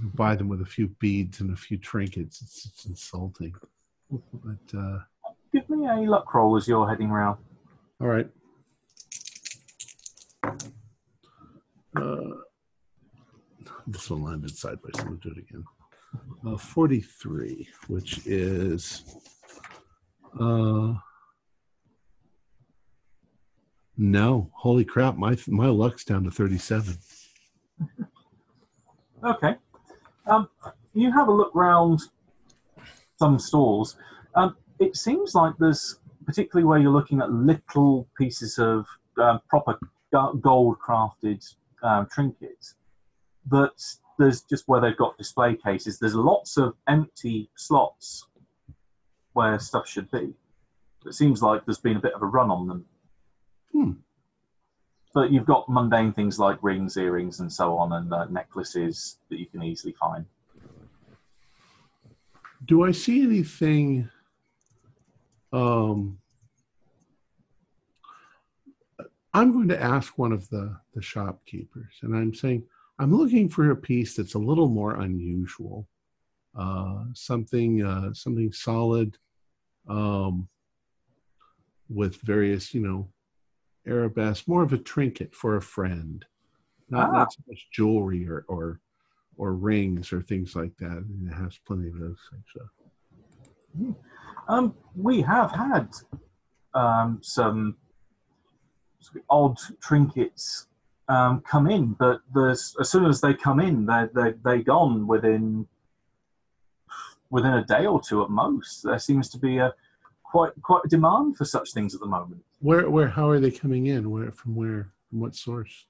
[0.00, 2.40] who buy them with a few beads and a few trinkets?
[2.42, 3.54] It's, it's insulting.
[4.10, 4.98] But uh,
[5.52, 7.38] Give me a luck roll as you're heading round.
[8.00, 8.28] all right.
[11.96, 12.30] Uh,
[13.86, 14.94] this one landed sideways.
[14.96, 15.64] Let me do it again.
[16.46, 19.04] Uh, 43, which is
[20.40, 20.94] uh
[23.96, 26.96] no, holy crap, my my luck's down to 37.
[29.24, 29.56] Okay.
[30.28, 30.48] Um,
[30.94, 32.00] you have a look round
[33.16, 33.96] some stores.
[34.34, 38.86] Um, it seems like there's, particularly where you're looking at little pieces of
[39.20, 39.78] um, proper
[40.12, 41.44] gold crafted
[41.82, 42.74] um, trinkets,
[43.50, 43.72] that
[44.18, 48.26] there's just where they've got display cases, there's lots of empty slots
[49.32, 50.34] where stuff should be.
[51.06, 52.84] It seems like there's been a bit of a run on them.
[53.72, 53.92] Hmm.
[55.14, 59.38] But you've got mundane things like rings, earrings, and so on, and uh, necklaces that
[59.38, 60.26] you can easily find.
[62.66, 64.10] Do I see anything?
[65.52, 66.18] Um,
[69.32, 72.64] I'm going to ask one of the the shopkeepers, and I'm saying
[72.98, 75.86] I'm looking for a piece that's a little more unusual,
[76.56, 79.16] uh, something uh, something solid,
[79.88, 80.48] um,
[81.88, 83.08] with various you know
[83.88, 86.24] arabesque, more of a trinket for a friend,
[86.88, 87.12] not Ah.
[87.12, 88.80] not so much jewelry or or
[89.36, 91.04] or rings or things like that.
[91.08, 92.44] Mean, it has plenty of those things.
[92.54, 93.94] So.
[94.48, 95.88] Um, we have had
[96.74, 97.76] um, some
[99.30, 100.66] odd trinkets
[101.08, 105.06] um, come in, but there's, as soon as they come in, they're, they they gone
[105.06, 105.66] within
[107.30, 108.82] within a day or two at most.
[108.82, 109.74] There seems to be a
[110.30, 112.42] quite quite a demand for such things at the moment.
[112.60, 114.10] Where, where, how are they coming in?
[114.10, 115.86] Where, from where, from what source?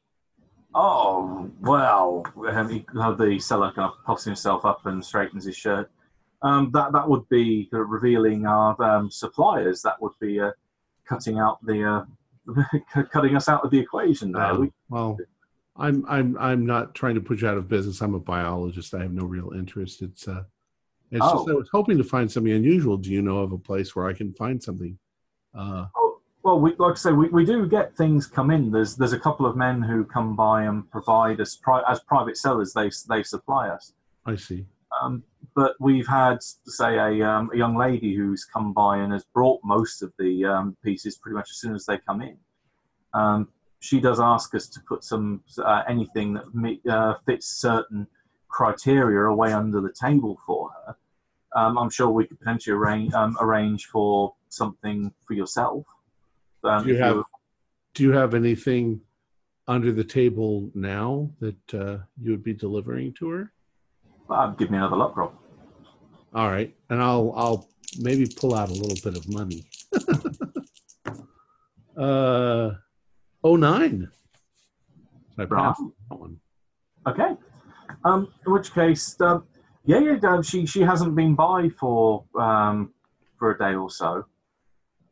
[0.75, 5.57] Oh well, um, he- uh, the seller kind of puffs himself up and straightens his
[5.57, 5.91] shirt.
[6.43, 9.83] Um, that that would be uh, revealing our um, suppliers.
[9.83, 10.53] That would be uh,
[11.09, 14.33] cutting out the uh, cutting us out of the equation.
[14.33, 15.19] There, Uh, we, well,
[15.77, 18.01] I'm, I'm, I'm not trying to put you out of business.
[18.01, 18.95] I'm a biologist.
[18.95, 20.03] I have no real interest.
[20.03, 20.27] It's,
[21.13, 21.51] just Oh.
[21.51, 22.97] I was hoping to find something unusual.
[22.97, 24.99] Do you know of a place where I can find something?
[25.55, 28.71] Uh, oh, well, we, like I say, we, we do get things come in.
[28.71, 32.37] There's there's a couple of men who come by and provide us pri- as private
[32.37, 32.73] sellers.
[32.73, 33.93] They they supply us.
[34.27, 34.67] I see.
[35.03, 35.23] Um,
[35.55, 39.61] but we've had, say, a, um, a young lady who's come by and has brought
[39.65, 42.37] most of the um, pieces pretty much as soon as they come in.
[43.13, 43.49] Um,
[43.81, 48.07] she does ask us to put some uh, anything that uh, fits certain
[48.49, 50.97] criteria away under the table for her.
[51.55, 55.85] Um, I'm sure we could potentially arrange, um, arrange for something for yourself.
[56.65, 57.23] Um, Do you have,
[57.95, 59.01] do you have anything
[59.67, 63.53] under the table now that uh, you would be delivering to her?
[64.31, 65.33] uh, give me another luck roll.
[66.35, 67.69] All right, and I'll I'll
[67.99, 69.65] maybe pull out a little bit of money.
[71.97, 72.73] uh,
[73.43, 74.11] oh nine.
[75.37, 75.65] So I Right.
[75.65, 76.39] passed that one.
[77.07, 77.31] Okay.
[78.09, 79.45] Um, in which case, um,
[79.85, 82.95] yeah, yeah, um, she she hasn't been by for um,
[83.39, 84.25] for a day or so.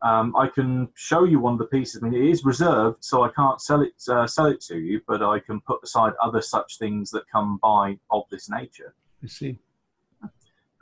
[0.02, 2.02] Um, I can show you one of the pieces.
[2.02, 5.02] I mean, it is reserved, so I can't sell it uh, sell it to you,
[5.06, 8.94] but I can put aside other such things that come by of this nature.
[9.22, 9.58] I see.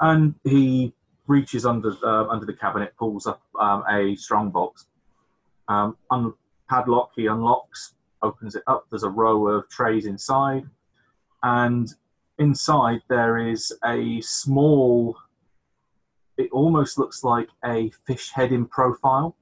[0.01, 0.95] And he
[1.27, 4.87] reaches under uh, under the cabinet, pulls up um, a strong box,
[5.67, 6.35] um, un-
[6.69, 7.11] padlock.
[7.17, 8.87] He unlocks, opens it up.
[8.91, 10.65] There's a row of trays inside,
[11.43, 11.93] and
[12.39, 15.17] inside there is a small.
[16.37, 19.37] It almost looks like a fish head in profile,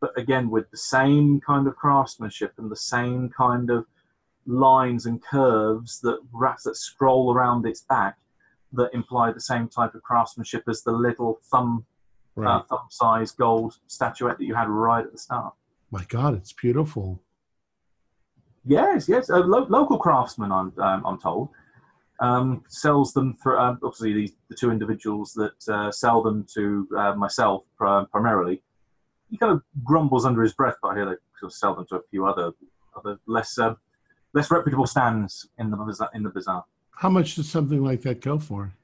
[0.00, 3.86] but again with the same kind of craftsmanship and the same kind of
[4.46, 8.18] lines and curves that rats that scroll around its back
[8.72, 11.84] that imply the same type of craftsmanship as the little thumb
[12.34, 12.56] Right.
[12.56, 15.52] uh, thumb size gold statuette that you had right at the start.
[15.90, 17.20] My God, it's beautiful.
[18.64, 21.48] Yes, yes, a lo- local craftsman, I'm um, I'm told,
[22.20, 26.86] um, sells them for uh, obviously the, the two individuals that uh, sell them to
[26.96, 28.62] uh, myself pri- primarily.
[29.30, 31.86] He kind of grumbles under his breath, but I hear they sort of sell them
[31.88, 32.52] to a few other
[32.96, 33.74] other less uh,
[34.34, 36.64] less reputable stands in the bazaar, in the bazaar.
[36.92, 38.74] How much does something like that go for?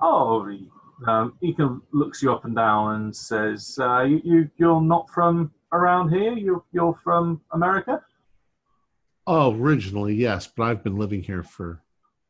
[0.00, 0.70] Oh, he,
[1.06, 4.80] Um, he kind of looks you up and down and says, uh, you, you, "You're
[4.80, 6.32] not from around here.
[6.34, 8.00] You're you're from America."
[9.26, 11.82] Oh, originally, yes, but I've been living here for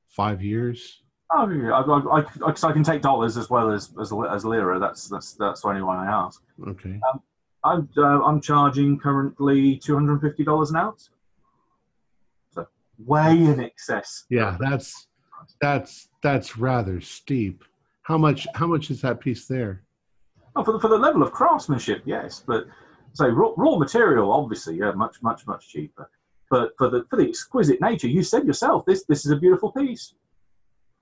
[0.09, 1.03] five years.
[1.35, 4.79] Oh, yeah, I, I, I, I can take dollars as well as as, as lira.
[4.79, 6.43] That's that's that's the only one I ask.
[6.69, 7.01] Okay.
[7.65, 11.11] I'm uh, I'm charging currently two hundred and fifty dollars an ounce.
[12.51, 12.67] So
[12.99, 14.25] way in excess.
[14.29, 15.07] Yeah, that's
[15.61, 17.65] that's that's rather steep.
[18.03, 19.85] How much how much is that piece there?
[20.55, 22.67] Oh, for the, for the level of craftsmanship, yes, but
[23.15, 26.11] so raw, raw material, obviously, yeah, much much much cheaper.
[26.53, 29.73] But for the for the exquisite nature, you said yourself, this this is a beautiful
[29.73, 30.13] piece.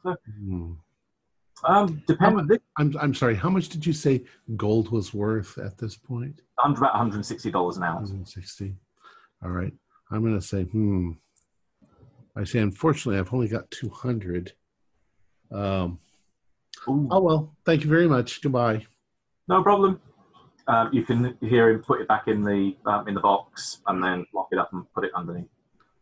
[0.05, 0.75] Hmm.
[1.65, 3.35] Um, depend this I'm I'm sorry.
[3.35, 4.23] How much did you say
[4.57, 6.43] gold was worth at this point?
[6.63, 8.11] under about one hundred and sixty dollars an ounce.
[8.11, 8.77] 160.
[9.43, 9.73] All right.
[10.13, 11.13] I'm going to say, hmm.
[12.37, 14.53] I say, unfortunately, I've only got 200.
[15.51, 15.99] Um,
[16.89, 17.57] Ooh, oh, well.
[17.65, 18.43] Thank you very much.
[18.43, 18.87] Goodbye.
[19.49, 20.01] no problem.
[20.71, 24.03] Um, you can hear him put it back in the um, in the box and
[24.03, 25.49] then lock it up and put it underneath.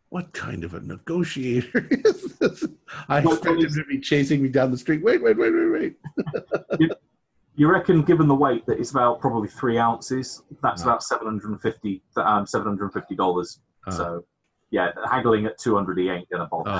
[0.09, 2.65] What kind of a negotiator is this?
[3.07, 5.03] I Well, expect him to be chasing me down the street.
[5.03, 5.95] Wait, wait, wait, wait,
[6.79, 6.91] wait.
[7.55, 10.43] You reckon, given the weight, that it's about probably three ounces.
[10.63, 10.91] That's Wow.
[10.91, 13.59] about seven hundred and fifty, um, seven hundred and fifty dollars.
[13.85, 14.25] Uh, So,
[14.71, 16.71] yeah, haggling at two hundred, he ain't gonna bother.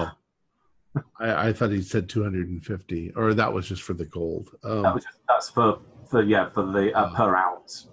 [0.95, 1.01] oh.
[1.19, 4.49] I, I thought he said 250, or that was just for the gold.
[4.63, 5.79] Um, That was just, that's for
[6.09, 7.15] for yeah for the uh, Oh.
[7.15, 7.87] per ounce.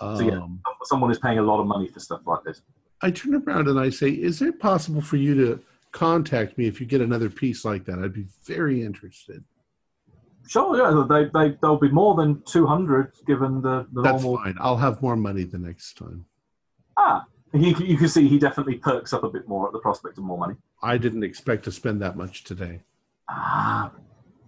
[0.00, 0.32] so, yeah.
[0.38, 2.62] um, Someone is paying a lot of money for stuff like this.
[3.02, 5.60] I turn around and I say, Is it possible for you to
[5.92, 7.98] contact me if you get another piece like that?
[7.98, 9.44] I'd be very interested.
[10.48, 14.42] Sure, yeah, they they there'll be more than two hundred given the, the That's normal.
[14.42, 14.56] fine.
[14.60, 16.24] I'll have more money the next time.
[16.96, 17.24] Ah,
[17.54, 20.24] you, you can see he definitely perks up a bit more at the prospect of
[20.24, 20.56] more money.
[20.82, 22.80] I didn't expect to spend that much today.
[23.30, 23.92] Ah,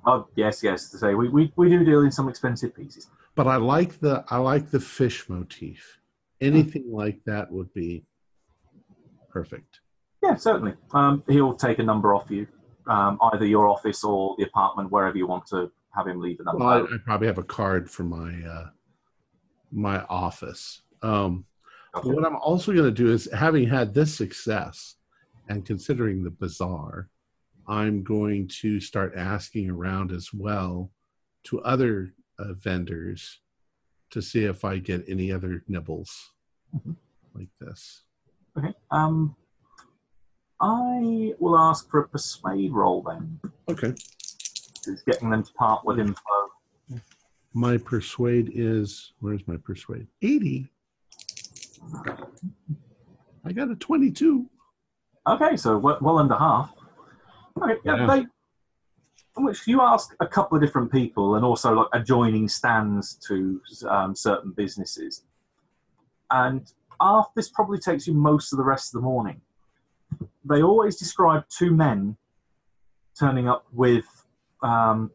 [0.07, 0.91] oh yes, yes.
[0.91, 3.09] To say we, we we do deal in some expensive pieces.
[3.35, 6.01] But I like the I like the fish motif.
[6.41, 8.05] Anything like that would be
[9.31, 9.81] perfect.
[10.23, 10.75] Yeah, certainly.
[10.93, 12.47] Um, he'll take a number off you,
[12.87, 16.45] um, either your office or the apartment, wherever you want to have him leave a
[16.45, 16.65] number.
[16.65, 18.67] Well, I, I probably have a card for my uh,
[19.73, 20.83] my office.
[21.03, 21.47] Um,
[21.97, 22.11] Okay.
[22.11, 24.97] What I'm also going to do is, having had this success
[25.49, 27.09] and considering the bazaar,
[27.67, 30.91] I'm going to start asking around as well
[31.45, 33.41] to other uh, vendors
[34.11, 36.31] to see if I get any other nibbles
[36.75, 36.97] Mhm.
[37.35, 38.03] like this.
[38.57, 38.73] Okay.
[38.91, 39.35] Um,
[40.61, 43.41] I will ask for a persuade roll then.
[43.69, 43.95] Okay.
[44.87, 46.21] Is getting them to part with info.
[47.55, 50.07] My persuade is, where's my persuade?
[50.23, 50.69] 80.
[53.45, 54.49] I got a 22.
[55.27, 56.75] Okay, so well, well under half.
[57.85, 58.07] Yeah.
[58.07, 58.27] they.
[59.37, 64.15] Which you ask a couple of different people, and also like adjoining stands to um,
[64.15, 65.25] certain businesses,
[66.31, 66.71] and
[67.01, 69.41] after this probably takes you most of the rest of the morning.
[70.45, 72.17] They always describe two men
[73.19, 74.07] turning up with
[74.63, 75.11] um,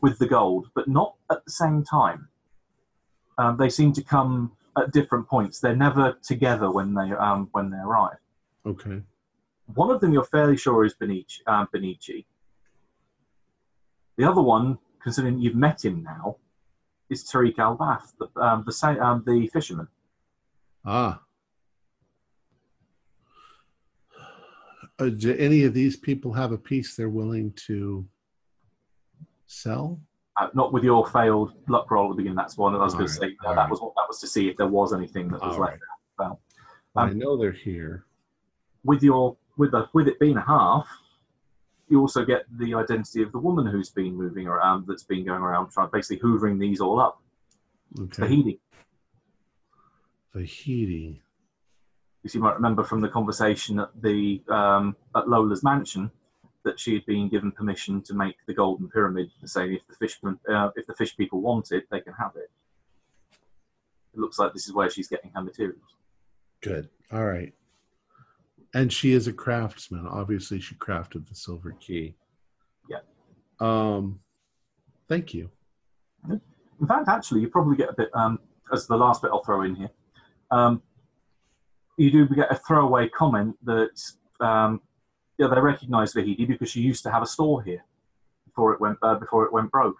[0.00, 2.28] with the gold, but not at the same time.
[3.38, 5.60] Um, they seem to come at different points.
[5.60, 8.18] They're never together when they um, when they arrive.
[8.64, 9.02] Okay.
[9.74, 11.40] One of them you're fairly sure is Benici.
[11.46, 12.24] Um, Benici.
[14.16, 16.36] The other one, considering you've met him now,
[17.10, 19.88] is Tariq Al Bath, the um, the, um, the fisherman.
[20.84, 21.20] Ah.
[24.98, 28.06] Uh, do any of these people have a piece they're willing to
[29.46, 30.00] sell?
[30.38, 32.36] Uh, not with your failed luck roll at the beginning.
[32.36, 32.74] That's one.
[32.74, 33.70] I was going to say uh, that alright.
[33.70, 35.72] was what that was to see if there was anything that was All left.
[35.72, 35.80] right.
[36.18, 36.40] Well,
[36.96, 38.04] I Um, know they're here.
[38.84, 40.88] with your with the with it being a half,
[41.88, 45.42] you also get the identity of the woman who's been moving around, that's been going
[45.42, 47.22] around trying basically hoovering these all up.
[47.98, 48.22] Okay.
[48.22, 48.58] Heedy.
[50.32, 51.22] Tahiti.
[52.24, 56.10] As you might remember from the conversation at the um, at Lola's mansion,
[56.64, 60.18] that she had been given permission to make the golden pyramid, saying if the fish
[60.24, 62.50] uh, if the fish people want it, they can have it.
[64.12, 65.94] It looks like this is where she's getting her materials.
[66.60, 66.88] Good.
[67.12, 67.54] All right.
[68.76, 70.06] And she is a craftsman.
[70.06, 72.14] Obviously, she crafted the silver key.
[72.90, 72.98] Yeah.
[73.58, 74.20] Um,
[75.08, 75.48] thank you.
[76.28, 78.38] In fact, actually, you probably get a bit um,
[78.70, 79.88] as the last bit I'll throw in here.
[80.50, 80.82] Um,
[81.96, 83.98] you do get a throwaway comment that
[84.40, 84.82] um,
[85.38, 87.82] yeah they recognise Vahidi because she used to have a store here
[88.44, 89.96] before it went uh, before it went broke.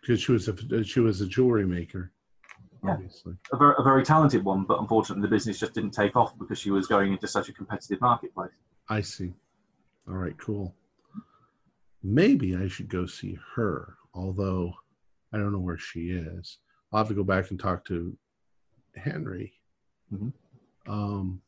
[0.00, 2.10] Because she was a she was a jewelry maker.
[2.84, 2.92] Yeah.
[2.92, 3.34] Obviously.
[3.52, 6.58] A very, a very talented one, but unfortunately the business just didn't take off because
[6.58, 8.50] she was going into such a competitive marketplace.
[8.88, 9.32] I see.
[10.08, 10.36] All right.
[10.38, 10.74] Cool.
[12.02, 14.72] maybe I should go see her, although
[15.32, 16.58] I don't know where she is.
[16.92, 18.16] I'll have to go back and talk to
[18.94, 19.54] Henry.
[20.12, 20.32] Mhm.
[20.86, 21.40] Um,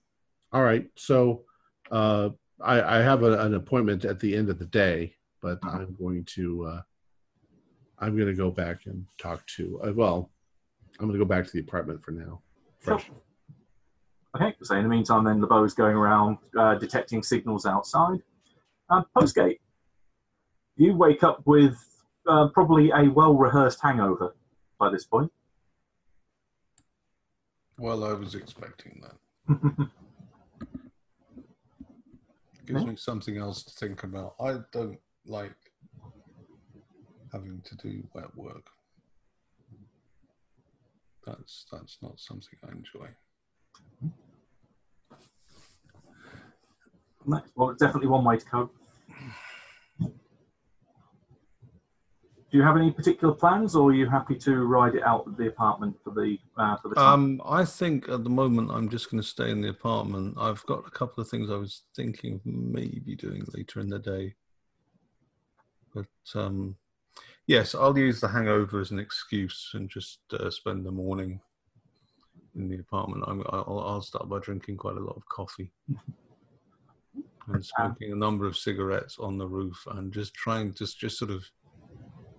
[0.52, 0.90] all right.
[0.96, 1.44] So
[1.92, 2.30] uh,
[2.60, 6.24] I, I have a, an appointment at the end of the day, but I'm going
[6.34, 6.82] to uh,
[8.00, 9.80] I'm going to go back and talk to.
[9.82, 10.30] Uh, well,
[10.98, 12.40] I'm going to go back to the apartment for now.
[12.84, 12.98] Sure.
[12.98, 13.10] Fresh.
[14.36, 18.18] Okay, so in the meantime, then LeBeau's going around uh, detecting signals outside.
[18.90, 19.58] Uh, Postgate,
[20.76, 21.76] you wake up with
[22.28, 24.34] uh, probably a well rehearsed hangover
[24.78, 25.32] by this point.
[27.78, 29.58] Well, I was expecting that.
[32.66, 34.34] Gives me something else to think about.
[34.40, 35.54] I don't like
[37.32, 38.66] having to do wet work.
[41.28, 43.08] That's that's not something I enjoy.
[47.26, 47.42] Nice.
[47.54, 48.74] well, it's definitely one way to cope.
[52.50, 55.36] Do you have any particular plans, or are you happy to ride it out at
[55.36, 57.12] the apartment for the uh, for the time?
[57.12, 60.38] Um, I think at the moment I'm just going to stay in the apartment.
[60.38, 63.98] I've got a couple of things I was thinking of maybe doing later in the
[63.98, 64.34] day,
[65.94, 66.76] but um,
[67.48, 71.40] yes, I'll use the hangover as an excuse and just uh, spend the morning
[72.54, 73.24] in the apartment.
[73.26, 75.72] I'm, I'll, I'll start by drinking quite a lot of coffee
[77.48, 81.30] and smoking a number of cigarettes on the roof and just trying to just sort
[81.32, 81.44] of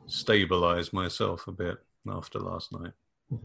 [0.08, 1.78] stabilize myself a bit
[2.10, 2.94] after last night.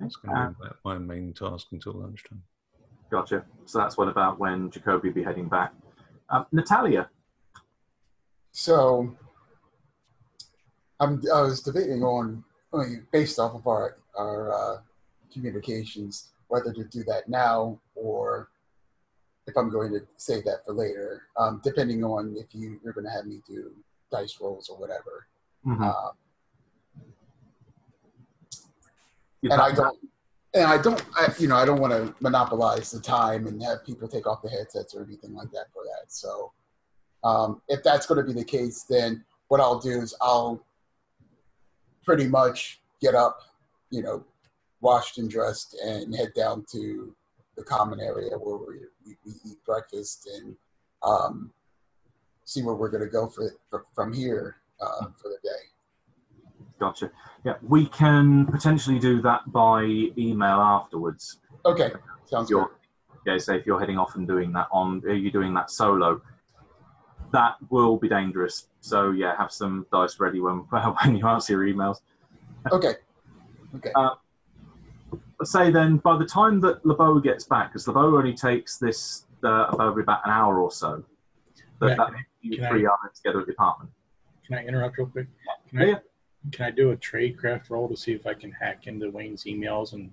[0.00, 2.42] That's going Uh, to be my main task until lunchtime.
[3.10, 3.44] Gotcha.
[3.64, 5.72] So that's what about when Jacoby will be heading back.
[6.30, 7.08] Um, Natalia,
[8.50, 9.14] So
[11.00, 14.80] I'm, I was debating on, I mean, based off of our, our uh,
[15.32, 18.48] communications, whether to do that now or
[19.46, 23.04] if I'm going to save that for later, um, depending on if you, you're going
[23.04, 23.72] to have me do
[24.10, 25.26] dice rolls or whatever.
[25.84, 26.10] Uh,
[29.42, 29.98] you've and I don't,
[30.54, 33.84] and I don't, I, you know, I don't want to monopolize the time and have
[33.84, 36.12] people take off the headsets or anything like that for that.
[36.12, 36.52] So,
[37.24, 40.64] um, if that's going to be the case, then what I'll do is I'll
[42.04, 43.40] pretty much get up,
[43.90, 44.24] you know,
[44.80, 47.14] washed and dressed, and head down to
[47.56, 50.56] the common area where we, we, we eat breakfast and
[51.02, 51.50] um,
[52.44, 55.50] see where we're going to go for, for from here uh, for the day.
[56.78, 57.10] Gotcha.
[57.44, 59.84] Yeah, we can potentially do that by
[60.18, 61.38] email afterwards.
[61.64, 61.92] Okay,
[62.26, 62.66] sounds good.
[63.26, 66.20] Yeah, say if you're heading off and doing that on, are you doing that solo?
[67.34, 68.68] That will be dangerous.
[68.80, 70.58] So yeah, have some dice ready when
[71.02, 71.96] when you answer your emails.
[72.70, 72.94] Okay,
[73.74, 73.90] okay.
[75.40, 79.26] Let's say then, by the time that LeBeau gets back, because LeBeau only takes this
[79.42, 81.02] uh, about about an hour or so,
[81.80, 83.90] that, Yeah, that you can I- three are together at the apartment.
[84.46, 85.26] Can I interrupt real quick?
[85.70, 86.00] Can Yeah, I,
[86.52, 89.92] can I do a tradecraft roll to see if I can hack into Wayne's emails
[89.92, 90.12] and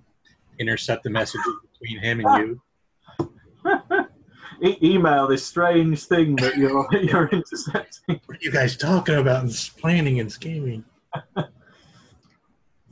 [0.58, 2.60] intercept the messages between him and you?
[4.62, 8.20] E- email this strange thing that you're you're intercepting.
[8.26, 9.42] What are you guys talking about?
[9.42, 10.84] And planning and scheming.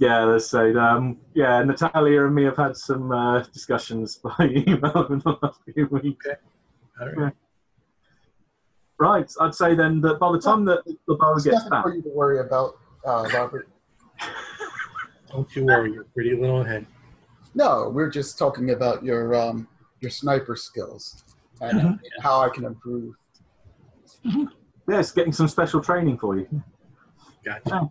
[0.01, 0.75] Yeah, let's say.
[0.75, 5.61] Um, yeah, Natalia and me have had some uh, discussions by email in the last
[5.75, 6.27] few weeks.
[6.99, 7.17] All right.
[7.19, 7.31] Yeah.
[8.99, 11.95] Right, I'd say then that by the time that the bar gets nothing back, for
[11.95, 13.69] you to worry about, uh, Robert.
[15.31, 16.87] Don't you worry, your pretty little head.
[17.55, 19.69] No, we're just talking about your um,
[20.01, 21.25] your sniper skills
[21.61, 22.21] and, Mm-hmm.
[22.23, 23.15] how I can improve.
[24.89, 26.49] yes, getting some special training for you.
[27.45, 27.91] Gotcha.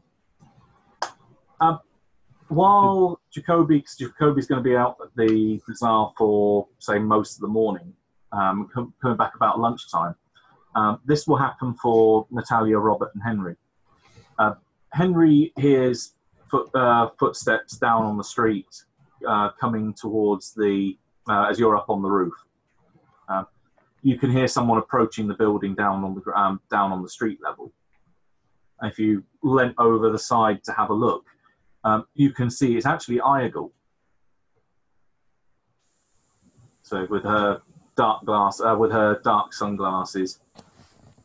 [2.47, 7.41] While Jacoby, 'cause Jacoby's going to be out at the bazaar for say most of
[7.41, 7.93] the morning,
[8.31, 10.15] um, com- coming back about lunchtime.
[10.73, 13.55] Um, this will happen for Natalia, Robert, and Henry.
[14.39, 14.55] Uh,
[14.93, 16.15] Henry hears
[16.49, 18.83] foot, uh, footsteps down on the street
[19.27, 20.97] uh, coming towards the
[21.29, 22.33] uh, as you're up on the roof.
[24.01, 27.39] You can hear someone approaching the building down on the um, down on the street
[27.43, 27.71] level.
[28.81, 31.25] If you leant over the side to have a look,
[31.83, 33.71] um, you can see it's actually Iagul.
[36.83, 37.61] So with her
[37.95, 40.39] dark glass, uh, with her dark sunglasses,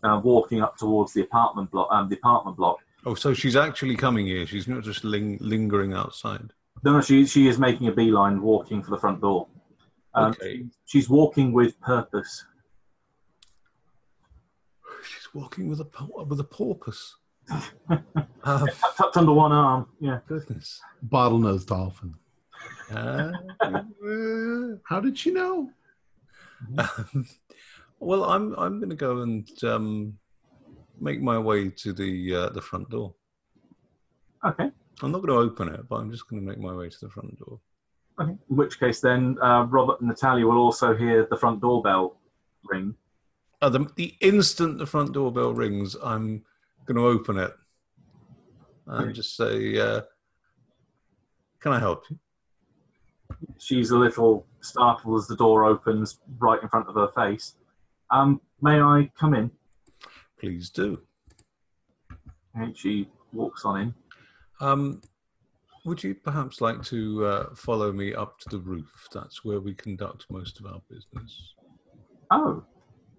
[0.02, 1.88] uh, walking up towards the apartment block.
[1.90, 2.78] Um, the apartment block.
[3.06, 4.46] Oh, so she's actually coming here.
[4.46, 6.52] She's not just ling- lingering outside.
[6.82, 9.46] No, no, she she is making a beeline, walking for the front door.
[10.14, 10.66] Um, Okay.
[10.86, 12.44] She's walking with purpose.
[15.34, 15.86] She's walking with a
[16.24, 17.16] with a porpoise.
[17.50, 17.66] oh,
[18.96, 19.86] Tucked under one arm.
[20.00, 20.20] Yeah.
[20.26, 20.80] goodness.
[21.08, 22.14] Bottlenose dolphin.
[22.94, 23.32] Ah,
[24.84, 25.70] How did she know?
[26.78, 27.26] um,
[28.00, 30.14] well, I'm I'm going to go and um,
[31.00, 33.14] make my way to the uh, the front door.
[34.44, 34.70] Okay.
[35.02, 36.96] I'm not going to open it, but I'm just going to make my way to
[37.00, 37.58] the front door.
[38.20, 38.30] Okay.
[38.30, 42.16] In which case, then uh, Robert and Natalia will also hear the front doorbell
[42.64, 42.94] ring.
[43.62, 46.44] Uh, the, the instant the front doorbell rings, I'm
[46.86, 47.52] going to open it
[48.86, 49.12] and Okay.
[49.12, 50.02] just say, uh,
[51.60, 52.18] "Can I help you?"
[53.58, 57.56] She's a little startled as the door opens right in front of her face.
[58.10, 59.50] Um, may I come in?
[60.38, 61.00] Please do.
[62.54, 63.94] And she walks on in.
[64.60, 65.00] Um,
[65.84, 69.08] would you perhaps like to uh, follow me up to the roof?
[69.12, 71.54] That's where we conduct most of our business.
[72.30, 72.64] Oh,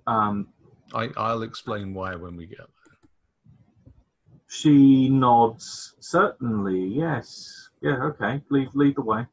[0.07, 0.47] um,
[0.93, 3.93] I, I'll explain why when we get there.
[4.47, 5.95] she nods.
[5.99, 7.69] Certainly, yes.
[7.81, 8.41] Yeah, okay.
[8.49, 9.25] Lead, lead the way.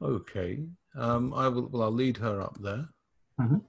[0.00, 0.64] Okay.
[0.96, 1.68] Um, I will.
[1.68, 2.88] Well, I'll lead her up there.
[3.40, 3.62] Mhm.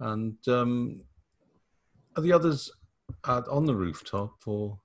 [0.00, 1.00] And um,
[2.16, 2.70] are the others
[3.24, 4.78] uh, on the rooftop, or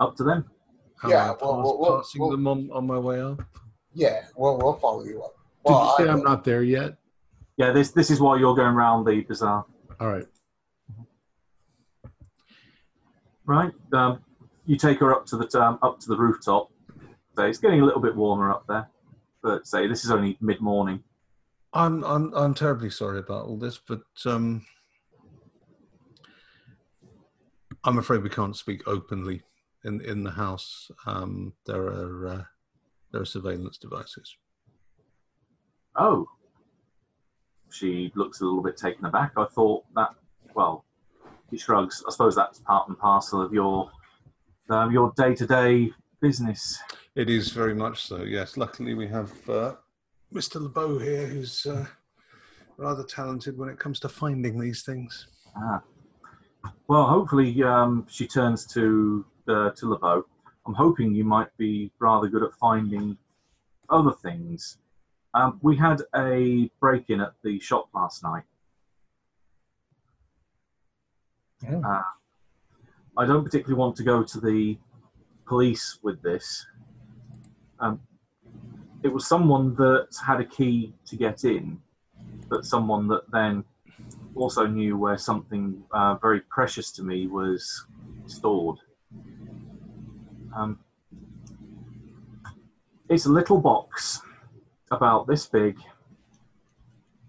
[0.00, 0.44] Up to them.
[1.04, 3.42] am Yeah, I well, pass- well, well, passing well- them on, on my way up?
[3.94, 5.35] Yeah, well, we'll follow you up.
[5.66, 6.96] Did you say I I'm not there yet?
[7.56, 9.64] Yeah, this this is why you're going around the bazaar,
[9.98, 10.26] All right.
[13.46, 13.72] right?
[13.92, 14.20] Um,
[14.66, 16.70] you take her up to the um, up to the rooftop.
[17.36, 18.88] So it's getting a little bit warmer up there,
[19.42, 21.02] but say this is only mid morning.
[21.72, 24.64] I'm I'm I'm terribly sorry about all this, but um,
[27.84, 29.42] I'm afraid we can't speak openly
[29.84, 30.90] in in the house.
[31.06, 32.42] Um, there are uh,
[33.12, 34.36] there are surveillance devices.
[35.98, 36.26] Oh,
[37.70, 39.32] she looks a little bit taken aback.
[39.36, 40.10] I thought that.
[40.54, 40.84] Well,
[41.50, 42.02] he shrugs.
[42.06, 43.90] I suppose that's part and parcel of your
[44.70, 46.78] um, your day to day business.
[47.14, 48.22] It is very much so.
[48.22, 48.56] Yes.
[48.56, 49.74] Luckily, we have uh,
[50.32, 50.60] Mr.
[50.60, 51.86] LeBeau here, who's uh,
[52.76, 55.26] rather talented when it comes to finding these things.
[55.56, 55.82] Ah.
[56.88, 60.24] Well, hopefully um, she turns to uh, to LeBeau.
[60.66, 63.16] I'm hoping you might be rather good at finding
[63.88, 64.78] other things.
[65.36, 68.44] Um, we had a break-in at the shop last night.
[71.68, 71.82] Oh.
[71.82, 72.02] Uh,
[73.18, 74.78] I don't particularly want to go to the
[75.46, 76.66] police with this.
[77.80, 78.00] Um,
[79.02, 81.82] it was someone that had a key to get in,
[82.48, 83.62] but someone that then
[84.34, 87.84] also knew where something uh, very precious to me was
[88.26, 88.78] stored.
[90.56, 90.78] Um,
[93.10, 94.22] it's a little box
[94.90, 95.78] about this big,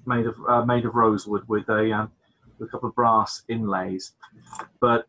[0.05, 2.11] made of uh, made of rosewood with a um,
[2.59, 4.13] with a couple of brass inlays.
[4.79, 5.07] But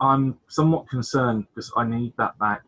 [0.00, 2.62] I'm somewhat concerned because I need that back,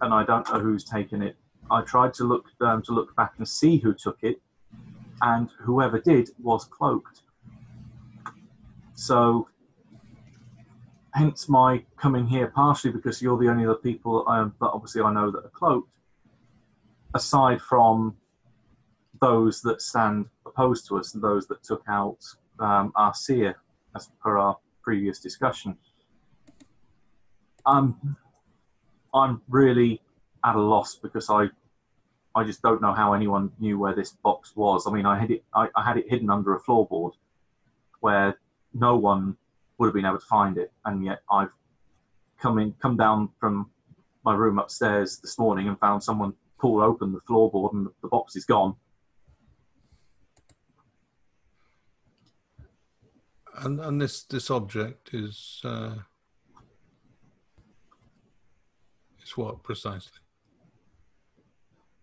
[0.00, 1.36] and I don't know who's taken it.
[1.70, 4.40] I tried to look um, to look back and see who took it,
[5.22, 7.22] and whoever did was cloaked.
[8.94, 9.48] So,
[11.14, 15.12] hence my coming here, partially because you're the only other people um, that obviously I
[15.12, 15.93] know that are cloaked,
[17.14, 18.16] aside from
[19.20, 22.18] those that stand opposed to us and those that took out
[22.58, 23.56] um, our seer,
[23.96, 25.76] as per our previous discussion.
[29.14, 30.02] I'm really
[30.44, 31.48] at a loss because I
[32.36, 34.88] I just don't know how anyone knew where this box was.
[34.88, 37.12] I mean, I had it I, I had it hidden under a floorboard
[38.00, 38.36] where
[38.74, 39.36] no one
[39.78, 41.50] would have been able to find it, and yet I've
[42.38, 43.70] come in come down from
[44.24, 46.34] my room upstairs this morning and found someone
[46.64, 48.74] pull open the floorboard and the, box is gone.
[53.56, 55.96] And and this this object is uh,
[59.22, 60.20] is what precisely?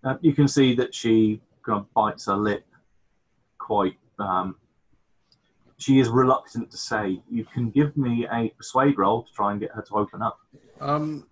[0.03, 2.65] Uh, you can see that she kind of bites her lip
[3.57, 3.97] quite.
[4.19, 4.57] Um,
[5.79, 7.19] she is reluctant to say.
[7.31, 10.37] You can give me a persuade roll to try and get her to open up.
[10.79, 11.25] Um,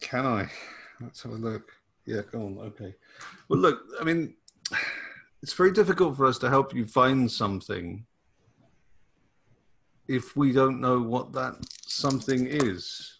[0.00, 0.50] can I?
[1.00, 1.72] Let's have a look.
[2.06, 2.58] Yeah, go on.
[2.58, 2.94] Okay.
[3.48, 3.80] Well, look.
[4.00, 4.34] I mean,
[5.42, 8.04] it's very difficult for us to help you find something
[10.08, 11.56] if we don't know what that
[11.86, 13.18] something is.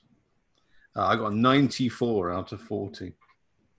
[0.97, 3.13] Uh, I got 94 out of 40.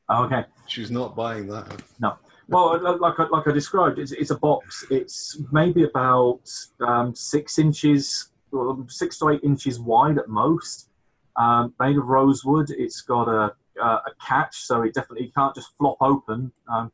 [0.09, 0.45] Oh, okay.
[0.67, 1.81] She's not buying that.
[1.99, 2.17] No.
[2.47, 4.85] Well, like I, like I described, it's, it's a box.
[4.89, 6.41] It's maybe about
[6.79, 10.89] um, six inches, well, six to eight inches wide at most.
[11.35, 12.71] Um, made of rosewood.
[12.71, 16.51] It's got a, a, a catch, so it definitely can't just flop open.
[16.71, 16.91] Um,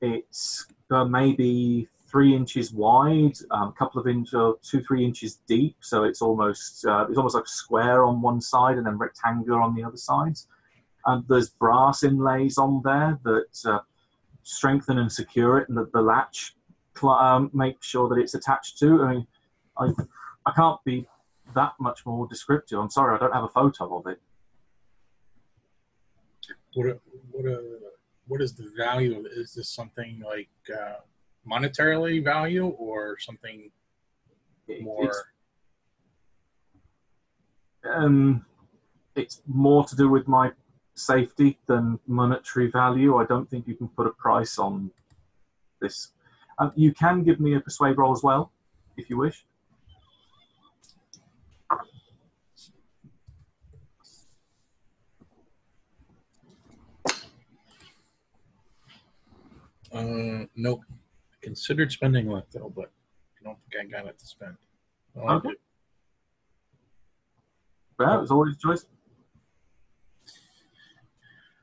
[0.00, 5.76] it's uh, maybe three inches wide, um, a couple of inches, two three inches deep.
[5.80, 9.74] So it's almost uh, it's almost like square on one side and then rectangular on
[9.74, 10.48] the other sides.
[11.04, 13.46] And there's brass inlays on there that.
[13.64, 13.80] Uh,
[14.46, 16.54] strengthen and secure it, and the, the latch
[16.96, 19.02] cl- um, make sure that it's attached to.
[19.02, 19.26] I mean,
[19.76, 19.88] I
[20.46, 21.06] I can't be
[21.54, 22.78] that much more descriptive.
[22.78, 24.20] I'm sorry, I don't have a photo of it.
[26.76, 26.98] What a,
[27.30, 27.78] what a,
[28.26, 29.32] what is the value of it?
[29.34, 30.96] Is this something like uh,
[31.50, 33.70] monetarily value or something
[34.82, 35.06] more?
[35.06, 35.24] It's,
[37.90, 38.44] um,
[39.14, 40.52] it's more to do with my
[40.94, 43.16] safety than monetary value.
[43.16, 44.90] I don't think you can put a price on
[45.80, 46.12] this.
[46.58, 48.52] Um, you can give me a persuade roll as well,
[48.98, 49.46] if you wish.
[59.92, 60.80] Uh, nope.
[60.90, 62.90] I considered spending left though, but
[63.40, 64.56] I don't think I got it to spend.
[65.16, 65.50] I'll Okay.
[67.98, 68.86] Well, it's always a choice.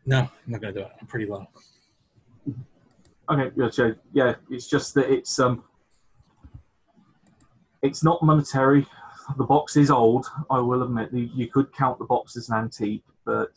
[0.05, 0.91] No, I'm not gonna do it.
[0.99, 1.47] I'm pretty low.
[3.29, 4.35] Okay, yeah, yeah.
[4.49, 5.63] It's just that it's um,
[7.81, 8.85] it's not monetary.
[9.37, 10.25] The box is old.
[10.49, 11.13] I will admit.
[11.13, 13.51] You, you could count the box as an antique, but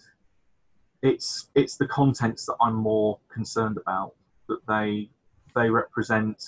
[1.03, 4.15] it's it's the contents that I'm more concerned about.
[4.49, 5.11] That they
[5.55, 6.43] they represent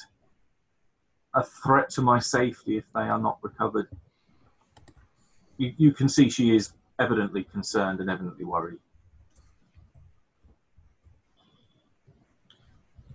[1.35, 3.89] a threat to my safety if they are not recovered.
[5.57, 8.79] You you can see she is evidently concerned and evidently worried.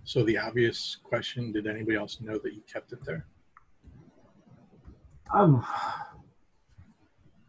[0.04, 3.26] So the obvious question: Did anybody else know that you kept it there?
[5.32, 5.66] Um,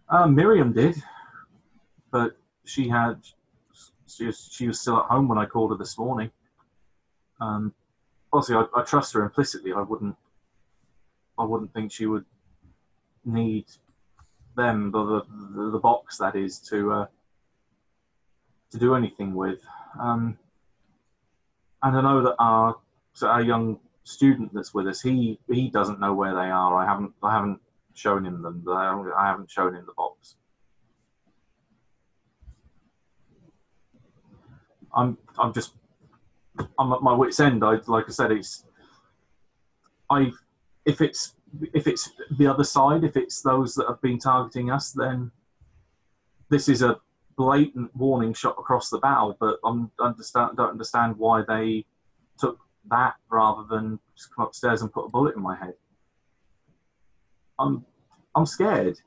[0.10, 0.96] uh, Miriam did,
[2.12, 3.22] but she had
[4.08, 6.32] she was, she was still at home when I called her this morning.
[7.40, 7.74] Um,
[8.32, 9.74] obviously, I, I trust her implicitly.
[9.74, 10.16] I wouldn't
[11.38, 12.26] I wouldn't think she would
[13.26, 13.66] need
[14.56, 15.24] them the
[15.56, 17.06] the, the, box that is to uh,
[18.72, 19.60] to do anything with.
[20.00, 20.38] Um,
[21.84, 22.78] and I know that our
[23.14, 26.76] so our young student that's with us, he he doesn't know where they are.
[26.76, 27.60] I haven't I haven't
[27.94, 28.64] shown him them.
[28.68, 30.36] I haven't shown him the box.
[34.96, 35.74] I'm I'm just
[36.80, 37.64] I'm at my wits end.
[37.64, 38.66] I like I said, it's
[40.10, 40.32] I
[40.86, 41.36] if it's
[41.74, 45.32] if it's the other side, if it's those that have been targeting us, then
[46.50, 47.00] this is a
[47.38, 49.36] blatant warning shot across the bow.
[49.40, 51.86] But I understand don't understand why they
[52.38, 52.60] took
[52.90, 55.74] that rather than just come upstairs and put a bullet in my head.
[57.60, 57.86] I'm
[58.36, 59.00] I'm scared.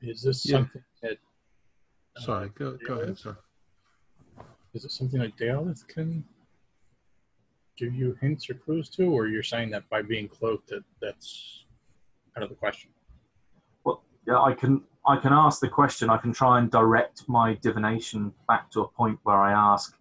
[0.00, 0.58] Is this Yeah.
[0.58, 1.18] something that?
[2.16, 3.38] uh, Sorry, go go ahead, Daleth- sir.
[4.74, 6.24] Is it something like Daleth can
[7.76, 11.64] give you hints or clues to, or you're saying that by being cloaked, that that's
[12.36, 12.90] out of the question?
[13.84, 16.10] Well, yeah, I can I can ask the question.
[16.10, 19.96] I can try and direct my divination back to a point where I ask,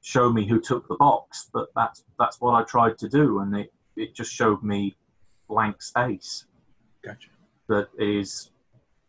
[0.00, 3.54] "Show me who took the box." But that's that's what I tried to do, and
[3.56, 4.96] it it just showed me
[5.48, 6.46] blank space.
[7.02, 7.30] Gotcha.
[7.68, 8.50] That is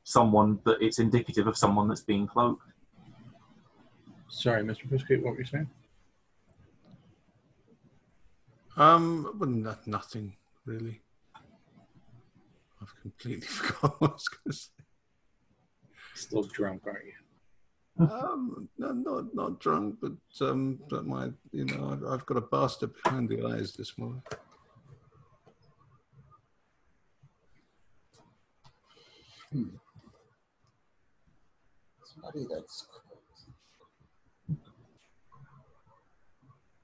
[0.10, 2.65] someone that it's indicative of someone that's being cloaked.
[4.27, 4.90] Sorry, Mr.
[4.90, 5.69] Biscuit, what were you saying?
[8.76, 11.02] Um, well, no, nothing really.
[12.81, 14.69] I've completely forgotten what I was going to say.
[16.15, 17.14] Still drunk, aren't you?
[17.99, 22.41] Um, no, not not drunk, but um, but my, you know, I've, I've got a
[22.41, 24.23] bastard behind the eyes this morning.
[32.21, 32.85] Somebody that's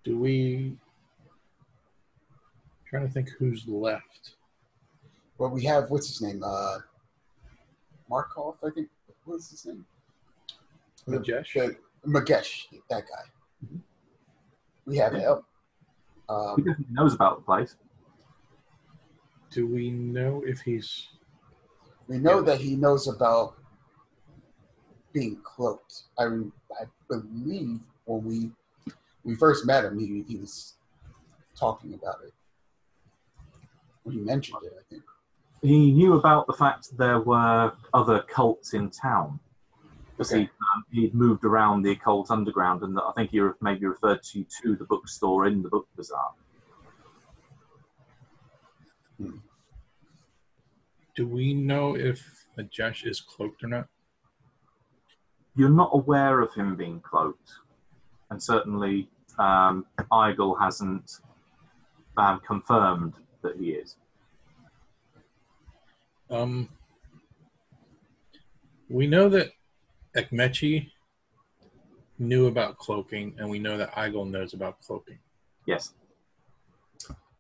[0.04, 0.78] Do we?
[2.90, 4.36] trying to think who's left.
[5.38, 6.42] well, we have what's his name?
[6.46, 6.78] Uh,
[8.10, 8.90] Markov, I think.
[9.26, 9.86] What's his name?
[11.08, 13.80] The- the- Magesh, that guy.
[14.86, 15.42] We have him.
[16.28, 17.76] He Um, definitely knows about the place.
[19.50, 21.08] Do we know if he's?
[22.08, 22.46] we know Yeah.
[22.46, 23.58] that he knows about
[25.16, 26.04] being cloaked.
[26.20, 28.52] I, I believe when we
[29.24, 30.76] we first met him, he, he was
[31.58, 32.34] talking about it.
[34.12, 35.04] He mentioned it, I think.
[35.64, 39.40] He knew about the fact there were other cults in town.
[40.12, 40.44] Because Okay.
[40.44, 44.22] he, um, he'd moved around the occult underground, and I think he re- maybe referred
[44.32, 46.32] to to the bookstore in the book bazaar.
[51.16, 53.88] Do we know if Majesh is cloaked or not?
[55.56, 57.52] You're not aware of him being cloaked,
[58.30, 59.08] and certainly
[59.40, 61.20] um, Igel hasn't
[62.18, 63.96] um, confirmed that he is.
[66.30, 66.70] Um,
[68.90, 69.52] We know that
[70.16, 70.92] Ekmechi
[72.20, 75.18] knew about cloaking, and we know that Igel knows about cloaking.
[75.66, 75.94] Yes.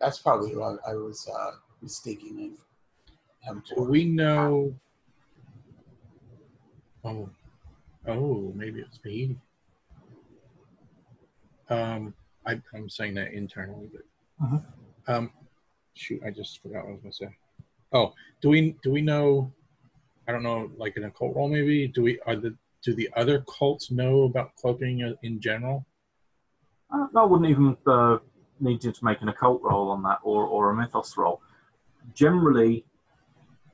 [0.02, 1.52] That's probably who I, I was uh,
[1.82, 2.58] mistaking him.
[3.42, 3.84] him for.
[3.84, 4.74] we know?
[7.04, 7.30] Oh,
[8.08, 9.38] oh, maybe it's me.
[11.70, 12.14] Um,
[12.46, 14.04] I, I'm saying that internally, but
[14.46, 14.64] Mhm.
[15.08, 15.32] um,
[15.96, 17.38] shoot, I just forgot what I was gonna say.
[17.92, 19.52] Oh, do we do we know?
[20.28, 21.88] I don't know, like an occult role, maybe.
[21.88, 25.86] Do we are the do the other cults know about cloaking in- in general?
[26.92, 28.20] Uh, I wouldn't even uh,
[28.60, 31.42] need you to make an occult roll on that or, or a mythos roll.
[32.14, 32.86] Generally,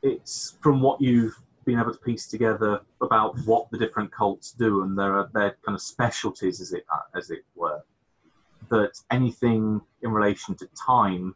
[0.01, 4.83] it's from what you've been able to piece together about what the different cults do
[4.83, 6.85] and their their kind of specialties, as it
[7.15, 7.81] as it were.
[8.69, 11.35] That anything in relation to time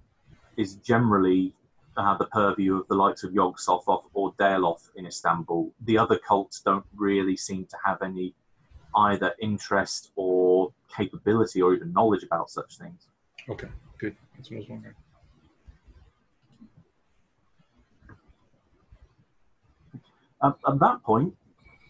[0.57, 1.53] is generally
[1.97, 5.71] uh, the purview of the likes of Yog Sothoth or Daleth in Istanbul.
[5.81, 8.33] The other cults don't really seem to have any
[8.95, 13.07] either interest or capability or even knowledge about such things.
[13.49, 14.15] Okay, good.
[14.35, 14.95] That's what I was wondering.
[20.43, 21.33] At, at that point,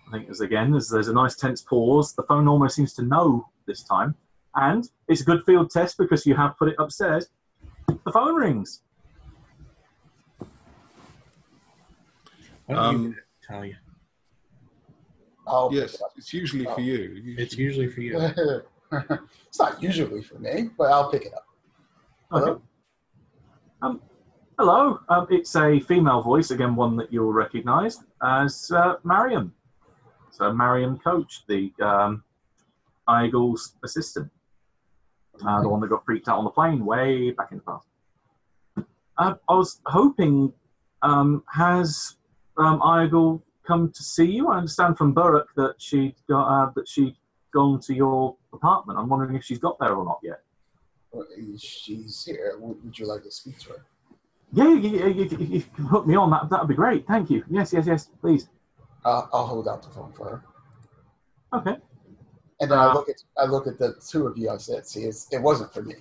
[0.08, 3.02] I think as again, as there's a nice tense pause, the phone almost seems to
[3.04, 4.16] know this time,
[4.56, 7.28] and it's a good field test because you have put it upstairs.
[7.88, 8.82] The phone rings.
[12.68, 13.16] Why don't you Um,
[13.48, 13.76] tell you?
[15.48, 16.96] I'll Yes, it's usually for you.
[17.24, 18.18] You- It's usually for you.
[18.92, 21.46] it's not usually for me, but I'll pick it up.
[22.32, 22.62] Hello?
[23.82, 24.02] Um,
[24.58, 25.00] hello.
[25.10, 28.96] Um, it's a female voice, again, one that you'll recognise as uh.
[30.32, 32.24] So Mariam Coach, the um,
[33.08, 34.32] Igel's assistant,
[35.46, 37.88] uh, the one that got freaked out on the plane way back in the past.
[39.18, 40.52] Uh, I was hoping,
[41.02, 42.18] um, has
[42.58, 44.50] um, come to see you?
[44.50, 47.16] I understand from Burke that she got uh, that she'd
[47.54, 49.00] gone to your apartment.
[49.00, 50.42] I'm wondering if she's got there or not yet.
[51.58, 52.58] She's here.
[52.60, 53.86] Would you like to speak to her?
[54.56, 57.06] Yeah, if, if, if you can hook me on, that that would be great.
[57.06, 57.44] Thank you.
[57.50, 58.48] Yes, yes, yes, please.
[59.04, 60.44] Uh, I'll hold out the phone for her.
[61.60, 61.76] Okay.
[62.62, 64.50] And then I Uh, look at I look at the two of you.
[64.50, 65.96] I said, "See, it's, it wasn't for me.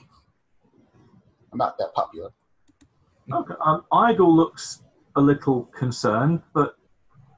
[1.50, 2.30] I'm not that popular."
[3.32, 3.54] Okay.
[3.64, 4.82] Um, Igel looks
[5.16, 6.76] a little concerned, but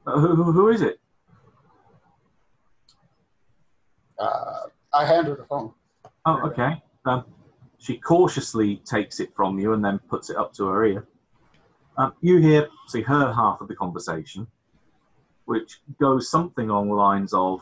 [0.06, 1.00] uh, who, who, who is it?
[4.18, 5.72] Uh, I hand her the phone.
[6.26, 6.82] Oh, okay.
[7.06, 7.24] Um,
[7.86, 11.06] she cautiously takes it from you and then puts it up to her ear.
[11.96, 14.48] Um, you hear, see her half of the conversation,
[15.44, 17.60] which goes something along the lines of,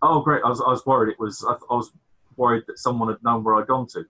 [0.00, 0.42] "Oh, great!
[0.44, 1.44] I was, I was worried it was.
[1.44, 1.92] I, I was
[2.36, 4.04] worried that someone had known where I'd gone to."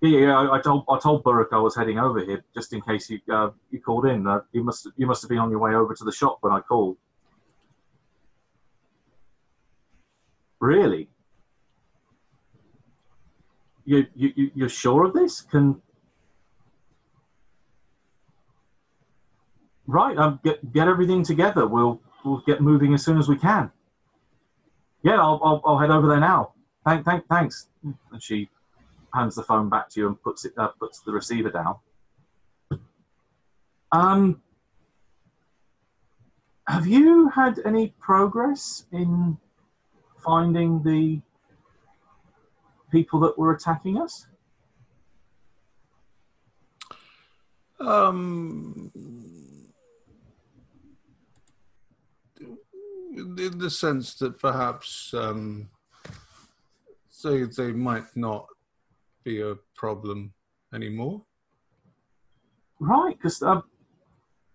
[0.00, 0.38] Yeah, yeah.
[0.38, 3.18] I, I told I told Burke I was heading over here just in case you
[3.32, 4.26] uh, you called in.
[4.26, 6.52] Uh, you must you must have been on your way over to the shop when
[6.52, 6.96] I called.
[10.60, 11.08] Really?
[13.84, 15.40] You, you, you- you're sure of this?
[15.40, 15.80] Can
[19.86, 20.16] right?
[20.16, 21.66] Um, get get everything together.
[21.66, 23.70] We'll we'll get moving as soon as we can.
[25.02, 26.52] Yeah, I'll I'll, I'll head over there now.
[26.84, 27.68] Thank thank thanks.
[27.82, 28.48] And she
[29.14, 31.76] hands the phone back to you and puts it uh, puts the receiver down.
[33.90, 34.40] Um,
[36.66, 39.36] have you had any progress in
[40.24, 41.20] finding the
[42.92, 44.26] people that were attacking us?
[47.80, 48.92] Um,
[53.16, 55.68] in the sense that perhaps um,
[57.24, 58.46] they they might not
[59.24, 60.32] be a problem
[60.72, 61.22] anymore.
[62.78, 63.42] Right, because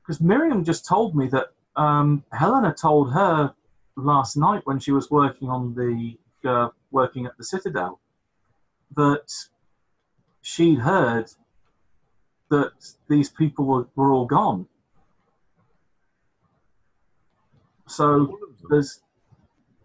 [0.02, 3.54] because Miriam just told me that um, Helena told her
[3.98, 8.00] last night when she was working on the uh, working at the Citadel
[8.96, 9.32] that
[10.42, 11.26] she'd heard
[12.50, 12.72] that
[13.10, 14.68] these people were, were all gone.
[17.88, 18.38] So
[18.70, 19.02] there's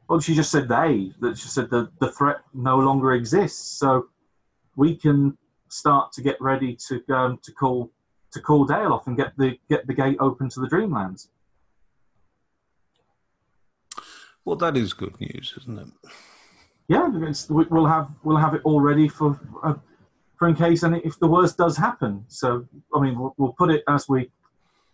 [0.09, 4.09] well she just said they that she said the, the threat no longer exists so
[4.77, 5.39] we can
[5.69, 7.91] start to get ready to um, to call
[8.33, 11.29] to call Dale off and get the get the gate open to the Dreamlands.
[14.45, 15.89] Well, that is good news, isn't it?
[16.93, 17.09] Yeah,
[17.49, 19.77] we'll have we'll have it all ready for uh,
[20.37, 22.23] for in case and if the worst does happen.
[22.29, 24.31] So I mean we'll, we'll put it as we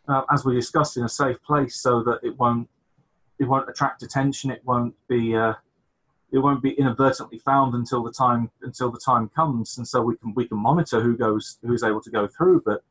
[0.07, 2.69] uh, as we discussed in a safe place so that it won't
[3.41, 4.49] it won't attract attention.
[4.53, 5.55] It won't be uh,
[6.31, 10.17] it won't be inadvertently found until the time until the time comes, and so we
[10.19, 12.63] can we can monitor who goes who's able to go through.
[12.65, 12.85] But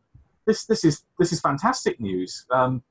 [0.46, 2.46] this this is this is fantastic news.
[2.52, 2.84] Um,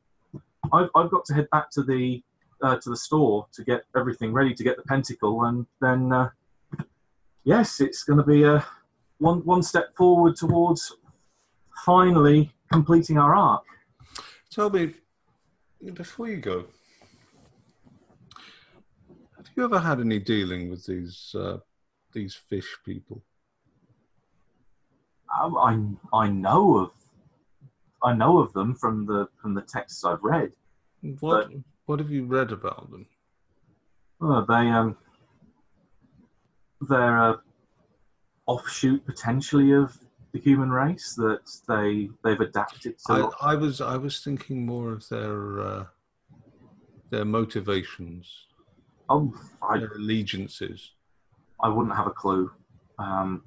[0.72, 2.22] I've, I've got to head back to the
[2.62, 6.30] uh, to the store to get everything ready to get the pentacle, and then uh,
[7.44, 8.64] yes, it's going to be a
[9.18, 10.96] one one step forward towards
[11.84, 13.64] finally completing our arc.
[14.50, 14.94] Tell me,
[15.94, 16.64] before you go,
[19.36, 21.58] have you ever had any dealing with these uh,
[22.12, 23.22] these fish people?
[25.40, 26.90] Um, I I know of
[28.02, 30.52] I know of them from the from the texts I've read.
[31.20, 31.50] What
[31.86, 33.06] what have you read about them?
[34.20, 34.96] Oh, they um
[36.88, 37.40] they're a
[38.46, 39.96] offshoot potentially of
[40.32, 43.30] the human race that they they've adapted to.
[43.40, 45.84] I, I was I was thinking more of their uh,
[47.10, 48.46] their motivations,
[49.08, 49.32] oh,
[49.62, 50.92] I, their allegiances.
[51.62, 52.50] I wouldn't have a clue.
[52.98, 53.42] Um,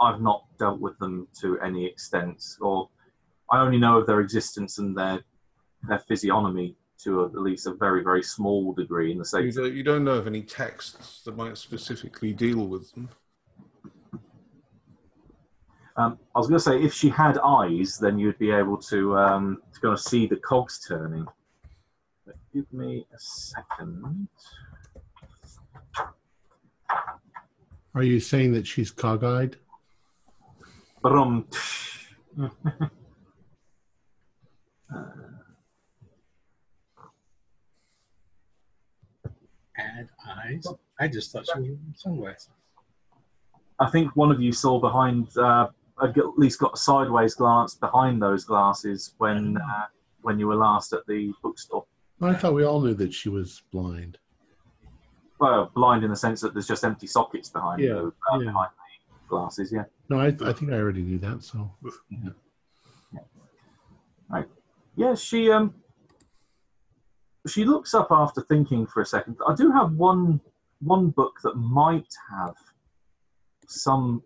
[0.00, 2.88] I've not dealt with them to any extent, or
[3.50, 5.20] I only know of their existence and their
[5.88, 9.74] their physiognomy to a, at least a very very small degree in the You don't,
[9.74, 13.08] you don't know of any texts that might specifically deal with them.
[15.96, 19.16] Um, I was going to say if she had eyes, then you'd be able to
[19.18, 21.26] um, to kind of see the cogs turning.
[22.24, 24.28] But give me a second.
[27.94, 29.56] Are you saying that she's cog-eyed?
[31.02, 31.46] Brum.
[39.98, 40.66] Add eyes.
[41.00, 42.50] I just thought she was sunglasses.
[43.78, 47.74] I think one of you saw behind, uh, I at least got a sideways glance
[47.74, 49.86] behind those glasses when uh,
[50.22, 51.84] when you were last at the bookstore.
[52.20, 54.18] I thought we all knew that she was blind.
[55.40, 58.44] Well, blind in the sense that there's just empty sockets behind Yeah, those, uh, yeah.
[58.44, 58.70] behind
[59.24, 59.72] the glasses.
[59.72, 59.84] Yeah.
[60.08, 61.42] No, I, I think I already knew that.
[61.42, 61.68] So
[64.30, 64.46] Right.
[64.96, 65.74] Yeah, she um
[67.48, 69.36] she looks up after thinking for a second.
[69.46, 70.40] I do have one
[70.80, 72.54] one book that might have
[73.66, 74.22] some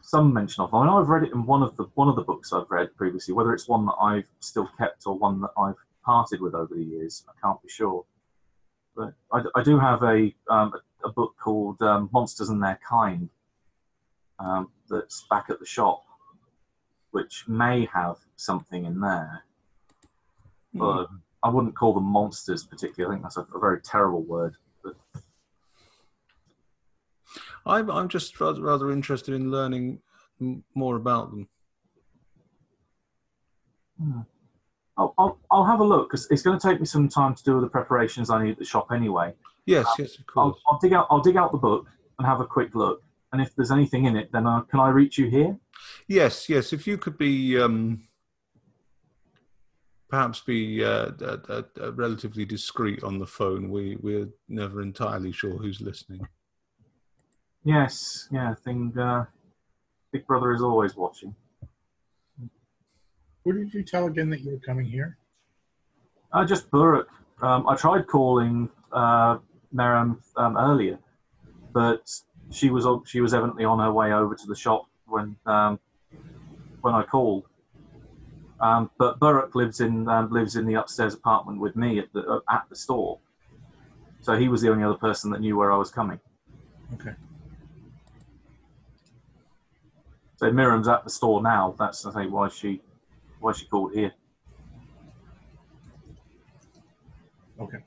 [0.00, 0.74] some mention of.
[0.74, 2.94] I mean, I've read it in one of the one of the books I've read
[2.96, 3.34] previously.
[3.34, 6.82] Whether it's one that I've still kept or one that I've parted with over the
[6.82, 8.04] years, I can't be sure.
[8.96, 10.72] But I, I do have a um,
[11.04, 13.30] a, a book called um, Monsters and Their Kind
[14.38, 16.04] um, that's back at the shop,
[17.12, 19.44] which may have something in there
[20.74, 21.08] but
[21.42, 23.14] I wouldn't call them monsters particularly.
[23.14, 24.56] I think that's a, a very terrible word.
[24.84, 24.96] But
[27.66, 30.00] I'm I'm just rather, rather interested in learning
[30.40, 31.48] m- more about them.
[34.96, 37.42] I'll, I'll, I'll have a look because it's going to take me some time to
[37.44, 39.34] do all the preparations I need at the shop anyway.
[39.66, 40.62] Yes, yes, of I'll, course.
[40.70, 41.86] I'll dig out I'll dig out the book
[42.18, 43.02] and have a quick look.
[43.32, 45.56] And if there's anything in it, then I, can I reach you here?
[46.08, 46.72] Yes, yes.
[46.72, 48.08] If you could be um,
[50.10, 55.56] perhaps be uh, uh, uh, relatively discreet on the phone, we we're never entirely sure
[55.56, 56.26] who's listening.
[57.64, 58.50] Yes, yeah.
[58.50, 59.24] I think uh,
[60.12, 61.34] Big Brother is always watching.
[63.44, 65.16] Who did you tell again that you were coming here?
[66.32, 67.08] Uh, just Burke.
[67.40, 69.38] Um, I tried calling uh,
[69.72, 70.98] Miriam um, earlier,
[71.72, 72.10] but
[72.50, 75.78] she was she was evidently on her way over to the shop when um,
[76.80, 77.44] when I called.
[78.60, 82.20] Um, but Burke lives in um, lives in the upstairs apartment with me at the
[82.20, 83.18] uh, at the store,
[84.20, 86.20] so he was the only other person that knew where I was coming.
[86.94, 87.14] Okay.
[90.36, 91.74] So Miriam's at the store now.
[91.78, 92.82] That's I think why she
[93.40, 94.12] why she called here.
[97.60, 97.78] Okay.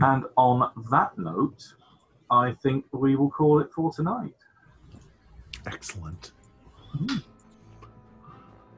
[0.00, 1.74] And on that note,
[2.30, 4.34] I think we will call it for tonight.
[5.66, 6.32] excellent.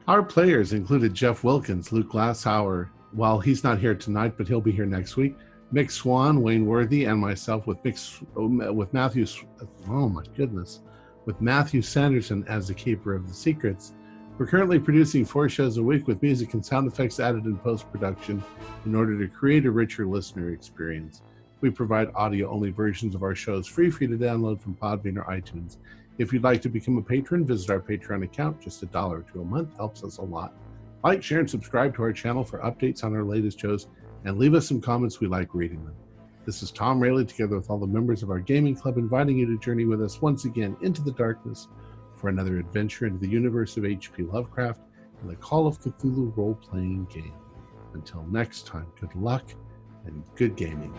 [0.07, 2.89] Our players included Jeff Wilkins, Luke Glasshauer.
[3.11, 5.37] While he's not here tonight, but he'll be here next week.
[5.71, 9.25] Mick Swan, Wayne Worthy, and myself with Mick, oh, with Matthew.
[9.87, 10.79] Oh my goodness,
[11.25, 13.93] with Matthew Sanderson as the keeper of the secrets.
[14.37, 17.89] We're currently producing four shows a week with music and sound effects added in post
[17.91, 18.43] production
[18.85, 21.21] in order to create a richer listener experience.
[21.59, 25.17] We provide audio only versions of our shows free for you to download from Podbean
[25.17, 25.77] or iTunes.
[26.21, 28.61] If you'd like to become a patron, visit our Patreon account.
[28.61, 30.53] Just a dollar two a month helps us a lot.
[31.03, 33.87] Like, share, and subscribe to our channel for updates on our latest shows,
[34.23, 35.19] and leave us some comments.
[35.19, 35.95] We like reading them.
[36.45, 39.47] This is Tom Rayleigh, together with all the members of our gaming club, inviting you
[39.47, 41.67] to journey with us once again into the darkness
[42.15, 44.21] for another adventure into the universe of H.P.
[44.21, 44.81] Lovecraft
[45.21, 47.33] and the Call of Cthulhu role playing game.
[47.95, 49.45] Until next time, good luck
[50.05, 50.93] and good gaming.